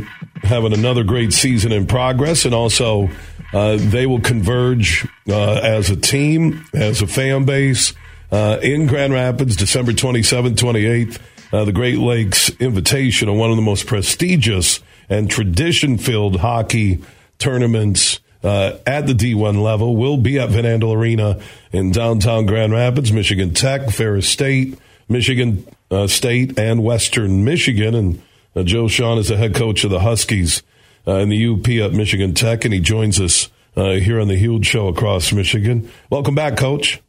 having 0.43 0.73
another 0.73 1.05
great 1.05 1.35
season 1.35 1.73
in 1.73 1.87
progress, 1.87 2.47
and 2.47 2.55
also 2.55 3.11
uh, 3.53 3.77
they 3.79 4.07
will 4.07 4.23
converge 4.23 5.07
uh, 5.29 5.61
as 5.63 5.91
a 5.91 5.97
team, 5.97 6.65
as 6.73 7.03
a 7.03 7.07
fan 7.07 7.45
base 7.45 7.93
uh, 8.33 8.59
in 8.63 8.87
Grand 8.87 9.13
Rapids, 9.13 9.57
December 9.57 9.93
27th, 9.93 10.57
28th, 10.57 11.19
uh, 11.53 11.67
the 11.67 11.73
Great 11.73 11.99
Lakes 11.99 12.49
Invitational, 12.49 13.37
one 13.37 13.51
of 13.51 13.57
the 13.57 13.63
most 13.63 13.87
prestigious 13.87 14.81
and 15.11 15.31
tradition-filled 15.31 16.41
hockey 16.41 17.05
tournaments 17.37 18.21
uh, 18.43 18.79
at 18.87 19.07
the 19.07 19.13
D1 19.13 19.63
level 19.63 19.97
will 19.97 20.17
be 20.17 20.39
at 20.39 20.51
Van 20.51 20.65
Andel 20.65 20.97
Arena 20.97 21.41
in 21.73 21.93
downtown 21.93 22.47
Grand 22.47 22.73
Rapids, 22.73 23.13
Michigan 23.13 23.55
Tech, 23.55 23.91
Ferris 23.91 24.29
State, 24.29 24.79
Michigan 25.09 25.67
uh, 25.91 26.07
State, 26.07 26.59
and 26.59 26.83
Western 26.83 27.45
Michigan. 27.45 27.95
And 27.95 28.23
uh, 28.57 28.63
Joe 28.63 28.85
Shawhan 28.85 29.19
is 29.19 29.29
the 29.29 29.37
head 29.37 29.55
coach 29.55 29.85
of 29.85 29.91
the 29.91 30.01
Huskies 30.01 30.63
uh, 31.07 31.17
in 31.17 31.29
the 31.29 31.47
UP 31.49 31.69
at 31.69 31.93
Michigan 31.97 32.35
Tech, 32.35 32.65
and 32.65 32.73
he 32.73 32.81
joins 32.81 33.21
us 33.21 33.51
uh, 33.77 33.93
here 33.93 34.21
on 34.21 34.29
the 34.29 34.37
Huge 34.37 34.67
Show 34.67 34.89
across 34.89 35.33
Michigan. 35.33 35.91
Welcome 36.11 36.35
back, 36.35 36.57
Coach. 36.57 37.03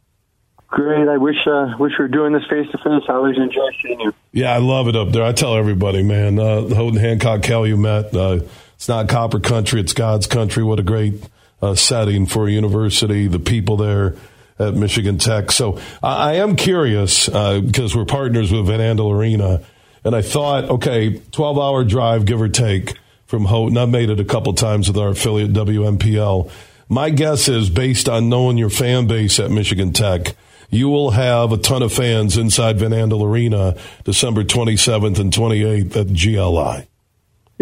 Great. 0.68 1.06
I 1.06 1.18
wish 1.18 1.36
uh, 1.46 1.74
wish 1.78 1.92
we 1.98 2.04
were 2.04 2.08
doing 2.08 2.32
this 2.32 2.44
face 2.48 2.66
to 2.72 2.78
face. 2.78 3.02
I 3.06 3.12
always 3.12 3.36
enjoy 3.36 3.68
seeing 3.82 4.00
you. 4.00 4.14
Yeah, 4.32 4.54
I 4.54 4.56
love 4.56 4.88
it 4.88 4.96
up 4.96 5.10
there. 5.12 5.22
I 5.22 5.32
tell 5.32 5.54
everybody, 5.54 6.02
man. 6.02 6.38
Uh, 6.38 6.62
Houghton 6.74 6.98
Hancock 6.98 7.42
Calumet. 7.42 8.16
Uh, 8.16 8.40
it's 8.82 8.88
not 8.88 9.08
copper 9.08 9.38
country; 9.38 9.80
it's 9.80 9.92
God's 9.92 10.26
country. 10.26 10.64
What 10.64 10.80
a 10.80 10.82
great 10.82 11.14
uh, 11.62 11.76
setting 11.76 12.26
for 12.26 12.48
a 12.48 12.50
university. 12.50 13.28
The 13.28 13.38
people 13.38 13.76
there 13.76 14.16
at 14.58 14.74
Michigan 14.74 15.18
Tech. 15.18 15.52
So 15.52 15.78
I, 16.02 16.30
I 16.30 16.32
am 16.38 16.56
curious 16.56 17.28
uh, 17.28 17.60
because 17.60 17.94
we're 17.94 18.06
partners 18.06 18.50
with 18.50 18.66
Van 18.66 18.80
Andel 18.80 19.14
Arena, 19.14 19.62
and 20.02 20.16
I 20.16 20.22
thought, 20.22 20.64
okay, 20.64 21.20
twelve 21.30 21.60
hour 21.60 21.84
drive, 21.84 22.24
give 22.24 22.42
or 22.42 22.48
take, 22.48 22.94
from 23.24 23.44
Houghton. 23.44 23.78
I've 23.78 23.88
made 23.88 24.10
it 24.10 24.18
a 24.18 24.24
couple 24.24 24.52
times 24.52 24.88
with 24.88 24.98
our 24.98 25.10
affiliate 25.10 25.52
WMPL. 25.52 26.50
My 26.88 27.10
guess 27.10 27.46
is 27.46 27.70
based 27.70 28.08
on 28.08 28.28
knowing 28.28 28.58
your 28.58 28.68
fan 28.68 29.06
base 29.06 29.38
at 29.38 29.52
Michigan 29.52 29.92
Tech 29.92 30.34
you 30.70 30.88
will 30.88 31.10
have 31.10 31.52
a 31.52 31.58
ton 31.58 31.82
of 31.82 31.92
fans 31.92 32.38
inside 32.38 32.78
Van 32.78 32.92
Andel 32.92 33.22
Arena 33.22 33.76
December 34.04 34.42
27th 34.42 35.18
and 35.18 35.30
28th 35.30 35.96
at 35.96 36.06
GLI. 36.14 36.88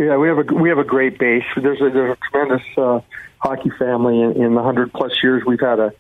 Yeah, 0.01 0.17
we 0.17 0.29
have 0.29 0.39
a 0.39 0.55
we 0.55 0.71
have 0.71 0.79
a 0.79 0.85
great 0.85 1.19
base. 1.19 1.45
There's 1.55 1.79
a, 1.79 1.91
there's 1.91 2.17
a 2.17 2.31
tremendous 2.31 2.67
uh, 2.79 3.01
hockey 3.37 3.69
family 3.79 4.23
in, 4.23 4.43
in 4.43 4.55
the 4.55 4.63
hundred 4.63 4.95
plus 4.95 5.13
years 5.23 5.43
we've 5.47 5.61
had 5.61 5.79
a 5.79 5.93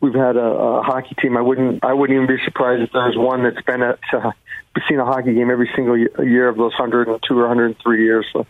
we've 0.00 0.14
had 0.14 0.36
a, 0.36 0.40
a 0.40 0.82
hockey 0.82 1.14
team. 1.20 1.36
I 1.36 1.42
wouldn't 1.42 1.84
I 1.84 1.92
wouldn't 1.92 2.16
even 2.16 2.34
be 2.34 2.42
surprised 2.46 2.82
if 2.82 2.92
there's 2.92 3.14
one 3.14 3.42
that's 3.42 3.60
been 3.60 3.82
at 3.82 3.98
uh, 4.10 4.32
seen 4.88 5.00
a 5.00 5.04
hockey 5.04 5.34
game 5.34 5.50
every 5.50 5.70
single 5.76 5.98
year 5.98 6.48
of 6.48 6.56
those 6.56 6.72
102 6.78 7.38
or 7.38 7.42
103 7.42 8.02
years. 8.02 8.24
So 8.32 8.46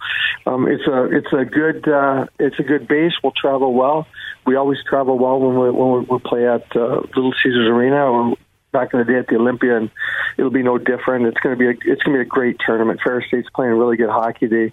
um, 0.46 0.68
it's 0.68 0.86
a 0.86 1.04
it's 1.06 1.32
a 1.32 1.44
good 1.46 1.88
uh, 1.88 2.26
it's 2.38 2.60
a 2.60 2.62
good 2.62 2.86
base. 2.86 3.14
We'll 3.24 3.32
travel 3.32 3.74
well. 3.74 4.06
We 4.46 4.54
always 4.54 4.78
travel 4.88 5.18
well 5.18 5.40
when 5.40 5.58
we 5.58 5.70
when 5.72 6.06
we 6.06 6.18
play 6.20 6.46
at 6.46 6.76
uh, 6.76 7.00
Little 7.16 7.34
Caesars 7.42 7.68
Arena 7.68 8.06
or 8.06 8.36
back 8.72 8.92
in 8.92 8.98
the 8.98 9.04
day 9.04 9.18
at 9.18 9.26
the 9.28 9.36
Olympia, 9.36 9.76
and 9.76 9.90
it'll 10.36 10.50
be 10.50 10.62
no 10.62 10.78
different. 10.78 11.26
It's 11.26 11.38
going 11.40 11.56
to 11.56 11.58
be 11.58 11.66
a, 11.66 11.92
it's 11.92 12.02
going 12.02 12.16
to 12.16 12.18
be 12.18 12.20
a 12.22 12.24
great 12.24 12.58
tournament. 12.64 13.00
Ferris 13.02 13.26
State's 13.28 13.48
playing 13.54 13.74
really 13.74 13.96
good 13.96 14.10
hockey. 14.10 14.46
They 14.46 14.72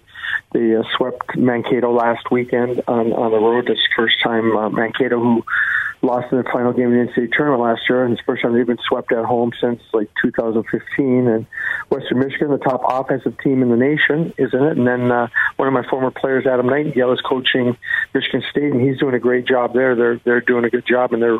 they 0.52 0.74
uh, 0.74 0.82
swept 0.96 1.36
Mankato 1.36 1.92
last 1.92 2.30
weekend 2.30 2.82
on 2.88 3.12
on 3.12 3.30
the 3.30 3.38
road. 3.38 3.66
This 3.66 3.78
first 3.96 4.16
time 4.22 4.56
uh, 4.56 4.70
Mankato, 4.70 5.20
who 5.20 5.44
lost 6.02 6.32
in 6.32 6.38
the 6.38 6.44
final 6.44 6.72
game 6.72 6.86
of 6.86 6.92
the 6.92 7.12
NCAA 7.12 7.32
tournament 7.32 7.62
last 7.62 7.82
year, 7.88 8.04
and 8.04 8.14
it's 8.14 8.22
first 8.22 8.42
time 8.42 8.54
they've 8.54 8.66
been 8.66 8.78
swept 8.88 9.12
at 9.12 9.24
home 9.24 9.52
since 9.60 9.82
like 9.92 10.08
2015. 10.22 11.28
And 11.28 11.46
Western 11.90 12.18
Michigan, 12.20 12.50
the 12.50 12.58
top 12.58 12.82
offensive 12.86 13.36
team 13.40 13.62
in 13.62 13.68
the 13.68 13.76
nation, 13.76 14.32
isn't 14.38 14.62
it? 14.62 14.78
And 14.78 14.86
then 14.86 15.10
uh, 15.10 15.28
one 15.56 15.68
of 15.68 15.74
my 15.74 15.86
former 15.88 16.10
players, 16.10 16.46
Adam 16.46 16.66
Nightingale, 16.66 17.12
is 17.12 17.20
coaching 17.20 17.76
Michigan 18.14 18.42
State, 18.50 18.72
and 18.72 18.80
he's 18.80 18.98
doing 18.98 19.14
a 19.14 19.18
great 19.18 19.46
job 19.46 19.74
there. 19.74 19.94
They're 19.94 20.20
they're 20.24 20.40
doing 20.40 20.64
a 20.64 20.70
good 20.70 20.86
job, 20.86 21.12
and 21.12 21.22
they're 21.22 21.38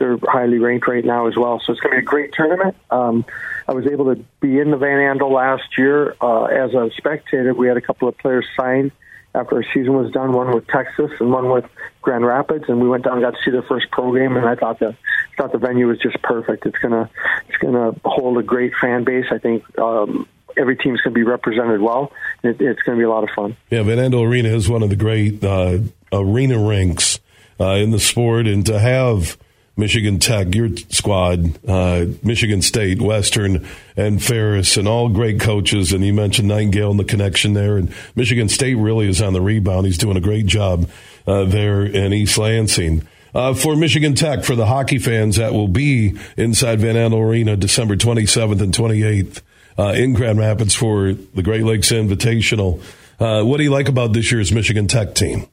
they're 0.00 0.18
highly 0.20 0.58
ranked 0.58 0.88
right 0.88 1.04
now 1.04 1.28
as 1.28 1.36
well. 1.36 1.60
So 1.64 1.72
it's 1.72 1.80
going 1.80 1.92
to 1.92 2.00
be 2.00 2.02
a 2.02 2.04
great 2.04 2.32
tournament. 2.32 2.74
Um, 2.90 3.24
I 3.68 3.72
was 3.72 3.86
able 3.86 4.12
to 4.12 4.24
be 4.40 4.58
in 4.58 4.72
the 4.72 4.76
Van 4.76 4.98
Andel 4.98 5.30
last 5.30 5.78
year 5.78 6.16
uh, 6.20 6.44
as 6.44 6.74
a 6.74 6.90
spectator. 6.96 7.54
We 7.54 7.68
had 7.68 7.76
a 7.76 7.82
couple 7.82 8.08
of 8.08 8.18
players 8.18 8.46
signed 8.56 8.90
after 9.34 9.56
our 9.56 9.64
season 9.72 9.92
was 9.92 10.10
done, 10.10 10.32
one 10.32 10.52
with 10.52 10.66
Texas 10.66 11.10
and 11.20 11.30
one 11.30 11.50
with 11.50 11.64
Grand 12.02 12.26
Rapids, 12.26 12.64
and 12.66 12.80
we 12.80 12.88
went 12.88 13.04
down 13.04 13.14
and 13.14 13.22
got 13.22 13.36
to 13.36 13.42
see 13.44 13.50
their 13.50 13.62
first 13.62 13.90
pro 13.92 14.12
game, 14.12 14.36
and 14.36 14.46
I 14.46 14.56
thought 14.56 14.80
the 14.80 14.96
thought 15.36 15.52
the 15.52 15.58
venue 15.58 15.86
was 15.86 15.98
just 15.98 16.20
perfect. 16.22 16.66
It's 16.66 16.78
gonna 16.78 17.08
it's 17.48 17.58
gonna 17.58 17.94
hold 18.04 18.38
a 18.38 18.42
great 18.42 18.72
fan 18.80 19.04
base. 19.04 19.26
I 19.30 19.38
think 19.38 19.78
um, 19.78 20.26
every 20.56 20.76
team's 20.76 21.00
gonna 21.02 21.14
be 21.14 21.22
represented 21.22 21.80
well. 21.80 22.10
It, 22.42 22.60
it's 22.60 22.82
gonna 22.82 22.98
be 22.98 23.04
a 23.04 23.10
lot 23.10 23.22
of 23.22 23.30
fun. 23.30 23.56
Yeah, 23.70 23.82
Van 23.82 23.98
Andel 23.98 24.26
Arena 24.26 24.48
is 24.48 24.68
one 24.68 24.82
of 24.82 24.90
the 24.90 24.96
great 24.96 25.44
uh, 25.44 25.78
arena 26.12 26.58
rinks 26.58 27.20
uh, 27.60 27.74
in 27.74 27.92
the 27.92 28.00
sport, 28.00 28.48
and 28.48 28.66
to 28.66 28.80
have 28.80 29.38
Michigan 29.76 30.18
Tech, 30.18 30.54
your 30.54 30.76
squad, 30.90 31.58
uh, 31.66 32.06
Michigan 32.22 32.60
State, 32.62 33.00
Western, 33.00 33.66
and 33.96 34.22
Ferris, 34.22 34.76
and 34.76 34.86
all 34.86 35.08
great 35.08 35.40
coaches. 35.40 35.92
And 35.92 36.04
you 36.04 36.12
mentioned 36.12 36.48
Nightingale 36.48 36.90
and 36.90 37.00
the 37.00 37.04
connection 37.04 37.54
there. 37.54 37.76
And 37.76 37.92
Michigan 38.14 38.48
State 38.48 38.74
really 38.74 39.08
is 39.08 39.22
on 39.22 39.32
the 39.32 39.40
rebound. 39.40 39.86
He's 39.86 39.98
doing 39.98 40.16
a 40.16 40.20
great 40.20 40.46
job 40.46 40.88
uh, 41.26 41.44
there 41.44 41.82
in 41.82 42.12
East 42.12 42.36
Lansing. 42.36 43.06
Uh, 43.32 43.54
for 43.54 43.76
Michigan 43.76 44.14
Tech, 44.14 44.42
for 44.42 44.56
the 44.56 44.66
hockey 44.66 44.98
fans 44.98 45.36
that 45.36 45.52
will 45.52 45.68
be 45.68 46.18
inside 46.36 46.80
Van 46.80 46.96
Andel 46.96 47.24
Arena 47.24 47.56
December 47.56 47.96
27th 47.96 48.60
and 48.60 48.74
28th 48.74 49.40
uh, 49.78 49.92
in 49.92 50.14
Grand 50.14 50.38
Rapids 50.38 50.74
for 50.74 51.12
the 51.12 51.42
Great 51.42 51.64
Lakes 51.64 51.92
Invitational. 51.92 52.82
Uh, 53.20 53.44
what 53.44 53.58
do 53.58 53.62
you 53.62 53.70
like 53.70 53.88
about 53.88 54.12
this 54.12 54.32
year's 54.32 54.50
Michigan 54.50 54.88
Tech 54.88 55.14
team? 55.14 55.46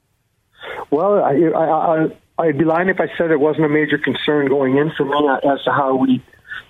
Well, 0.89 1.23
I, 1.23 1.33
I, 1.33 2.03
I 2.03 2.07
I'd 2.39 2.57
be 2.57 2.65
lying 2.65 2.89
if 2.89 2.99
I 2.99 3.07
said 3.17 3.31
it 3.31 3.39
wasn't 3.39 3.65
a 3.65 3.69
major 3.69 3.97
concern 3.97 4.47
going 4.47 4.77
in 4.77 4.91
for 4.91 5.05
me 5.05 5.29
as 5.51 5.63
to 5.63 5.71
how 5.71 5.95
we 5.95 6.21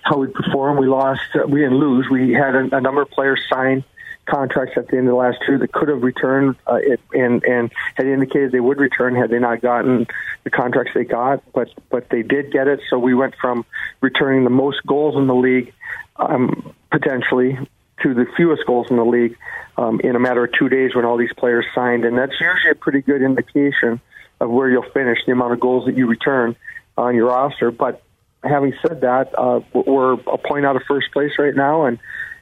how 0.02 0.18
we 0.18 0.28
perform. 0.28 0.78
We 0.78 0.86
lost, 0.86 1.20
uh, 1.34 1.46
we 1.46 1.60
didn't 1.60 1.78
lose. 1.78 2.08
We 2.08 2.32
had 2.32 2.54
a, 2.54 2.76
a 2.76 2.80
number 2.80 3.02
of 3.02 3.10
players 3.10 3.40
sign 3.50 3.84
contracts 4.24 4.76
at 4.76 4.88
the 4.88 4.96
end 4.96 5.08
of 5.08 5.12
the 5.12 5.16
last 5.16 5.38
year 5.48 5.58
that 5.58 5.72
could 5.72 5.88
have 5.88 6.02
returned 6.02 6.56
uh, 6.66 6.76
it, 6.76 7.00
and 7.12 7.42
and 7.44 7.70
had 7.94 8.06
indicated 8.06 8.52
they 8.52 8.60
would 8.60 8.78
return 8.78 9.14
had 9.14 9.30
they 9.30 9.38
not 9.38 9.60
gotten 9.60 10.06
the 10.44 10.50
contracts 10.50 10.92
they 10.94 11.04
got, 11.04 11.42
but 11.52 11.68
but 11.90 12.08
they 12.10 12.22
did 12.22 12.50
get 12.52 12.68
it. 12.68 12.80
So 12.88 12.98
we 12.98 13.14
went 13.14 13.34
from 13.40 13.64
returning 14.00 14.44
the 14.44 14.50
most 14.50 14.86
goals 14.86 15.16
in 15.16 15.26
the 15.26 15.34
league 15.34 15.72
um, 16.16 16.74
potentially 16.90 17.58
to 18.02 18.14
the 18.14 18.26
fewest 18.36 18.64
goals 18.66 18.90
in 18.90 18.96
the 18.96 19.04
league 19.04 19.36
um, 19.76 20.00
in 20.00 20.14
a 20.14 20.20
matter 20.20 20.44
of 20.44 20.52
two 20.52 20.68
days 20.68 20.94
when 20.94 21.04
all 21.04 21.16
these 21.16 21.32
players 21.36 21.66
signed, 21.74 22.04
and 22.04 22.16
that's 22.16 22.40
usually 22.40 22.70
a 22.70 22.74
pretty 22.74 23.02
good 23.02 23.22
indication 23.22 24.00
of 24.40 24.50
where 24.50 24.68
you'll 24.68 24.90
finish, 24.90 25.18
the 25.26 25.32
amount 25.32 25.52
of 25.52 25.60
goals 25.60 25.86
that 25.86 25.96
you 25.96 26.06
return 26.06 26.56
on 26.96 27.14
your 27.14 27.26
roster. 27.26 27.70
But 27.70 28.02
having 28.42 28.74
said 28.86 29.00
that, 29.02 29.36
uh, 29.38 29.60
we're 29.72 30.14
a 30.14 30.38
point 30.38 30.66
out 30.66 30.76
of 30.76 30.82
first 30.86 31.12
place 31.12 31.32
right 31.38 31.54
now, 31.54 31.84
and 31.84 31.98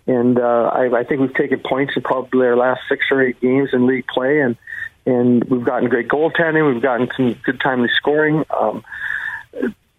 and 0.06 0.38
uh, 0.38 0.70
I, 0.72 1.00
I 1.00 1.04
think 1.04 1.20
we've 1.20 1.34
taken 1.34 1.60
points 1.60 1.94
in 1.96 2.02
probably 2.02 2.46
our 2.46 2.56
last 2.56 2.80
six 2.88 3.06
or 3.10 3.22
eight 3.22 3.40
games 3.40 3.70
in 3.72 3.86
league 3.86 4.06
play, 4.06 4.40
and 4.40 4.56
and 5.04 5.44
we've 5.44 5.64
gotten 5.64 5.88
great 5.88 6.08
goaltending, 6.08 6.72
we've 6.72 6.82
gotten 6.82 7.08
some 7.16 7.34
good 7.44 7.60
timely 7.60 7.88
scoring. 7.96 8.44
Um, 8.50 8.84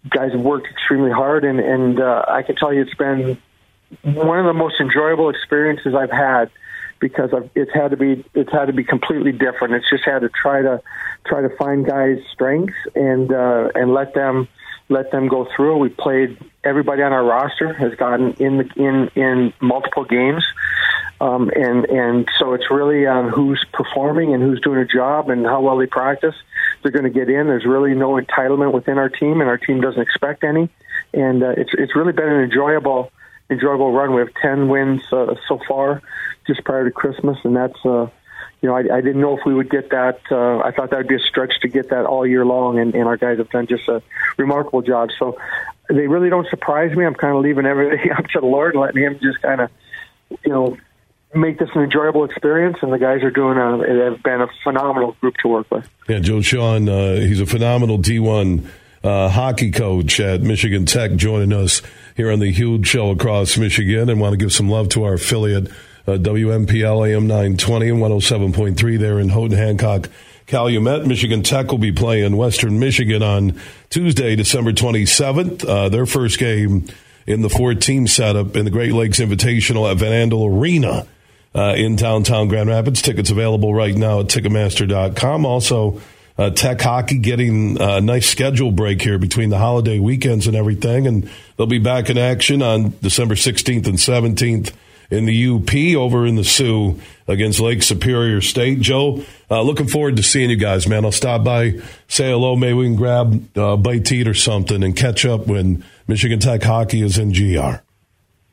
guys 0.08 0.32
have 0.32 0.40
worked 0.40 0.68
extremely 0.68 1.10
hard, 1.10 1.44
and 1.44 1.60
and 1.60 2.00
uh, 2.00 2.24
I 2.28 2.42
can 2.42 2.56
tell 2.56 2.72
you 2.72 2.82
it's 2.82 2.94
been 2.94 3.38
one 4.02 4.38
of 4.38 4.46
the 4.46 4.52
most 4.52 4.80
enjoyable 4.80 5.30
experiences 5.30 5.94
I've 5.94 6.10
had 6.10 6.50
because 7.00 7.30
it's 7.54 7.72
had 7.72 7.92
to 7.92 7.96
be 7.96 8.24
it's 8.34 8.52
had 8.52 8.66
to 8.66 8.72
be 8.72 8.84
completely 8.84 9.32
different. 9.32 9.74
It's 9.74 9.88
just 9.88 10.04
had 10.04 10.20
to 10.20 10.28
try 10.28 10.62
to 10.62 10.82
try 11.26 11.42
to 11.42 11.50
find 11.56 11.86
guys' 11.86 12.18
strengths 12.32 12.76
and 12.94 13.32
uh, 13.32 13.70
and 13.74 13.92
let 13.92 14.14
them 14.14 14.48
let 14.88 15.10
them 15.10 15.28
go 15.28 15.46
through. 15.54 15.78
We 15.78 15.90
played 15.90 16.38
everybody 16.64 17.02
on 17.02 17.12
our 17.12 17.24
roster 17.24 17.72
has 17.74 17.94
gotten 17.94 18.32
in 18.34 18.58
the, 18.58 18.70
in 18.76 19.10
in 19.14 19.52
multiple 19.60 20.04
games, 20.04 20.44
um, 21.20 21.50
and 21.54 21.84
and 21.86 22.28
so 22.38 22.54
it's 22.54 22.70
really 22.70 23.06
on 23.06 23.28
who's 23.28 23.64
performing 23.72 24.34
and 24.34 24.42
who's 24.42 24.60
doing 24.60 24.78
a 24.78 24.86
job 24.86 25.30
and 25.30 25.44
how 25.46 25.60
well 25.60 25.76
they 25.76 25.86
practice. 25.86 26.34
They're 26.82 26.92
going 26.92 27.04
to 27.04 27.10
get 27.10 27.28
in. 27.28 27.46
There's 27.46 27.66
really 27.66 27.94
no 27.94 28.20
entitlement 28.20 28.72
within 28.72 28.98
our 28.98 29.08
team, 29.08 29.40
and 29.40 29.50
our 29.50 29.58
team 29.58 29.80
doesn't 29.80 30.00
expect 30.00 30.44
any. 30.44 30.68
And 31.12 31.42
uh, 31.42 31.50
it's 31.56 31.70
it's 31.74 31.94
really 31.94 32.12
been 32.12 32.28
an 32.28 32.42
enjoyable 32.42 33.10
enjoyable 33.50 33.92
run. 33.92 34.14
We 34.14 34.20
have 34.20 34.34
ten 34.40 34.68
wins 34.68 35.02
uh, 35.12 35.34
so 35.48 35.60
far, 35.66 36.02
just 36.46 36.64
prior 36.64 36.84
to 36.84 36.90
Christmas, 36.90 37.38
and 37.44 37.56
that's 37.56 37.78
uh, 37.84 38.08
you 38.60 38.68
know 38.68 38.76
I, 38.76 38.80
I 38.80 39.00
didn't 39.00 39.20
know 39.20 39.36
if 39.36 39.44
we 39.46 39.54
would 39.54 39.70
get 39.70 39.90
that. 39.90 40.20
Uh, 40.30 40.58
I 40.58 40.72
thought 40.72 40.90
that 40.90 40.98
would 40.98 41.08
be 41.08 41.16
a 41.16 41.20
stretch 41.20 41.52
to 41.62 41.68
get 41.68 41.90
that 41.90 42.06
all 42.06 42.26
year 42.26 42.44
long, 42.44 42.78
and, 42.78 42.94
and 42.94 43.04
our 43.04 43.16
guys 43.16 43.38
have 43.38 43.50
done 43.50 43.66
just 43.66 43.88
a 43.88 44.02
remarkable 44.36 44.82
job. 44.82 45.10
So 45.18 45.38
they 45.88 46.06
really 46.06 46.30
don't 46.30 46.48
surprise 46.48 46.96
me. 46.96 47.04
I'm 47.04 47.14
kind 47.14 47.36
of 47.36 47.42
leaving 47.42 47.66
everything 47.66 48.10
up 48.16 48.26
to 48.28 48.40
the 48.40 48.46
Lord 48.46 48.76
letting 48.76 49.02
Him 49.02 49.18
just 49.22 49.40
kind 49.42 49.60
of 49.60 49.70
you 50.44 50.52
know 50.52 50.76
make 51.34 51.58
this 51.58 51.68
an 51.74 51.82
enjoyable 51.82 52.24
experience, 52.24 52.78
and 52.82 52.92
the 52.92 52.98
guys 52.98 53.22
are 53.22 53.30
doing 53.30 53.58
a 53.58 54.10
have 54.10 54.22
been 54.22 54.40
a 54.40 54.48
phenomenal 54.64 55.12
group 55.20 55.34
to 55.42 55.48
work 55.48 55.66
with. 55.70 55.88
Yeah, 56.08 56.20
Joe 56.20 56.38
Shawhan, 56.38 56.88
uh, 56.88 57.20
he's 57.20 57.40
a 57.40 57.46
phenomenal 57.46 57.98
D1 57.98 58.66
uh, 59.04 59.28
hockey 59.28 59.70
coach 59.70 60.20
at 60.20 60.40
Michigan 60.42 60.86
Tech, 60.86 61.14
joining 61.14 61.52
us 61.52 61.82
here 62.18 62.32
on 62.32 62.40
the 62.40 62.50
huge 62.50 62.84
show 62.84 63.10
across 63.10 63.56
Michigan, 63.56 64.10
and 64.10 64.20
want 64.20 64.32
to 64.32 64.36
give 64.36 64.52
some 64.52 64.68
love 64.68 64.88
to 64.88 65.04
our 65.04 65.14
affiliate. 65.14 65.68
Uh, 66.04 66.18
WMPL 66.18 67.08
AM 67.08 67.28
920 67.28 67.90
and 67.90 67.98
107.3 67.98 68.98
there 68.98 69.20
in 69.20 69.28
Houghton 69.28 69.56
Hancock. 69.56 70.10
Calumet, 70.48 71.06
Michigan 71.06 71.44
Tech 71.44 71.70
will 71.70 71.78
be 71.78 71.92
playing 71.92 72.36
Western 72.36 72.80
Michigan 72.80 73.22
on 73.22 73.60
Tuesday, 73.88 74.34
December 74.34 74.72
27th. 74.72 75.64
Uh, 75.64 75.88
their 75.90 76.06
first 76.06 76.40
game 76.40 76.86
in 77.28 77.42
the 77.42 77.48
four 77.48 77.74
team 77.74 78.08
setup 78.08 78.56
in 78.56 78.64
the 78.64 78.70
Great 78.72 78.92
Lakes 78.92 79.20
Invitational 79.20 79.88
at 79.88 79.98
Van 79.98 80.28
Andel 80.28 80.58
Arena 80.58 81.06
uh, 81.54 81.74
in 81.76 81.94
downtown 81.94 82.48
Grand 82.48 82.68
Rapids. 82.68 83.00
Tickets 83.00 83.30
available 83.30 83.72
right 83.72 83.94
now 83.94 84.20
at 84.20 84.26
Ticketmaster.com. 84.26 85.46
Also, 85.46 86.00
uh, 86.38 86.50
Tech 86.50 86.80
Hockey 86.80 87.18
getting 87.18 87.80
a 87.80 88.00
nice 88.00 88.28
schedule 88.28 88.70
break 88.70 89.02
here 89.02 89.18
between 89.18 89.50
the 89.50 89.58
holiday 89.58 89.98
weekends 89.98 90.46
and 90.46 90.56
everything. 90.56 91.06
And 91.06 91.28
they'll 91.56 91.66
be 91.66 91.78
back 91.78 92.08
in 92.08 92.16
action 92.16 92.62
on 92.62 92.94
December 93.02 93.34
16th 93.34 93.86
and 93.86 93.98
17th 93.98 94.72
in 95.10 95.24
the 95.24 95.48
UP 95.48 96.00
over 96.00 96.26
in 96.26 96.36
the 96.36 96.44
Soo 96.44 97.00
against 97.26 97.60
Lake 97.60 97.82
Superior 97.82 98.40
State. 98.40 98.80
Joe, 98.80 99.24
uh, 99.50 99.62
looking 99.62 99.88
forward 99.88 100.16
to 100.16 100.22
seeing 100.22 100.50
you 100.50 100.56
guys, 100.56 100.86
man. 100.86 101.04
I'll 101.04 101.12
stop 101.12 101.44
by, 101.44 101.80
say 102.08 102.30
hello. 102.30 102.56
Maybe 102.56 102.74
we 102.74 102.86
can 102.86 102.96
grab 102.96 103.48
a 103.56 103.62
uh, 103.62 103.76
bite 103.76 104.04
to 104.06 104.16
eat 104.16 104.28
or 104.28 104.34
something 104.34 104.82
and 104.82 104.94
catch 104.94 105.24
up 105.24 105.46
when 105.46 105.84
Michigan 106.06 106.38
Tech 106.38 106.62
hockey 106.62 107.02
is 107.02 107.18
in 107.18 107.32
GR. 107.32 107.82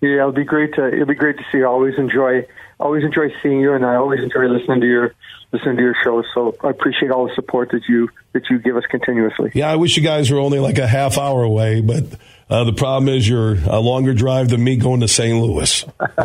Yeah, 0.01 0.19
it'll 0.19 0.31
be 0.31 0.43
great 0.43 0.73
to 0.75 0.87
it'll 0.87 1.05
be 1.05 1.15
great 1.15 1.37
to 1.37 1.43
see 1.51 1.59
you. 1.59 1.67
Always 1.67 1.97
enjoy 1.97 2.45
always 2.79 3.03
enjoy 3.03 3.33
seeing 3.41 3.59
you, 3.59 3.73
and 3.73 3.85
I 3.85 3.95
always 3.95 4.21
enjoy 4.21 4.47
listening 4.47 4.81
to 4.81 4.87
your 4.87 5.13
listening 5.51 5.77
to 5.77 5.81
your 5.81 5.95
show. 6.03 6.23
So 6.33 6.55
I 6.63 6.69
appreciate 6.69 7.11
all 7.11 7.27
the 7.27 7.35
support 7.35 7.71
that 7.71 7.83
you 7.87 8.09
that 8.33 8.43
you 8.49 8.59
give 8.59 8.75
us 8.75 8.83
continuously. 8.89 9.51
Yeah, 9.53 9.71
I 9.71 9.75
wish 9.75 9.97
you 9.97 10.03
guys 10.03 10.31
were 10.31 10.39
only 10.39 10.59
like 10.59 10.77
a 10.77 10.87
half 10.87 11.17
hour 11.17 11.43
away, 11.43 11.81
but 11.81 12.03
uh, 12.49 12.63
the 12.63 12.73
problem 12.73 13.13
is 13.13 13.27
you're 13.27 13.57
a 13.65 13.79
longer 13.79 14.13
drive 14.13 14.49
than 14.49 14.63
me 14.63 14.77
going 14.77 14.99
to 15.01 15.07
St. 15.07 15.41
Louis. 15.41 15.85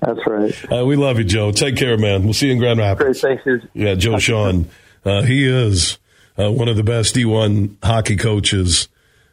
That's 0.00 0.26
right. 0.26 0.72
Uh, 0.72 0.86
we 0.86 0.96
love 0.96 1.18
you, 1.18 1.24
Joe. 1.24 1.52
Take 1.52 1.76
care, 1.76 1.98
man. 1.98 2.24
We'll 2.24 2.32
see 2.32 2.46
you 2.46 2.52
in 2.52 2.58
Grand 2.58 2.78
Rapids. 2.78 3.20
Great, 3.20 3.42
thanks. 3.44 3.66
Yeah, 3.74 3.94
Joe 3.94 4.14
Shawhan. 4.14 4.66
Uh, 5.04 5.22
he 5.22 5.46
is 5.46 5.98
uh, 6.38 6.50
one 6.50 6.68
of 6.68 6.76
the 6.76 6.82
best 6.82 7.14
D1 7.14 7.76
hockey 7.82 8.16
coaches 8.16 8.88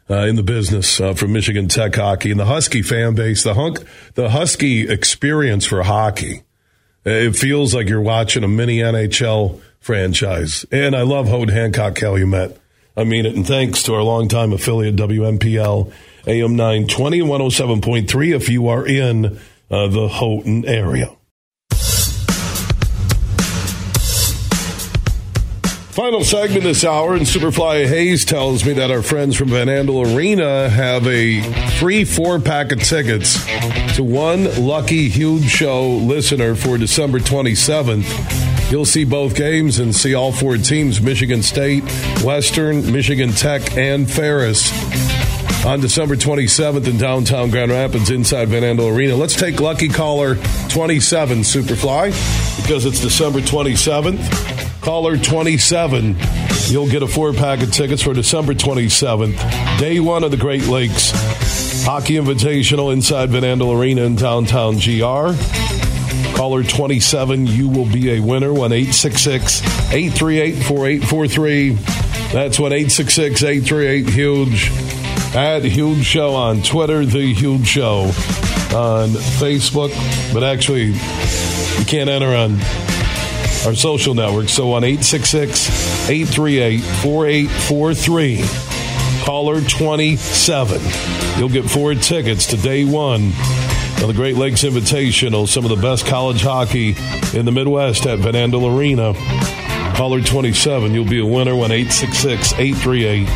uh, 0.09 0.25
in 0.25 0.35
the 0.35 0.43
business 0.43 0.99
uh, 1.01 1.13
from 1.13 1.33
Michigan 1.33 1.67
Tech 1.67 1.95
hockey 1.95 2.31
and 2.31 2.39
the 2.39 2.45
Husky 2.45 2.81
fan 2.81 3.15
base. 3.15 3.43
The 3.43 3.53
hunk, 3.53 3.79
the 4.15 4.29
Husky 4.29 4.89
experience 4.89 5.65
for 5.65 5.83
hockey. 5.83 6.43
It 7.05 7.35
feels 7.35 7.73
like 7.73 7.87
you're 7.87 8.01
watching 8.01 8.43
a 8.43 8.47
mini 8.47 8.79
NHL 8.79 9.61
franchise. 9.79 10.65
And 10.71 10.95
I 10.95 11.03
love 11.03 11.27
Houghton 11.27 11.49
Hancock 11.49 11.95
Calumet. 11.95 12.59
I 12.95 13.03
mean 13.03 13.25
it. 13.25 13.35
And 13.35 13.45
thanks 13.45 13.83
to 13.83 13.93
our 13.93 14.03
longtime 14.03 14.51
affiliate, 14.53 14.95
WMPL 14.95 15.91
AM 16.25 16.55
920 16.55 17.21
and 17.21 17.29
107.3 17.29 18.35
if 18.35 18.49
you 18.49 18.67
are 18.67 18.85
in 18.85 19.39
uh, 19.69 19.87
the 19.87 20.07
Houghton 20.07 20.65
area. 20.65 21.16
Final 25.97 26.23
segment 26.23 26.61
this 26.61 26.85
hour, 26.85 27.15
and 27.15 27.25
Superfly 27.25 27.87
Hayes 27.87 28.23
tells 28.23 28.63
me 28.63 28.73
that 28.73 28.91
our 28.91 29.01
friends 29.01 29.35
from 29.35 29.47
Van 29.47 29.65
Andel 29.65 30.15
Arena 30.15 30.69
have 30.69 31.07
a 31.07 31.41
free 31.79 32.05
four 32.05 32.39
pack 32.39 32.71
of 32.71 32.83
tickets 32.83 33.43
to 33.95 34.03
one 34.03 34.43
lucky 34.63 35.09
huge 35.09 35.45
show 35.45 35.89
listener 35.89 36.53
for 36.53 36.77
December 36.77 37.17
27th. 37.17 38.71
You'll 38.71 38.85
see 38.85 39.05
both 39.05 39.33
games 39.33 39.79
and 39.79 39.95
see 39.95 40.13
all 40.13 40.31
four 40.31 40.57
teams 40.57 41.01
Michigan 41.01 41.41
State, 41.41 41.83
Western, 42.23 42.91
Michigan 42.91 43.31
Tech, 43.31 43.75
and 43.75 44.07
Ferris 44.07 44.71
on 45.65 45.79
December 45.79 46.15
27th 46.15 46.87
in 46.87 46.99
downtown 46.99 47.49
Grand 47.49 47.71
Rapids 47.71 48.11
inside 48.11 48.49
Van 48.49 48.61
Andel 48.61 48.95
Arena. 48.95 49.15
Let's 49.15 49.35
take 49.35 49.59
lucky 49.59 49.89
caller 49.89 50.35
27, 50.69 51.39
Superfly, 51.39 52.61
because 52.61 52.85
it's 52.85 52.99
December 53.01 53.39
27th. 53.39 54.56
Caller 54.88 55.17
27, 55.17 56.15
you'll 56.69 56.88
get 56.88 57.03
a 57.03 57.07
four 57.07 57.33
pack 57.33 57.61
of 57.61 57.73
tickets 57.73 58.01
for 58.01 58.13
December 58.13 58.53
27th, 58.53 59.38
day 59.79 59.99
one 59.99 60.23
of 60.23 60.31
the 60.31 60.38
Great 60.38 60.65
Lakes 60.67 61.11
Hockey 61.83 62.13
Invitational 62.13 62.93
inside 62.93 63.29
Van 63.31 63.41
Andel 63.41 63.77
Arena 63.77 64.03
in 64.03 64.15
downtown 64.15 64.75
GR. 64.75 65.35
Caller 66.38 66.63
27, 66.63 67.47
you 67.47 67.67
will 67.67 67.85
be 67.91 68.11
a 68.11 68.21
winner. 68.21 68.53
1 68.53 68.71
866 68.71 69.61
838 69.91 70.53
4843. 70.63 71.71
That's 72.31 72.57
1 72.57 72.71
866 72.71 73.43
838 73.43 74.09
Huge. 74.09 74.71
At 75.35 75.65
Huge 75.65 76.05
Show 76.05 76.33
on 76.33 76.61
Twitter, 76.61 77.05
The 77.05 77.33
Huge 77.33 77.67
Show 77.67 78.03
on 78.73 79.09
Facebook. 79.09 79.91
But 80.33 80.45
actually, 80.45 80.93
you 80.93 81.85
can't 81.85 82.09
enter 82.09 82.33
on 82.33 82.57
our 83.68 83.76
social 83.76 84.15
networks. 84.15 84.53
So 84.53 84.74
on 84.74 84.84
866 84.86 86.09
838 86.09 86.80
4843, 86.80 88.43
caller 89.26 89.61
27, 89.61 90.82
you'll 91.38 91.49
get 91.49 91.70
four 91.70 91.93
tickets 91.93 92.47
to 92.47 92.57
day 92.57 92.86
one 92.86 93.34
of 94.01 94.07
the 94.07 94.13
Great 94.15 94.38
Lakes 94.38 94.63
Invitational, 94.63 95.49
some 95.49 95.65
of 95.65 95.70
the 95.70 95.76
best 95.76 96.05
college 96.05 96.41
hockey 96.41 96.95
in 97.38 97.43
the 97.45 97.51
Midwest 97.51 98.05
at 98.05 98.20
Van 98.20 98.36
Andel 98.36 98.74
Arena. 98.74 99.13
Caller 99.97 100.22
27, 100.22 100.93
you'll 100.93 101.03
be 101.03 101.20
a 101.20 101.26
winner 101.26 101.53
when 101.53 101.72
866 101.72 102.53
838 102.53 103.28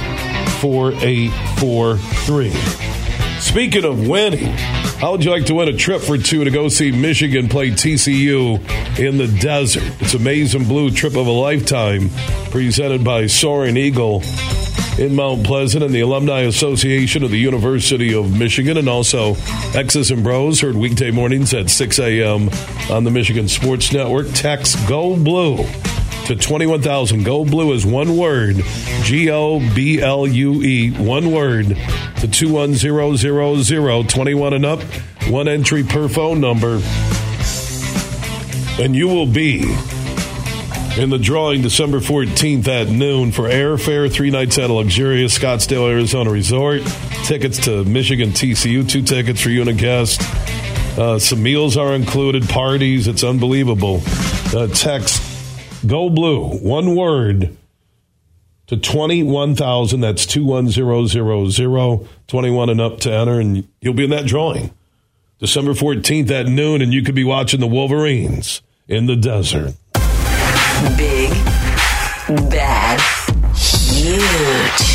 4843. 0.62 3.01
Speaking 3.42 3.84
of 3.84 4.08
winning, 4.08 4.54
how 5.00 5.12
would 5.12 5.26
you 5.26 5.32
like 5.32 5.48
to 5.48 5.56
win 5.56 5.68
a 5.68 5.76
trip 5.76 6.02
for 6.02 6.18
two 6.18 6.44
to 6.44 6.52
go 6.52 6.70
see 6.70 6.92
Michigan 6.92 7.50
play 7.50 7.72
TCU 7.72 8.60
in 8.98 9.18
the 9.18 9.28
desert? 9.28 9.84
It's 10.00 10.14
a 10.14 10.20
maize 10.20 10.56
and 10.56 10.68
blue 10.68 10.92
trip 10.92 11.18
of 11.18 11.28
a 11.28 11.32
lifetime 11.32 12.12
presented 12.52 13.04
by 13.04 13.26
Soaring 13.26 13.76
Eagle. 13.78 14.22
in 15.00 15.16
Mount 15.16 15.46
Pleasant 15.46 15.84
and 15.84 15.94
the 15.94 16.02
Alumni 16.02 16.42
Association 16.42 17.24
of 17.24 17.32
the 17.32 17.38
University 17.38 18.14
of 18.14 18.38
Michigan, 18.38 18.78
and 18.78 18.88
also 18.88 19.36
X's 19.74 20.12
and 20.12 20.24
Bros 20.24 20.62
heard 20.62 20.76
weekday 20.76 21.12
mornings 21.12 21.54
at 21.54 21.70
6 21.70 22.00
a.m. 22.00 22.50
on 22.92 23.04
the 23.06 23.12
Michigan 23.12 23.48
Sports 23.48 23.92
Network. 23.92 24.28
Text 24.34 24.78
Go 24.88 25.16
Blue 25.16 25.66
to 26.32 26.38
21,000. 26.38 27.24
Go 27.24 27.44
Blue 27.44 27.74
is 27.74 27.86
one 27.86 28.16
word 28.16 28.56
G 29.04 29.30
O 29.30 29.60
B 29.76 30.02
L 30.02 30.26
U 30.26 30.64
E, 30.64 30.92
one 30.92 31.32
word 31.32 31.78
to 32.22 32.28
21000, 32.28 34.10
21 34.10 34.54
and 34.54 34.66
up, 34.66 34.82
one 35.28 35.48
entry 35.50 35.84
per 35.84 36.08
phone 36.08 36.40
number. 36.40 36.82
And 38.82 38.96
you 38.96 39.10
will 39.10 39.26
be 39.26 39.64
in 40.98 41.10
the 41.10 41.20
drawing 41.22 41.62
December 41.62 42.00
14th 42.00 42.68
at 42.68 42.88
noon 42.88 43.34
for 43.34 43.44
airfare, 43.44 44.12
three 44.12 44.30
nights 44.30 44.58
at 44.58 44.70
a 44.70 44.74
luxurious 44.74 45.38
Scottsdale, 45.38 45.90
Arizona 45.90 46.30
resort. 46.32 46.82
Tickets 47.26 47.66
to 47.66 47.84
Michigan 47.84 48.30
TCU, 48.30 48.88
two 48.88 49.02
tickets 49.02 49.42
for 49.42 49.50
you 49.50 49.62
and 49.62 49.70
a 49.70 49.74
guest. 49.74 50.22
Uh, 50.98 51.20
some 51.20 51.44
meals 51.44 51.76
are 51.76 51.94
included, 51.94 52.48
parties. 52.48 53.08
It's 53.08 53.24
unbelievable. 53.24 54.02
Uh, 54.54 54.68
text 54.68 55.31
Go 55.86 56.10
Blue, 56.10 56.58
one 56.60 56.96
word 56.96 57.58
to 58.68 58.78
21,000. 58.78 60.00
That's 60.00 60.26
21000, 60.26 62.08
21 62.28 62.70
and 62.70 62.82
up 62.82 63.00
to 63.00 63.12
enter, 63.12 63.40
and 63.40 63.68
you'll 63.82 63.94
be 63.94 64.04
in 64.04 64.12
that 64.12 64.26
drawing. 64.26 64.72
December 65.40 65.74
14th 65.74 66.30
at 66.30 66.46
noon, 66.46 66.82
and 66.84 66.94
you 66.94 67.02
could 67.02 67.16
be 67.16 67.24
watching 67.24 67.60
the 67.60 67.68
Wolverines 67.68 68.62
in 68.88 69.08
the 69.08 69.16
desert. 69.16 69.74
Big, 70.98 71.32
bad, 72.50 73.02
huge. 73.56 74.91